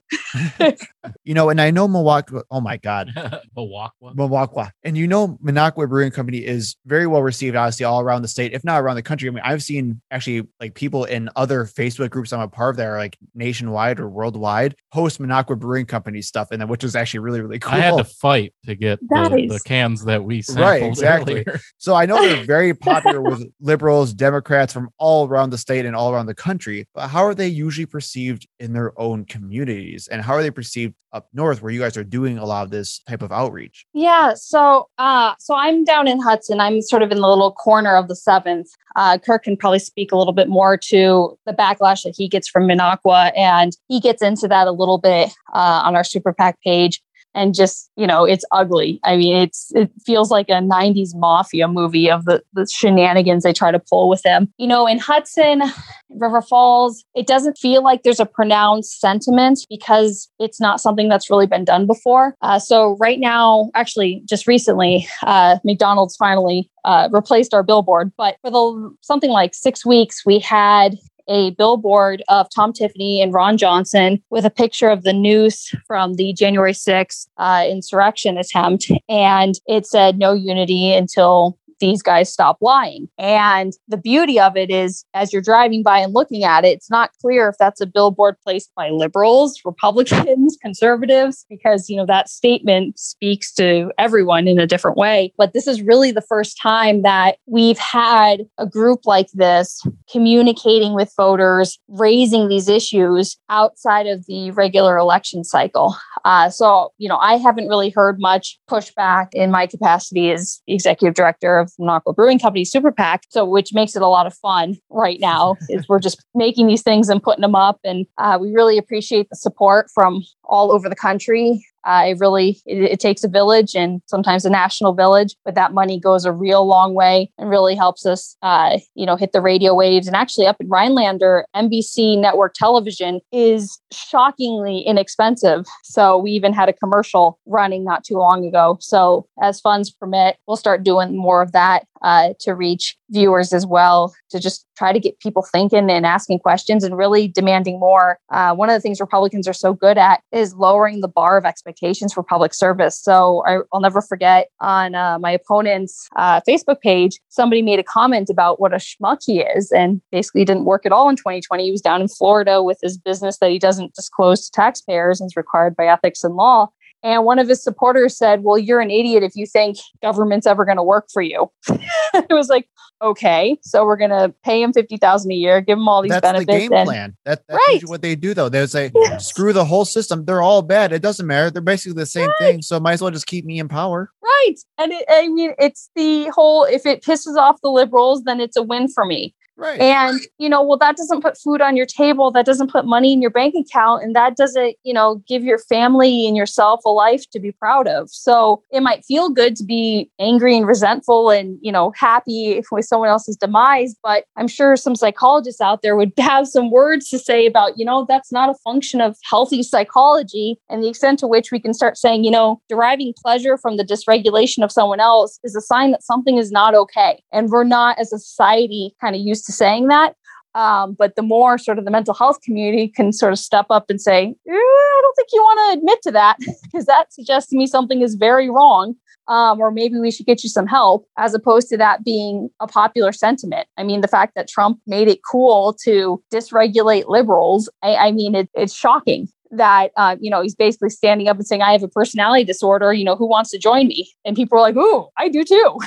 [1.24, 2.36] you know, and I know Milwaukee.
[2.50, 3.12] Oh my God,
[3.56, 3.94] Milwaukee.
[4.14, 8.28] Milwaukee, and you know, Minocqua Brewing Company is very well received, obviously, all around the
[8.28, 9.28] state, if not around the country.
[9.28, 12.76] I mean, I've seen actually like people in other Facebook groups I'm a part of
[12.76, 16.94] that are like nationwide or worldwide host Minocqua Brewing Company stuff, and then which is
[16.94, 17.72] actually really really cool.
[17.72, 21.44] I had to fight to get the, the, cans that we sampled right exactly.
[21.46, 21.60] Earlier.
[21.78, 25.96] So I know they're very popular with liberals, Democrats from all around the state and
[25.96, 26.86] all around the country.
[26.94, 30.94] But how are they usually perceived in their own communities, and how are they perceived
[31.12, 33.86] up north where you guys are doing a lot of this type of outreach?
[33.94, 36.60] Yeah, so uh, so I'm down in Hudson.
[36.60, 38.68] I'm sort of in the little corner of the seventh.
[38.96, 42.48] Uh, Kirk can probably speak a little bit more to the backlash that he gets
[42.48, 46.60] from Minocqua, and he gets into that a little bit uh, on our Super PAC
[46.62, 47.00] page
[47.34, 49.00] and just you know it's ugly.
[49.04, 53.52] I mean it's it feels like a 90s mafia movie of the, the shenanigans they
[53.52, 54.52] try to pull with them.
[54.58, 55.62] You know in hudson
[56.10, 61.30] river falls it doesn't feel like there's a pronounced sentiment because it's not something that's
[61.30, 62.34] really been done before.
[62.42, 68.10] Uh, so right now actually just recently uh, mcdonald's finally uh, replaced our billboard.
[68.16, 70.96] But for the something like six weeks we had
[71.30, 76.14] a billboard of Tom Tiffany and Ron Johnson with a picture of the noose from
[76.14, 78.90] the January 6th uh, insurrection attempt.
[79.08, 83.08] And it said no unity until these guys stop lying.
[83.18, 86.90] And the beauty of it is, as you're driving by and looking at it, it's
[86.90, 92.28] not clear if that's a billboard placed by liberals, Republicans, conservatives, because, you know, that
[92.28, 95.32] statement speaks to everyone in a different way.
[95.36, 100.94] But this is really the first time that we've had a group like this communicating
[100.94, 105.96] with voters, raising these issues outside of the regular election cycle.
[106.24, 111.14] Uh, so, you know, I haven't really heard much pushback in my capacity as executive
[111.14, 113.24] director of Minocqua Brewing Company Super PAC.
[113.30, 116.82] So, which makes it a lot of fun right now, is we're just making these
[116.82, 117.78] things and putting them up.
[117.84, 121.64] And uh, we really appreciate the support from all over the country.
[121.84, 125.98] I really, it, it, takes a village and sometimes a national village, but that money
[125.98, 129.74] goes a real long way and really helps us, uh, you know, hit the radio
[129.74, 130.06] waves.
[130.06, 135.64] And actually, up in Rhinelander, NBC network television is shockingly inexpensive.
[135.82, 138.76] So we even had a commercial running not too long ago.
[138.80, 143.66] So as funds permit, we'll start doing more of that uh, to reach viewers as
[143.66, 148.18] well to just try to get people thinking and asking questions and really demanding more.
[148.30, 151.44] Uh, one of the things Republicans are so good at is lowering the bar of
[151.44, 152.98] expectations for public service.
[152.98, 157.84] So I, will never forget on uh, my opponent's uh, Facebook page, somebody made a
[157.84, 161.64] comment about what a schmuck he is and basically didn't work at all in 2020.
[161.64, 165.28] He was down in Florida with his business that he doesn't disclose to taxpayers and
[165.28, 166.68] is required by ethics and law.
[167.02, 170.64] And one of his supporters said, Well, you're an idiot if you think government's ever
[170.64, 171.50] going to work for you.
[171.68, 172.68] it was like,
[173.02, 176.22] okay, so we're going to pay him 50000 a year, give him all these that's
[176.22, 176.46] benefits.
[176.46, 177.16] the game and, plan.
[177.24, 177.80] That, that's right.
[177.84, 178.48] what they do, though.
[178.48, 179.28] They say, yes.
[179.28, 180.24] screw the whole system.
[180.24, 180.92] They're all bad.
[180.92, 181.50] It doesn't matter.
[181.50, 182.38] They're basically the same right.
[182.38, 182.62] thing.
[182.62, 184.10] So might as well just keep me in power.
[184.22, 184.56] Right.
[184.78, 188.56] And it, I mean, it's the whole if it pisses off the liberals, then it's
[188.56, 189.34] a win for me.
[189.60, 189.78] Right.
[189.78, 192.30] And, you know, well, that doesn't put food on your table.
[192.30, 194.02] That doesn't put money in your bank account.
[194.02, 197.86] And that doesn't, you know, give your family and yourself a life to be proud
[197.86, 198.08] of.
[198.08, 202.86] So it might feel good to be angry and resentful and, you know, happy with
[202.86, 203.94] someone else's demise.
[204.02, 207.84] But I'm sure some psychologists out there would have some words to say about, you
[207.84, 210.56] know, that's not a function of healthy psychology.
[210.70, 213.84] And the extent to which we can start saying, you know, deriving pleasure from the
[213.84, 217.22] dysregulation of someone else is a sign that something is not okay.
[217.30, 220.14] And we're not, as a society, kind of used to saying that.
[220.54, 223.88] Um, but the more sort of the mental health community can sort of step up
[223.88, 227.50] and say, eh, I don't think you want to admit to that because that suggests
[227.50, 228.94] to me something is very wrong.
[229.28, 232.66] Um, or maybe we should get you some help, as opposed to that being a
[232.66, 233.68] popular sentiment.
[233.76, 238.34] I mean, the fact that Trump made it cool to dysregulate liberals, I, I mean,
[238.34, 241.84] it, it's shocking that uh, you know he's basically standing up and saying, "I have
[241.84, 242.92] a personality disorder.
[242.92, 245.78] You know, who wants to join me?" And people are like, "Ooh, I do too."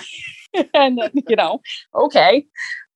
[0.74, 1.60] and you know,
[1.96, 2.46] okay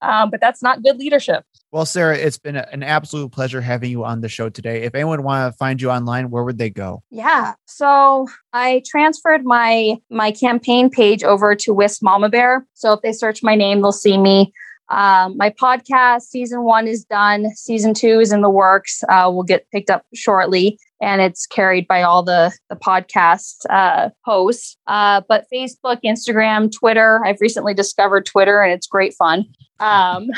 [0.02, 1.44] um, but that's not good leadership.
[1.72, 4.84] Well, Sarah, it's been an absolute pleasure having you on the show today.
[4.84, 7.04] If anyone want to find you online, where would they go?
[7.12, 12.66] Yeah, so I transferred my my campaign page over to Wisp Mama Bear.
[12.74, 14.54] So if they search my name, they'll see me.
[14.90, 17.54] Um, my podcast season one is done.
[17.56, 19.04] Season two is in the works.
[19.10, 20.80] Uh, will get picked up shortly.
[21.02, 24.78] And it's carried by all the the podcast uh, hosts.
[24.88, 27.22] Uh, but Facebook, Instagram, Twitter.
[27.26, 29.46] I've recently discovered Twitter, and it's great fun.
[29.80, 30.30] Um,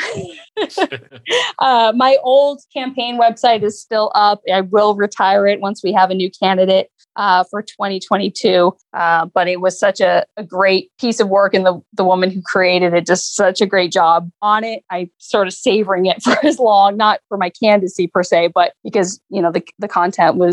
[1.60, 4.42] uh, my old campaign website is still up.
[4.52, 8.76] I will retire it once we have a new candidate uh, for 2022.
[8.94, 12.32] Uh, but it was such a, a, great piece of work, and the the woman
[12.32, 14.84] who created it just such a great job on it.
[14.90, 18.74] I sort of savoring it for as long, not for my candidacy per se, but
[18.84, 20.49] because you know the the content was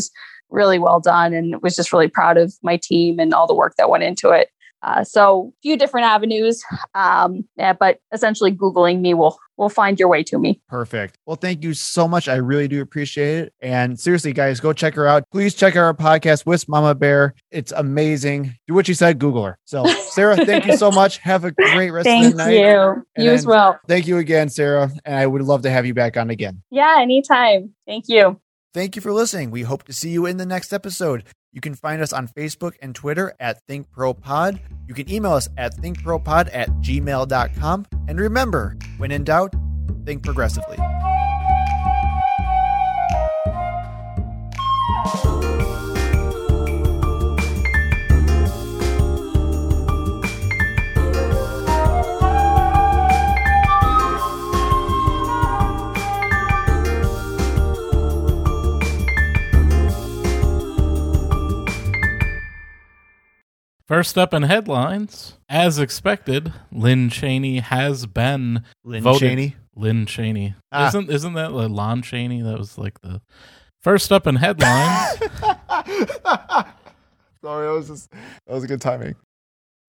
[0.51, 3.74] really well done, and was just really proud of my team and all the work
[3.78, 4.48] that went into it.
[4.82, 6.62] Uh, so a few different avenues,
[6.94, 10.60] um, yeah, but essentially Googling me will will find your way to me.
[10.68, 11.18] Perfect.
[11.27, 12.28] Well, thank you so much.
[12.28, 13.55] I really do appreciate it.
[13.60, 15.24] And seriously, guys, go check her out.
[15.32, 17.35] Please check out our podcast with Mama Bear.
[17.51, 18.55] It's amazing.
[18.68, 19.59] Do what she said, Google her.
[19.64, 21.18] So, Sarah, thank you so much.
[21.18, 22.44] Have a great rest thank of the night.
[22.44, 23.06] Thank you.
[23.16, 23.81] And you as well.
[23.89, 24.90] Thank you again, Sarah.
[25.05, 26.62] And I would love to have you back on again.
[26.70, 27.74] Yeah, anytime.
[27.86, 28.39] Thank you.
[28.77, 29.51] Thank you for listening.
[29.51, 31.24] We hope to see you in the next episode.
[31.51, 34.61] You can find us on Facebook and Twitter at ThinkProPod.
[34.86, 37.86] You can email us at thinkpropod at gmail.com.
[38.07, 39.55] And remember, when in doubt,
[40.05, 40.77] think progressively.
[63.87, 69.21] First up in headlines, as expected, Lynn Cheney has been Lynn voted.
[69.21, 69.57] Cheney.
[69.77, 70.55] Lynn Cheney.
[70.73, 70.89] Ah.
[70.89, 72.43] Isn't isn't that like Lon Chaney?
[72.43, 73.21] That was like the
[73.81, 75.19] first up in headlines.
[77.43, 79.15] Sorry, that was just that was a good timing.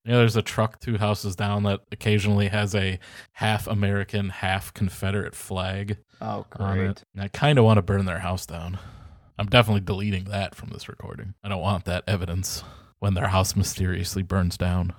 [0.05, 2.99] you know, there's a truck two houses down that occasionally has a
[3.33, 7.03] half American, half Confederate flag Oh, on it.
[7.15, 8.77] And I kind of want to burn their house down.
[9.39, 11.33] I'm definitely deleting that from this recording.
[11.43, 12.63] I don't want that evidence
[12.99, 14.93] when their house mysteriously burns down.